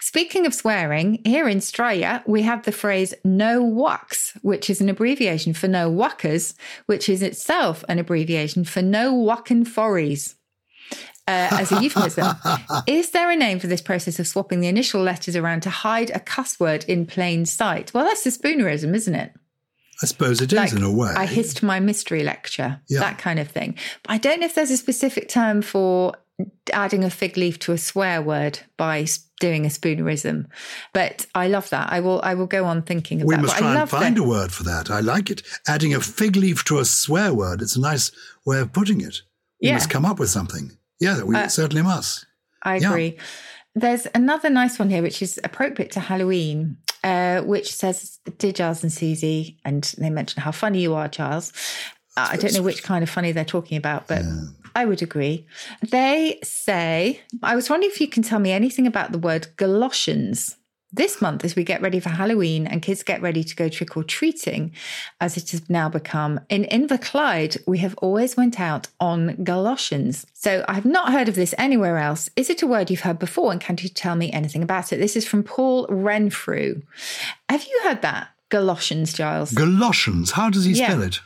Speaking 0.00 0.46
of 0.46 0.54
swearing, 0.54 1.20
here 1.24 1.48
in 1.48 1.56
Australia, 1.56 2.22
we 2.26 2.42
have 2.42 2.62
the 2.64 2.72
phrase 2.72 3.14
no 3.24 3.62
wucks, 3.64 4.32
which 4.42 4.70
is 4.70 4.80
an 4.80 4.88
abbreviation 4.88 5.52
for 5.54 5.66
no 5.66 5.90
wuckers, 5.90 6.54
which 6.86 7.08
is 7.08 7.20
itself 7.20 7.84
an 7.88 7.98
abbreviation 7.98 8.64
for 8.64 8.80
no 8.80 9.12
wucking 9.14 9.66
forries. 9.66 10.36
Uh, 11.26 11.48
as 11.60 11.70
a 11.72 11.82
euphemism. 11.82 12.26
is 12.86 13.10
there 13.10 13.30
a 13.30 13.36
name 13.36 13.58
for 13.58 13.66
this 13.66 13.82
process 13.82 14.18
of 14.18 14.26
swapping 14.26 14.60
the 14.60 14.66
initial 14.68 15.02
letters 15.02 15.36
around 15.36 15.60
to 15.62 15.68
hide 15.68 16.08
a 16.10 16.20
cuss 16.20 16.58
word 16.58 16.84
in 16.88 17.04
plain 17.04 17.44
sight? 17.44 17.92
Well, 17.92 18.04
that's 18.06 18.24
a 18.24 18.30
spoonerism, 18.30 18.94
isn't 18.94 19.14
it? 19.14 19.32
I 20.02 20.06
suppose 20.06 20.40
it 20.40 20.52
is 20.52 20.56
Like, 20.56 20.72
in 20.72 20.82
a 20.82 20.90
way. 20.90 21.12
I 21.14 21.26
hissed 21.26 21.62
my 21.62 21.80
mystery 21.80 22.22
lecture, 22.22 22.80
Yeah. 22.88 23.00
that 23.00 23.18
kind 23.18 23.38
of 23.38 23.48
thing. 23.48 23.74
But 24.04 24.12
I 24.12 24.18
don't 24.18 24.40
know 24.40 24.46
if 24.46 24.54
there's 24.54 24.70
a 24.70 24.78
specific 24.78 25.28
term 25.28 25.60
for 25.60 26.14
adding 26.72 27.04
a 27.04 27.10
fig 27.10 27.36
leaf 27.36 27.58
to 27.60 27.72
a 27.72 27.78
swear 27.78 28.22
word 28.22 28.60
by 28.76 29.06
doing 29.40 29.64
a 29.64 29.68
spoonerism. 29.68 30.46
But 30.92 31.26
I 31.34 31.48
love 31.48 31.70
that. 31.70 31.92
I 31.92 32.00
will. 32.00 32.20
I 32.22 32.34
will 32.34 32.46
go 32.46 32.64
on 32.64 32.82
thinking 32.82 33.20
of 33.22 33.26
we 33.28 33.34
that. 33.34 33.42
must 33.42 33.54
But 33.54 33.64
I 33.64 33.72
try 33.72 33.80
and 33.80 33.90
find 33.90 34.16
that- 34.16 34.20
a 34.22 34.26
word 34.28 34.52
for 34.52 34.64
that. 34.64 34.90
I 34.90 35.00
like 35.00 35.30
it. 35.30 35.42
Adding 35.66 35.94
a 35.94 36.00
fig 36.00 36.36
leaf 36.36 36.64
to 36.64 36.78
a 36.78 36.84
swear 36.84 37.32
word. 37.34 37.62
It's 37.62 37.76
a 37.76 37.80
nice 37.80 38.10
way 38.44 38.60
of 38.60 38.72
putting 38.72 39.00
it. 39.00 39.22
We 39.62 39.68
Yeah. 39.68 39.74
must 39.74 39.90
come 39.90 40.04
up 40.04 40.18
with 40.18 40.30
something. 40.30 40.72
Yeah, 41.00 41.22
we 41.22 41.36
Uh, 41.36 41.48
certainly 41.48 41.82
must. 41.82 42.26
I 42.62 42.76
Yeah. 42.76 42.88
agree. 42.90 43.18
There's 43.74 44.06
another 44.14 44.50
nice 44.50 44.78
one 44.78 44.90
here, 44.90 45.02
which 45.02 45.22
is 45.22 45.38
appropriate 45.44 45.92
to 45.92 46.00
Halloween, 46.00 46.78
uh, 47.04 47.42
which 47.42 47.72
says, 47.72 48.18
Dear 48.38 48.50
Gyles 48.52 48.82
and 48.82 48.92
Susie, 48.92 49.58
and 49.64 49.84
they 49.98 50.10
mention 50.10 50.42
how 50.42 50.50
funny 50.50 50.80
you 50.80 50.94
are, 50.94 51.06
Gyles. 51.08 51.52
I 52.18 52.36
don't 52.36 52.54
know 52.54 52.62
which 52.62 52.82
kind 52.82 53.02
of 53.02 53.10
funny 53.10 53.32
they're 53.32 53.44
talking 53.44 53.76
about, 53.78 54.06
but 54.08 54.22
I 54.74 54.84
would 54.84 55.02
agree. 55.02 55.46
They 55.90 56.38
say, 56.42 57.20
I 57.42 57.56
was 57.56 57.68
wondering 57.70 57.90
if 57.90 58.00
you 58.00 58.08
can 58.08 58.22
tell 58.22 58.38
me 58.38 58.52
anything 58.52 58.86
about 58.86 59.12
the 59.12 59.18
word 59.18 59.48
galoshes. 59.56 60.56
This 60.90 61.20
month, 61.20 61.44
as 61.44 61.54
we 61.54 61.64
get 61.64 61.82
ready 61.82 62.00
for 62.00 62.08
Halloween 62.08 62.66
and 62.66 62.80
kids 62.80 63.02
get 63.02 63.20
ready 63.20 63.44
to 63.44 63.54
go 63.54 63.68
trick 63.68 63.94
or 63.94 64.02
treating, 64.02 64.72
as 65.20 65.36
it 65.36 65.50
has 65.50 65.68
now 65.68 65.90
become, 65.90 66.40
in 66.48 66.64
Inverclyde, 66.64 67.58
we 67.66 67.76
have 67.78 67.94
always 67.98 68.38
went 68.38 68.58
out 68.58 68.88
on 68.98 69.44
galoshes. 69.44 70.24
So 70.32 70.64
I 70.66 70.72
have 70.72 70.86
not 70.86 71.12
heard 71.12 71.28
of 71.28 71.34
this 71.34 71.54
anywhere 71.58 71.98
else. 71.98 72.30
Is 72.36 72.48
it 72.48 72.62
a 72.62 72.66
word 72.66 72.88
you've 72.90 73.00
heard 73.00 73.18
before? 73.18 73.52
And 73.52 73.60
can 73.60 73.76
you 73.80 73.90
tell 73.90 74.16
me 74.16 74.32
anything 74.32 74.62
about 74.62 74.90
it? 74.90 74.96
This 74.96 75.14
is 75.14 75.28
from 75.28 75.42
Paul 75.42 75.86
Renfrew. 75.90 76.80
Have 77.50 77.64
you 77.66 77.80
heard 77.84 78.00
that? 78.00 78.28
Galoshes, 78.48 79.12
Gyles. 79.12 79.52
Galoshes. 79.52 80.30
How 80.30 80.48
does 80.48 80.64
he 80.64 80.72
Yeah. 80.72 80.86
spell 80.86 81.02
it? 81.02 81.20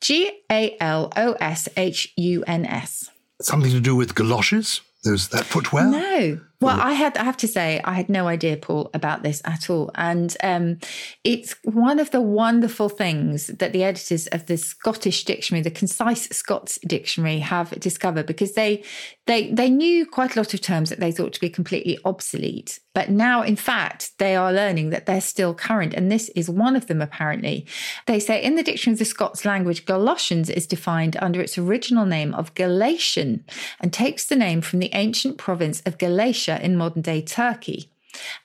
G 0.00 0.30
A 0.50 0.76
L 0.80 1.12
O 1.16 1.32
S 1.34 1.68
H 1.76 2.12
U 2.16 2.44
N 2.46 2.66
S. 2.66 3.10
Something 3.40 3.72
to 3.72 3.80
do 3.80 3.96
with 3.96 4.14
galoshes? 4.14 4.80
Those 5.04 5.28
that 5.28 5.44
footwear? 5.44 5.86
No. 5.86 6.40
Well, 6.64 6.80
I 6.80 6.92
had 6.92 7.16
I 7.16 7.24
have 7.24 7.36
to 7.38 7.48
say 7.48 7.80
I 7.84 7.94
had 7.94 8.08
no 8.08 8.26
idea, 8.28 8.56
Paul, 8.56 8.90
about 8.94 9.22
this 9.22 9.42
at 9.44 9.70
all, 9.70 9.90
and 9.94 10.36
um, 10.42 10.78
it's 11.22 11.54
one 11.64 11.98
of 11.98 12.10
the 12.10 12.20
wonderful 12.20 12.88
things 12.88 13.48
that 13.48 13.72
the 13.72 13.84
editors 13.84 14.26
of 14.28 14.46
the 14.46 14.56
Scottish 14.56 15.24
Dictionary, 15.24 15.62
the 15.62 15.70
Concise 15.70 16.28
Scots 16.30 16.78
Dictionary, 16.86 17.38
have 17.38 17.70
discovered 17.80 18.26
because 18.26 18.52
they 18.52 18.82
they 19.26 19.50
they 19.52 19.70
knew 19.70 20.06
quite 20.06 20.36
a 20.36 20.38
lot 20.38 20.54
of 20.54 20.60
terms 20.60 20.90
that 20.90 21.00
they 21.00 21.12
thought 21.12 21.32
to 21.34 21.40
be 21.40 21.50
completely 21.50 21.98
obsolete, 22.04 22.80
but 22.94 23.10
now 23.10 23.42
in 23.42 23.56
fact 23.56 24.12
they 24.18 24.34
are 24.34 24.52
learning 24.52 24.90
that 24.90 25.06
they're 25.06 25.20
still 25.20 25.54
current, 25.54 25.94
and 25.94 26.10
this 26.10 26.28
is 26.30 26.48
one 26.48 26.76
of 26.76 26.86
them 26.86 27.02
apparently. 27.02 27.66
They 28.06 28.20
say 28.20 28.42
in 28.42 28.56
the 28.56 28.62
Dictionary 28.62 28.94
of 28.94 28.98
the 28.98 29.04
Scots 29.04 29.44
language, 29.44 29.84
Galatians 29.86 30.50
is 30.50 30.66
defined 30.66 31.16
under 31.20 31.40
its 31.40 31.58
original 31.58 32.06
name 32.06 32.34
of 32.34 32.54
Galatian 32.54 33.44
and 33.80 33.92
takes 33.92 34.26
the 34.26 34.36
name 34.36 34.60
from 34.60 34.78
the 34.78 34.90
ancient 34.94 35.38
province 35.38 35.82
of 35.86 35.98
Galatia 35.98 36.53
in 36.62 36.76
modern 36.76 37.02
day 37.02 37.22
Turkey. 37.22 37.90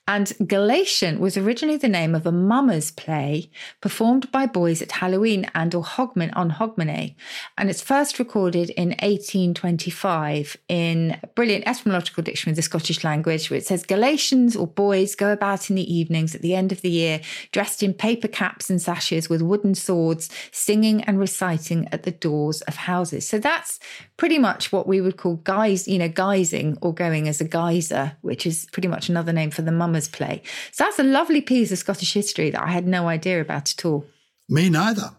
And 0.10 0.34
Galatian 0.47 1.20
was 1.20 1.38
originally 1.38 1.78
the 1.78 1.88
name 1.88 2.16
of 2.16 2.26
a 2.26 2.32
mummers 2.32 2.89
play 2.89 3.51
performed 3.80 4.32
by 4.32 4.47
boys 4.47 4.82
at 4.82 4.93
Halloween 4.93 5.45
and 5.53 5.76
or 5.76 5.84
Hogman 5.84 6.36
on 6.36 6.49
Hogmanay. 6.49 7.14
And 7.60 7.70
it's 7.70 7.84
first 7.84 8.18
recorded 8.18 8.72
in 8.72 8.89
1825 8.89 10.57
in 10.68 11.20
a 11.22 11.28
brilliant 11.28 11.68
etymological 11.68 12.24
dictionary 12.24 12.53
of 12.53 12.55
the 12.55 12.64
Scottish 12.64 13.03
language, 13.03 13.51
where 13.51 13.60
it 13.60 13.68
says 13.68 13.86
Galatians 13.86 14.55
or 14.55 14.66
boys 14.66 15.14
go 15.14 15.32
about 15.32 15.70
in 15.70 15.76
the 15.76 15.93
evenings 15.93 16.34
at 16.34 16.41
the 16.41 16.55
end 16.55 16.72
of 16.72 16.82
the 16.82 16.89
year, 16.89 17.22
dressed 17.51 17.84
in 17.84 17.93
paper 17.93 18.28
caps 18.28 18.68
and 18.68 18.82
sashes 18.82 19.30
with 19.30 19.43
wooden 19.43 19.76
swords, 19.76 20.28
singing 20.51 21.03
and 21.03 21.20
reciting 21.20 21.88
at 21.91 22.01
the 22.01 22.12
doors 22.12 22.62
of 22.62 22.78
houses. 22.78 23.28
So 23.28 23.38
that's 23.38 23.80
pretty 24.18 24.39
much 24.39 24.72
what 24.72 24.88
we 24.88 25.01
would 25.01 25.18
call 25.18 25.36
guys, 25.36 25.88
you 25.88 25.99
know, 25.99 26.10
guising 26.10 26.80
or 26.82 26.95
going 26.95 27.28
as 27.28 27.39
a 27.39 27.47
guiser, 27.47 28.18
which 28.22 28.47
is 28.47 28.66
pretty 28.72 28.88
much 28.88 29.07
another 29.07 29.32
name 29.32 29.51
for 29.51 29.62
the 29.62 29.72
mummers 29.72 29.99
play. 30.08 30.41
So 30.72 30.84
that's 30.84 31.00
a 31.00 31.04
lovely 31.04 31.41
piece 31.41 31.72
of 31.72 31.78
Scottish 31.78 32.14
history 32.14 32.50
that 32.52 32.64
I 32.64 32.72
had 32.72 32.88
no 32.88 33.08
idea 33.08 33.41
about 33.41 33.72
at 33.72 33.86
all. 33.86 34.06
Me 34.47 34.70
neither. 34.70 35.12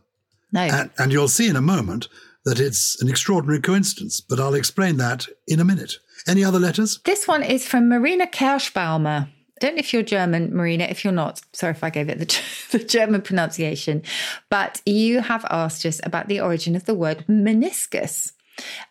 No. 0.52 0.62
And, 0.62 0.90
and 0.98 1.12
you'll 1.12 1.28
see 1.28 1.48
in 1.48 1.56
a 1.56 1.60
moment 1.60 2.08
that 2.44 2.58
it's 2.58 3.00
an 3.02 3.08
extraordinary 3.08 3.60
coincidence, 3.60 4.20
but 4.20 4.40
I'll 4.40 4.54
explain 4.54 4.96
that 4.96 5.26
in 5.46 5.60
a 5.60 5.64
minute. 5.64 5.94
Any 6.26 6.44
other 6.44 6.58
letters? 6.58 7.00
This 7.04 7.28
one 7.28 7.42
is 7.42 7.66
from 7.66 7.88
Marina 7.88 8.26
Kerschbaumer. 8.26 9.28
I 9.28 9.66
don't 9.66 9.74
know 9.74 9.80
if 9.80 9.92
you're 9.92 10.02
German, 10.02 10.54
Marina. 10.54 10.84
If 10.84 11.04
you're 11.04 11.12
not, 11.12 11.42
sorry 11.52 11.72
if 11.72 11.84
I 11.84 11.90
gave 11.90 12.08
it 12.08 12.18
the, 12.18 12.40
the 12.78 12.84
German 12.84 13.22
pronunciation, 13.22 14.02
but 14.48 14.80
you 14.86 15.20
have 15.20 15.44
asked 15.50 15.84
us 15.84 16.00
about 16.02 16.28
the 16.28 16.40
origin 16.40 16.74
of 16.74 16.86
the 16.86 16.94
word 16.94 17.24
meniscus. 17.28 18.32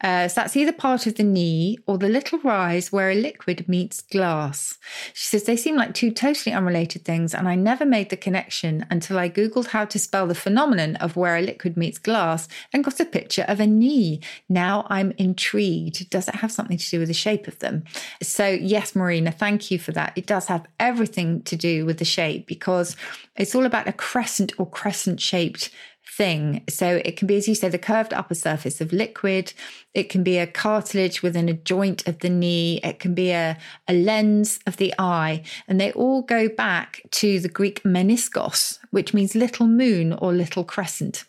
Uh, 0.02 0.28
so 0.28 0.42
that's 0.42 0.56
either 0.56 0.72
part 0.72 1.08
of 1.08 1.16
the 1.16 1.24
knee 1.24 1.78
or 1.86 1.98
the 1.98 2.10
little 2.10 2.40
rise 2.40 2.92
where 2.92 3.12
a 3.12 3.16
liquid 3.16 3.68
meets 3.68 4.02
glass. 4.02 4.78
She 5.14 5.26
says 5.26 5.44
they 5.44 5.56
seem 5.56 5.76
like 5.76 5.94
two 5.94 6.12
totally 6.12 6.56
unrelated 6.56 7.06
things, 7.06 7.34
and 7.34 7.48
I 7.48 7.56
never 7.56 7.86
made 7.86 8.10
the 8.10 8.18
connection 8.18 8.86
until 8.90 9.20
I 9.20 9.30
Googled 9.30 9.68
how 9.68 9.86
to 9.86 10.00
spell 10.00 10.28
the 10.28 10.36
phenomenon 10.36 10.96
of 10.98 11.16
where 11.16 11.38
a 11.38 11.42
liquid 11.42 11.78
meets 11.78 12.00
glass 12.00 12.48
and 12.74 12.84
got 12.84 13.00
a 13.00 13.06
picture 13.06 13.46
of 13.48 13.60
a 13.60 13.68
knee. 13.68 14.22
Now 14.48 14.86
I'm 14.90 15.12
intrigued. 15.18 16.10
Does 16.10 16.28
it 16.28 16.36
have 16.36 16.52
something 16.52 16.78
to 16.78 16.90
do 16.90 17.00
with 17.00 17.08
the 17.08 17.14
shape 17.14 17.48
of 17.48 17.60
them? 17.60 17.84
So, 18.22 18.48
yes, 18.48 18.96
Marina, 18.96 19.32
thank 19.32 19.72
you 19.72 19.80
for 19.80 19.92
that. 19.94 20.14
It 20.16 20.26
does 20.26 20.48
have 20.48 20.66
everything 20.80 21.42
to 21.44 21.56
do 21.56 21.86
with 21.86 22.00
the 22.00 22.06
shape 22.06 22.48
because 22.48 22.96
it's 23.36 23.56
all 23.56 23.66
about 23.66 23.88
a 23.88 23.94
crescent 23.94 24.54
or 24.58 24.70
crescent 24.70 25.20
shaped 25.22 25.72
thing. 26.20 26.62
So 26.68 27.02
it 27.06 27.16
can 27.16 27.28
be, 27.28 27.38
as 27.38 27.48
you 27.48 27.56
say, 27.56 27.70
the 27.70 27.78
curved 27.78 28.14
upper 28.14 28.36
surface 28.36 28.82
of 28.82 28.92
liquid. 28.92 29.54
It 29.94 30.10
can 30.10 30.22
be 30.22 30.38
a 30.38 30.46
cartilage 30.46 31.24
within 31.24 31.48
a 31.48 31.54
joint 31.54 32.06
of 32.10 32.20
the 32.20 32.30
knee. 32.30 32.82
It 32.84 33.00
can 33.00 33.14
be 33.16 33.32
a, 33.32 33.58
a 33.88 33.94
lens 33.94 34.60
of 34.68 34.76
the 34.76 34.94
eye. 35.00 35.44
And 35.66 35.80
they 35.80 35.94
all 35.94 36.22
go 36.22 36.50
back 36.50 37.02
to 37.12 37.40
the 37.40 37.48
Greek 37.48 37.84
meniscos, 37.84 38.80
which 38.92 39.14
means 39.14 39.34
little 39.34 39.66
moon 39.66 40.12
or 40.12 40.34
little 40.34 40.66
crescent. 40.66 41.24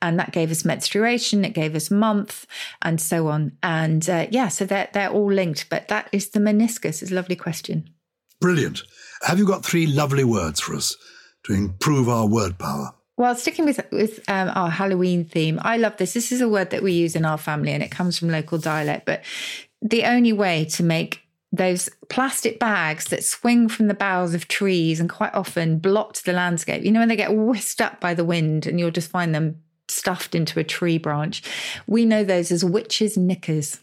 And 0.00 0.16
that 0.20 0.30
gave 0.30 0.52
us 0.52 0.64
menstruation, 0.64 1.44
it 1.44 1.52
gave 1.52 1.74
us 1.74 1.90
month, 1.90 2.46
and 2.80 3.00
so 3.00 3.26
on. 3.26 3.50
And 3.64 4.08
uh, 4.08 4.28
yeah, 4.30 4.46
so 4.46 4.64
they're, 4.64 4.88
they're 4.92 5.10
all 5.10 5.32
linked. 5.32 5.68
But 5.68 5.88
that 5.88 6.08
is 6.12 6.28
the 6.28 6.38
meniscus. 6.38 7.02
It's 7.02 7.10
a 7.10 7.16
lovely 7.16 7.36
question. 7.36 7.90
Brilliant. 8.40 8.82
Have 9.22 9.40
you 9.40 9.44
got 9.44 9.64
three 9.64 9.88
lovely 9.88 10.22
words 10.22 10.60
for 10.60 10.76
us 10.76 10.96
to 11.46 11.52
improve 11.52 12.08
our 12.08 12.28
word 12.28 12.60
power? 12.60 12.92
Well, 13.16 13.34
sticking 13.34 13.64
with 13.64 13.80
with 13.90 14.20
um, 14.28 14.50
our 14.54 14.70
Halloween 14.70 15.24
theme, 15.24 15.58
I 15.62 15.78
love 15.78 15.96
this. 15.96 16.12
This 16.12 16.32
is 16.32 16.40
a 16.40 16.48
word 16.48 16.70
that 16.70 16.82
we 16.82 16.92
use 16.92 17.16
in 17.16 17.24
our 17.24 17.38
family, 17.38 17.72
and 17.72 17.82
it 17.82 17.90
comes 17.90 18.18
from 18.18 18.28
local 18.28 18.58
dialect. 18.58 19.06
But 19.06 19.22
the 19.80 20.04
only 20.04 20.32
way 20.32 20.66
to 20.66 20.82
make 20.82 21.22
those 21.52 21.88
plastic 22.08 22.58
bags 22.58 23.06
that 23.06 23.24
swing 23.24 23.68
from 23.68 23.86
the 23.86 23.94
boughs 23.94 24.34
of 24.34 24.48
trees 24.48 25.00
and 25.00 25.08
quite 25.08 25.32
often 25.32 25.78
blocked 25.78 26.24
the 26.24 26.32
landscape. 26.32 26.84
You 26.84 26.90
know, 26.90 27.00
when 27.00 27.08
they 27.08 27.16
get 27.16 27.34
whisked 27.34 27.80
up 27.80 28.00
by 28.00 28.14
the 28.14 28.24
wind 28.24 28.66
and 28.66 28.78
you'll 28.78 28.90
just 28.90 29.10
find 29.10 29.34
them 29.34 29.62
stuffed 29.88 30.34
into 30.34 30.60
a 30.60 30.64
tree 30.64 30.98
branch. 30.98 31.42
We 31.86 32.04
know 32.04 32.24
those 32.24 32.50
as 32.50 32.64
witches' 32.64 33.16
knickers. 33.16 33.78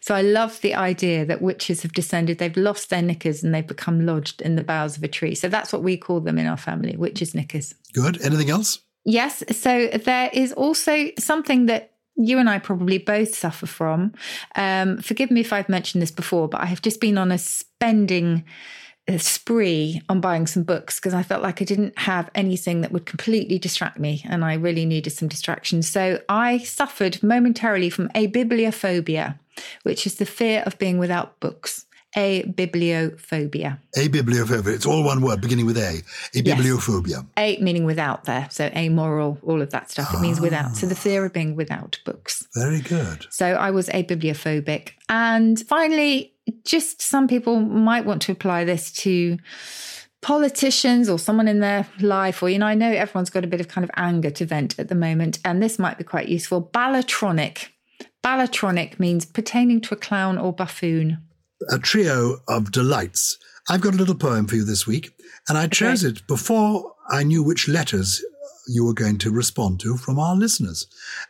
So 0.00 0.14
I 0.14 0.22
love 0.22 0.60
the 0.60 0.74
idea 0.74 1.24
that 1.26 1.42
witches 1.42 1.82
have 1.82 1.92
descended, 1.92 2.38
they've 2.38 2.56
lost 2.56 2.90
their 2.90 3.02
knickers 3.02 3.42
and 3.42 3.54
they've 3.54 3.66
become 3.66 4.06
lodged 4.06 4.40
in 4.42 4.56
the 4.56 4.64
boughs 4.64 4.96
of 4.96 5.02
a 5.02 5.08
tree. 5.08 5.34
So 5.34 5.48
that's 5.48 5.72
what 5.72 5.82
we 5.82 5.96
call 5.96 6.20
them 6.20 6.38
in 6.38 6.46
our 6.46 6.56
family, 6.56 6.96
witches' 6.96 7.34
knickers. 7.34 7.74
Good. 7.92 8.20
Anything 8.22 8.50
else? 8.50 8.80
Yes. 9.04 9.42
So 9.50 9.88
there 9.88 10.30
is 10.32 10.52
also 10.52 11.10
something 11.18 11.66
that 11.66 11.92
you 12.16 12.38
and 12.38 12.48
I 12.48 12.58
probably 12.58 12.98
both 12.98 13.34
suffer 13.34 13.66
from. 13.66 14.12
Um, 14.54 14.98
forgive 14.98 15.30
me 15.30 15.40
if 15.40 15.52
I've 15.52 15.68
mentioned 15.68 16.02
this 16.02 16.10
before, 16.10 16.48
but 16.48 16.60
I 16.60 16.66
have 16.66 16.82
just 16.82 17.00
been 17.00 17.18
on 17.18 17.32
a 17.32 17.38
spending 17.38 18.44
uh, 19.08 19.18
spree 19.18 20.00
on 20.08 20.20
buying 20.20 20.46
some 20.46 20.62
books 20.62 21.00
because 21.00 21.14
I 21.14 21.22
felt 21.22 21.42
like 21.42 21.60
I 21.60 21.64
didn't 21.64 21.98
have 21.98 22.30
anything 22.34 22.82
that 22.82 22.92
would 22.92 23.06
completely 23.06 23.58
distract 23.58 23.98
me 23.98 24.22
and 24.28 24.44
I 24.44 24.54
really 24.54 24.84
needed 24.84 25.10
some 25.10 25.28
distraction. 25.28 25.82
So 25.82 26.20
I 26.28 26.58
suffered 26.58 27.20
momentarily 27.22 27.90
from 27.90 28.08
abibliophobia, 28.10 29.38
which 29.82 30.06
is 30.06 30.16
the 30.16 30.26
fear 30.26 30.62
of 30.66 30.78
being 30.78 30.98
without 30.98 31.38
books. 31.40 31.86
Abibliophobia. 32.14 33.78
A 33.96 34.08
bibliophobia. 34.08 34.74
It's 34.74 34.84
all 34.84 35.02
one 35.02 35.22
word 35.22 35.40
beginning 35.40 35.64
with 35.64 35.78
A. 35.78 36.02
Abibliophobia. 36.34 37.26
A 37.38 37.56
meaning 37.58 37.84
without 37.84 38.24
there. 38.24 38.48
So 38.50 38.66
amoral, 38.76 39.38
all 39.42 39.62
of 39.62 39.70
that 39.70 39.90
stuff. 39.90 40.12
It 40.12 40.20
means 40.20 40.38
without. 40.38 40.76
So 40.76 40.86
the 40.86 40.94
fear 40.94 41.24
of 41.24 41.32
being 41.32 41.56
without 41.56 41.98
books. 42.04 42.46
Very 42.54 42.80
good. 42.80 43.26
So 43.30 43.46
I 43.46 43.70
was 43.70 43.88
abibliophobic. 43.88 44.90
And 45.08 45.58
finally, 45.66 46.34
just 46.64 47.00
some 47.00 47.28
people 47.28 47.60
might 47.60 48.04
want 48.04 48.20
to 48.22 48.32
apply 48.32 48.64
this 48.64 48.92
to 48.92 49.38
politicians 50.20 51.08
or 51.08 51.18
someone 51.18 51.48
in 51.48 51.60
their 51.60 51.86
life, 52.00 52.42
or, 52.42 52.50
you 52.50 52.58
know, 52.58 52.66
I 52.66 52.74
know 52.74 52.90
everyone's 52.90 53.30
got 53.30 53.42
a 53.42 53.48
bit 53.48 53.60
of 53.60 53.68
kind 53.68 53.84
of 53.84 53.90
anger 53.96 54.30
to 54.30 54.44
vent 54.44 54.78
at 54.78 54.88
the 54.88 54.94
moment, 54.94 55.38
and 55.44 55.62
this 55.62 55.78
might 55.78 55.98
be 55.98 56.04
quite 56.04 56.28
useful. 56.28 56.62
Balatronic. 56.62 57.68
Balatronic 58.24 58.98
means 58.98 59.24
pertaining 59.24 59.80
to 59.82 59.94
a 59.94 59.98
clown 59.98 60.38
or 60.38 60.52
buffoon. 60.52 61.18
A 61.70 61.78
trio 61.78 62.38
of 62.48 62.72
delights. 62.72 63.38
I've 63.68 63.80
got 63.80 63.94
a 63.94 63.96
little 63.96 64.14
poem 64.14 64.46
for 64.46 64.56
you 64.56 64.64
this 64.64 64.86
week, 64.86 65.12
and 65.48 65.56
I 65.56 65.68
chose 65.68 66.02
it 66.02 66.26
before 66.26 66.94
I 67.08 67.22
knew 67.22 67.42
which 67.42 67.68
letters 67.68 68.22
you 68.68 68.84
were 68.84 68.94
going 68.94 69.18
to 69.18 69.30
respond 69.30 69.80
to 69.80 69.96
from 69.96 70.18
our 70.18 70.36
listeners. 70.36 70.86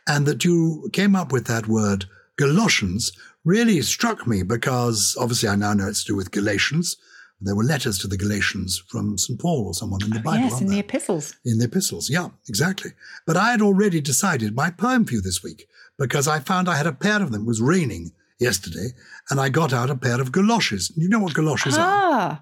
And 0.07 0.25
that 0.25 0.43
you 0.43 0.89
came 0.93 1.15
up 1.15 1.31
with 1.31 1.45
that 1.47 1.67
word, 1.67 2.05
Galatians, 2.37 3.11
really 3.43 3.81
struck 3.81 4.25
me 4.25 4.43
because 4.43 5.17
obviously 5.19 5.49
I 5.49 5.55
now 5.55 5.73
know 5.73 5.87
it's 5.87 6.03
to 6.03 6.13
do 6.13 6.15
with 6.15 6.31
Galatians. 6.31 6.97
There 7.41 7.55
were 7.55 7.63
letters 7.63 7.97
to 7.99 8.07
the 8.07 8.17
Galatians 8.17 8.81
from 8.87 9.17
St. 9.17 9.39
Paul 9.39 9.67
or 9.67 9.73
someone 9.73 10.01
in 10.03 10.11
the 10.11 10.19
oh, 10.19 10.23
Bible. 10.23 10.43
yes, 10.45 10.61
in 10.61 10.67
the 10.67 10.79
epistles. 10.79 11.35
In 11.43 11.57
the 11.57 11.65
epistles, 11.65 12.09
yeah, 12.09 12.29
exactly. 12.47 12.91
But 13.27 13.35
I 13.35 13.51
had 13.51 13.61
already 13.61 13.99
decided 13.99 14.55
my 14.55 14.69
poem 14.69 15.03
for 15.03 15.15
you 15.15 15.21
this 15.21 15.43
week 15.43 15.67
because 15.97 16.27
I 16.27 16.39
found 16.39 16.67
I 16.69 16.75
had 16.75 16.87
a 16.87 16.93
pair 16.93 17.21
of 17.21 17.31
them. 17.31 17.41
It 17.43 17.47
was 17.47 17.61
raining 17.61 18.11
yesterday, 18.39 18.89
and 19.29 19.39
I 19.39 19.49
got 19.49 19.73
out 19.73 19.89
a 19.89 19.95
pair 19.95 20.19
of 20.19 20.31
galoshes. 20.31 20.91
You 20.95 21.07
know 21.09 21.19
what 21.19 21.33
galoshes 21.33 21.77
are? 21.77 21.81
Ah, 21.81 22.41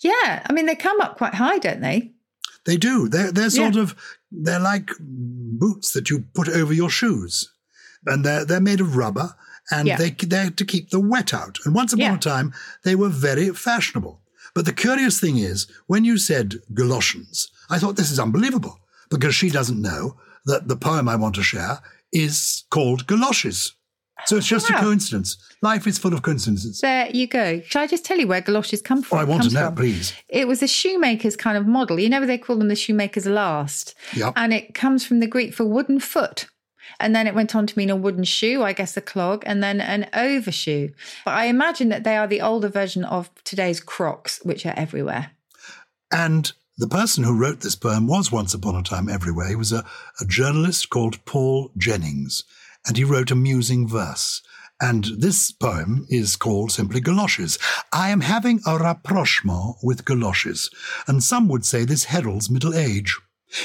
yeah. 0.00 0.42
I 0.48 0.52
mean, 0.52 0.66
they 0.66 0.74
come 0.74 1.00
up 1.00 1.16
quite 1.18 1.34
high, 1.34 1.58
don't 1.58 1.80
they? 1.80 2.12
They 2.64 2.76
do. 2.76 3.08
They're 3.08 3.30
they're 3.32 3.50
sort 3.50 3.74
Yeah. 3.74 3.82
of 3.82 3.96
they're 4.30 4.58
like 4.60 4.90
boots 5.00 5.92
that 5.92 6.10
you 6.10 6.24
put 6.34 6.48
over 6.48 6.72
your 6.72 6.90
shoes, 6.90 7.52
and 8.06 8.24
they're 8.24 8.44
they're 8.44 8.60
made 8.60 8.80
of 8.80 8.96
rubber, 8.96 9.34
and 9.70 9.86
Yeah. 9.86 9.96
they 9.96 10.10
they're 10.10 10.50
to 10.50 10.64
keep 10.64 10.90
the 10.90 11.00
wet 11.00 11.32
out. 11.32 11.58
And 11.64 11.74
once 11.74 11.92
upon 11.92 12.14
a 12.14 12.18
time, 12.18 12.52
they 12.82 12.94
were 12.96 13.08
very 13.08 13.50
fashionable. 13.50 14.20
But 14.54 14.64
the 14.64 14.72
curious 14.72 15.20
thing 15.20 15.36
is, 15.36 15.66
when 15.86 16.04
you 16.04 16.16
said 16.18 16.56
Galatians, 16.72 17.48
I 17.68 17.78
thought 17.78 17.96
this 17.96 18.10
is 18.10 18.18
unbelievable 18.18 18.80
because 19.10 19.34
she 19.34 19.50
doesn't 19.50 19.80
know 19.82 20.16
that 20.46 20.66
the 20.66 20.76
poem 20.76 21.08
I 21.08 21.16
want 21.16 21.34
to 21.36 21.42
share 21.42 21.80
is 22.16 22.64
called 22.70 23.06
Galoshes. 23.06 23.72
So 24.24 24.38
it's 24.38 24.46
just 24.46 24.70
a 24.70 24.74
ah. 24.74 24.80
coincidence. 24.80 25.36
Life 25.60 25.86
is 25.86 25.98
full 25.98 26.14
of 26.14 26.22
coincidences. 26.22 26.80
There 26.80 27.10
you 27.12 27.26
go. 27.26 27.60
Shall 27.60 27.82
I 27.82 27.86
just 27.86 28.04
tell 28.04 28.18
you 28.18 28.26
where 28.26 28.40
galoshes 28.40 28.80
come 28.80 29.02
from? 29.02 29.18
Oh, 29.18 29.20
I 29.20 29.24
want 29.24 29.42
to 29.44 29.52
know, 29.52 29.70
please. 29.70 30.14
It 30.28 30.48
was 30.48 30.62
a 30.62 30.66
shoemaker's 30.66 31.36
kind 31.36 31.58
of 31.58 31.66
model. 31.66 32.00
You 32.00 32.08
know, 32.08 32.24
they 32.24 32.38
call 32.38 32.56
them 32.56 32.68
the 32.68 32.76
shoemaker's 32.76 33.26
last. 33.26 33.94
Yep. 34.14 34.32
And 34.36 34.54
it 34.54 34.74
comes 34.74 35.04
from 35.04 35.20
the 35.20 35.26
Greek 35.26 35.52
for 35.52 35.64
wooden 35.64 36.00
foot. 36.00 36.46
And 36.98 37.14
then 37.14 37.26
it 37.26 37.34
went 37.34 37.54
on 37.54 37.66
to 37.66 37.78
mean 37.78 37.90
a 37.90 37.96
wooden 37.96 38.24
shoe, 38.24 38.62
I 38.62 38.72
guess 38.72 38.96
a 38.96 39.02
clog, 39.02 39.42
and 39.46 39.62
then 39.62 39.82
an 39.82 40.08
overshoe. 40.14 40.88
But 41.26 41.34
I 41.34 41.44
imagine 41.46 41.90
that 41.90 42.04
they 42.04 42.16
are 42.16 42.26
the 42.26 42.40
older 42.40 42.68
version 42.68 43.04
of 43.04 43.30
today's 43.44 43.80
Crocs, 43.80 44.40
which 44.44 44.64
are 44.64 44.74
everywhere. 44.76 45.32
And 46.10 46.52
the 46.78 46.88
person 46.88 47.24
who 47.24 47.38
wrote 47.38 47.60
this 47.60 47.74
poem 47.74 48.06
was 48.06 48.30
once 48.30 48.52
upon 48.52 48.76
a 48.76 48.82
time 48.82 49.08
everywhere. 49.08 49.48
He 49.48 49.56
was 49.56 49.72
a, 49.72 49.84
a 50.20 50.26
journalist 50.26 50.90
called 50.90 51.24
Paul 51.24 51.70
Jennings, 51.76 52.44
and 52.86 52.96
he 52.96 53.04
wrote 53.04 53.30
amusing 53.30 53.88
verse. 53.88 54.42
And 54.78 55.06
this 55.18 55.50
poem 55.52 56.06
is 56.10 56.36
called 56.36 56.70
simply 56.70 57.00
Galoshes. 57.00 57.58
I 57.94 58.10
am 58.10 58.20
having 58.20 58.60
a 58.66 58.76
rapprochement 58.76 59.76
with 59.82 60.04
galoshes, 60.04 60.68
and 61.06 61.22
some 61.22 61.48
would 61.48 61.64
say 61.64 61.86
this 61.86 62.04
heralds 62.04 62.50
middle 62.50 62.74
age. 62.74 63.18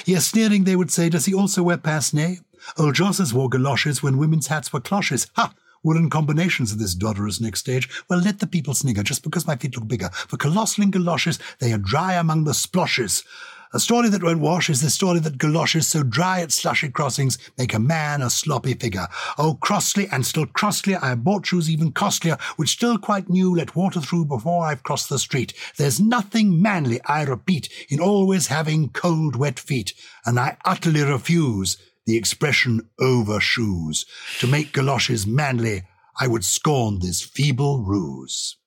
Yes, 0.05 0.27
sneering 0.27 0.63
they 0.63 0.77
would 0.77 0.91
say, 0.91 1.09
does 1.09 1.25
he 1.25 1.33
also 1.33 1.63
wear 1.63 1.77
pince-nez? 1.77 2.39
Old 2.77 2.95
Josses 2.95 3.33
wore 3.33 3.49
galoshes 3.49 4.01
when 4.01 4.17
women's 4.17 4.47
hats 4.47 4.71
were 4.71 4.79
cloches. 4.79 5.27
Ha! 5.35 5.53
Woolen 5.83 6.09
combinations 6.09 6.71
of 6.71 6.79
this 6.79 6.93
dodderous 6.93 7.41
next 7.41 7.61
stage. 7.61 7.89
Well, 8.09 8.19
let 8.19 8.39
the 8.39 8.47
people 8.47 8.73
snigger 8.73 9.03
just 9.03 9.23
because 9.23 9.47
my 9.47 9.55
feet 9.55 9.75
look 9.75 9.87
bigger. 9.87 10.09
For 10.13 10.37
colossal 10.37 10.83
in 10.83 10.91
galoshes, 10.91 11.39
they 11.59 11.73
are 11.73 11.77
dry 11.77 12.13
among 12.13 12.43
the 12.43 12.51
sploshes. 12.51 13.23
A 13.73 13.79
story 13.79 14.09
that 14.09 14.21
won't 14.21 14.41
wash 14.41 14.69
is 14.69 14.81
the 14.81 14.89
story 14.89 15.19
that 15.21 15.37
galoshes 15.37 15.87
so 15.87 16.03
dry 16.03 16.41
at 16.41 16.51
slushy 16.51 16.89
crossings 16.89 17.37
make 17.57 17.73
a 17.73 17.79
man 17.79 18.21
a 18.21 18.29
sloppy 18.29 18.73
figure. 18.73 19.07
Oh, 19.37 19.57
crossly 19.61 20.09
and 20.11 20.25
still 20.25 20.45
crosslier, 20.45 21.01
I 21.01 21.09
have 21.09 21.23
bought 21.23 21.45
shoes 21.45 21.69
even 21.69 21.93
costlier, 21.93 22.37
which 22.57 22.71
still 22.71 22.97
quite 22.97 23.29
new 23.29 23.55
let 23.55 23.73
water 23.73 24.01
through 24.01 24.25
before 24.25 24.65
I've 24.65 24.83
crossed 24.83 25.07
the 25.07 25.17
street. 25.17 25.53
There's 25.77 26.01
nothing 26.01 26.61
manly, 26.61 26.99
I 27.05 27.23
repeat, 27.23 27.69
in 27.87 28.01
always 28.01 28.47
having 28.47 28.89
cold, 28.89 29.37
wet 29.37 29.57
feet, 29.57 29.93
and 30.25 30.37
I 30.37 30.57
utterly 30.65 31.03
refuse 31.03 31.77
the 32.11 32.17
expression 32.17 32.81
over 32.99 33.39
shoes. 33.39 34.05
To 34.39 34.47
make 34.47 34.73
galoshes 34.73 35.25
manly, 35.25 35.83
I 36.19 36.27
would 36.27 36.43
scorn 36.43 36.99
this 36.99 37.21
feeble 37.21 37.83
ruse. 37.83 38.57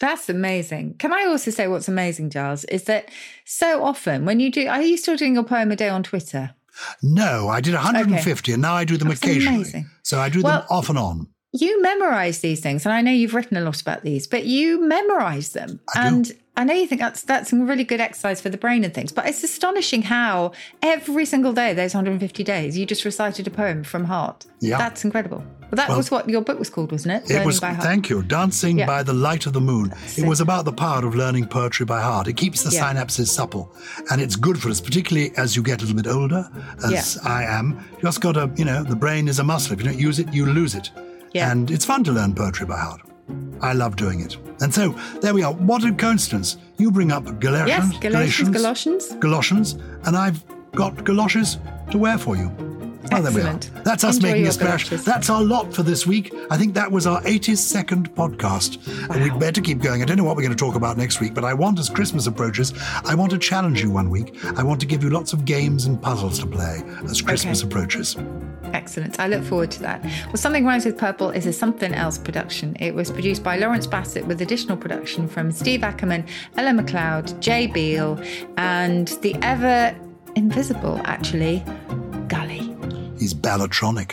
That's 0.00 0.28
amazing. 0.28 0.94
Can 0.98 1.12
I 1.12 1.24
also 1.24 1.50
say 1.50 1.66
what's 1.68 1.88
amazing, 1.88 2.30
Gyles, 2.30 2.64
is 2.64 2.84
that 2.84 3.10
so 3.44 3.82
often 3.84 4.24
when 4.24 4.38
you 4.40 4.50
do, 4.52 4.66
are 4.68 4.82
you 4.82 4.96
still 4.96 5.16
doing 5.16 5.34
your 5.34 5.44
poem 5.44 5.72
a 5.72 5.76
day 5.76 5.88
on 5.88 6.02
Twitter? 6.04 6.54
No, 7.02 7.48
I 7.48 7.60
did 7.60 7.74
150 7.74 8.52
and 8.52 8.62
now 8.62 8.74
I 8.74 8.84
do 8.84 8.96
them 8.96 9.08
That's 9.08 9.20
occasionally. 9.22 9.56
amazing. 9.56 9.90
So 10.02 10.20
I 10.20 10.28
do 10.28 10.42
Well- 10.42 10.60
them 10.60 10.66
off 10.70 10.88
and 10.88 10.98
on. 10.98 11.28
You 11.56 11.80
memorize 11.82 12.40
these 12.40 12.58
things, 12.58 12.84
and 12.84 12.92
I 12.92 13.00
know 13.00 13.12
you've 13.12 13.32
written 13.32 13.56
a 13.56 13.60
lot 13.60 13.80
about 13.80 14.02
these, 14.02 14.26
but 14.26 14.44
you 14.44 14.80
memorize 14.88 15.50
them. 15.50 15.78
and 15.94 16.32
I 16.56 16.62
know 16.64 16.72
you 16.74 16.86
think 16.86 17.00
that's 17.00 17.22
that's 17.22 17.52
a 17.52 17.56
really 17.56 17.82
good 17.84 18.00
exercise 18.00 18.40
for 18.40 18.48
the 18.48 18.56
brain 18.56 18.84
and 18.84 18.94
things, 18.94 19.10
but 19.12 19.26
it's 19.26 19.42
astonishing 19.42 20.02
how 20.02 20.52
every 20.82 21.24
single 21.24 21.52
day, 21.52 21.72
those 21.74 21.94
150 21.94 22.44
days, 22.44 22.78
you 22.78 22.86
just 22.86 23.04
recited 23.04 23.46
a 23.46 23.50
poem 23.50 23.82
from 23.82 24.04
heart. 24.04 24.46
Yeah. 24.60 24.78
That's 24.78 25.04
incredible. 25.04 25.38
Well, 25.38 25.70
that 25.72 25.88
Well, 25.88 25.96
was 25.96 26.10
what 26.12 26.28
your 26.28 26.42
book 26.42 26.58
was 26.60 26.70
called, 26.70 26.92
wasn't 26.92 27.14
it? 27.14 27.24
It 27.28 27.30
Learning 27.32 27.46
was, 27.46 27.58
by 27.58 27.70
heart. 27.72 27.82
thank 27.82 28.08
you, 28.08 28.22
Dancing 28.22 28.78
Yeah. 28.78 28.86
by 28.86 29.02
the 29.02 29.12
Light 29.12 29.46
of 29.46 29.52
the 29.52 29.60
Moon. 29.60 29.92
It 30.16 30.24
was 30.26 30.40
about 30.40 30.64
the 30.64 30.72
power 30.72 31.04
of 31.04 31.16
learning 31.16 31.46
poetry 31.46 31.84
by 31.86 32.00
heart. 32.00 32.28
It 32.28 32.36
keeps 32.36 32.62
the 32.62 32.70
Yeah. 32.70 32.92
synapses 32.92 33.28
supple 33.28 33.74
and 34.10 34.20
it's 34.20 34.36
good 34.36 34.56
for 34.60 34.68
us, 34.68 34.80
particularly 34.80 35.32
as 35.36 35.56
you 35.56 35.62
get 35.62 35.78
a 35.82 35.86
little 35.86 35.96
bit 36.00 36.06
older, 36.06 36.48
as 36.84 37.18
I 37.24 37.42
am. 37.44 37.84
You 37.96 38.02
just 38.02 38.20
got 38.20 38.32
to, 38.32 38.48
you 38.56 38.64
know, 38.64 38.84
the 38.84 38.94
brain 38.94 39.26
is 39.26 39.40
a 39.40 39.44
muscle. 39.44 39.72
If 39.72 39.80
you 39.80 39.86
don't 39.86 39.98
use 39.98 40.20
it, 40.20 40.32
you 40.32 40.46
lose 40.46 40.76
it. 40.76 40.90
Yeah. 41.32 41.50
And 41.50 41.68
it's 41.68 41.84
fun 41.84 42.04
to 42.04 42.12
learn 42.12 42.32
poetry 42.34 42.66
by 42.66 42.78
heart. 42.78 43.00
I 43.60 43.72
love 43.72 43.96
doing 43.96 44.20
it. 44.20 44.36
And 44.60 44.72
so 44.72 44.90
there 45.20 45.34
we 45.34 45.42
are. 45.42 45.52
What 45.52 45.84
a 45.84 45.92
coincidence. 45.92 46.58
You 46.76 46.90
bring 46.90 47.10
up 47.12 47.24
Galatians, 47.40 47.92
Yes, 47.92 47.98
Galatians, 48.02 48.50
Galatians. 48.50 49.12
Galatians, 49.20 49.72
and 50.04 50.16
I've 50.16 50.42
got 50.72 51.04
galoshes 51.04 51.58
to 51.90 51.98
wear 51.98 52.18
for 52.18 52.36
you. 52.36 52.50
Oh, 53.12 53.20
there 53.22 53.32
we 53.32 53.42
are. 53.42 53.54
That's 53.84 54.02
us 54.02 54.16
Enjoy 54.16 54.28
making 54.28 54.46
a 54.48 54.52
splash. 54.52 54.88
That's 54.88 55.28
our 55.30 55.42
lot 55.42 55.72
for 55.74 55.82
this 55.82 56.06
week. 56.06 56.34
I 56.50 56.56
think 56.56 56.74
that 56.74 56.90
was 56.90 57.06
our 57.06 57.20
82nd 57.22 58.08
podcast. 58.14 58.78
And 59.10 59.22
we'd 59.22 59.38
better 59.38 59.60
keep 59.60 59.78
going. 59.80 60.02
I 60.02 60.04
don't 60.04 60.16
know 60.16 60.24
what 60.24 60.36
we're 60.36 60.42
going 60.42 60.56
to 60.56 60.58
talk 60.64 60.74
about 60.74 60.96
next 60.96 61.20
week, 61.20 61.34
but 61.34 61.44
I 61.44 61.54
want, 61.54 61.78
as 61.78 61.88
Christmas 61.90 62.26
approaches, 62.26 62.72
I 63.04 63.14
want 63.14 63.30
to 63.32 63.38
challenge 63.38 63.82
you 63.82 63.90
one 63.90 64.10
week. 64.10 64.42
I 64.56 64.62
want 64.62 64.80
to 64.80 64.86
give 64.86 65.02
you 65.04 65.10
lots 65.10 65.32
of 65.32 65.44
games 65.44 65.84
and 65.86 66.00
puzzles 66.00 66.38
to 66.40 66.46
play 66.46 66.82
as 67.08 67.20
Christmas 67.20 67.62
Okay. 67.62 67.68
approaches. 67.68 68.16
Excellent. 68.72 69.20
I 69.20 69.28
look 69.28 69.44
forward 69.44 69.70
to 69.72 69.80
that. 69.82 70.02
Well, 70.26 70.36
Something 70.36 70.64
Rhymes 70.64 70.84
with 70.84 70.98
Purple 70.98 71.30
is 71.30 71.46
a 71.46 71.52
Something 71.52 71.94
Else 71.94 72.18
production. 72.18 72.76
It 72.80 72.94
was 72.94 73.10
produced 73.10 73.44
by 73.44 73.56
Lawrence 73.58 73.86
Bassett 73.86 74.26
with 74.26 74.40
additional 74.40 74.76
production 74.76 75.28
from 75.28 75.52
Steve 75.52 75.84
Ackerman, 75.84 76.24
Ella 76.56 76.70
McLeod, 76.70 77.38
Jay 77.40 77.66
Beale, 77.68 78.20
and 78.56 79.08
the 79.22 79.36
ever 79.42 79.94
invisible, 80.34 81.00
actually, 81.04 81.62
Gully. 82.26 82.63
He's 83.18 83.34
Balatronic. 83.34 84.12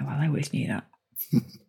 Oh, 0.00 0.06
well, 0.06 0.16
I 0.18 0.26
always 0.26 0.52
knew 0.52 0.68
that. 0.68 0.84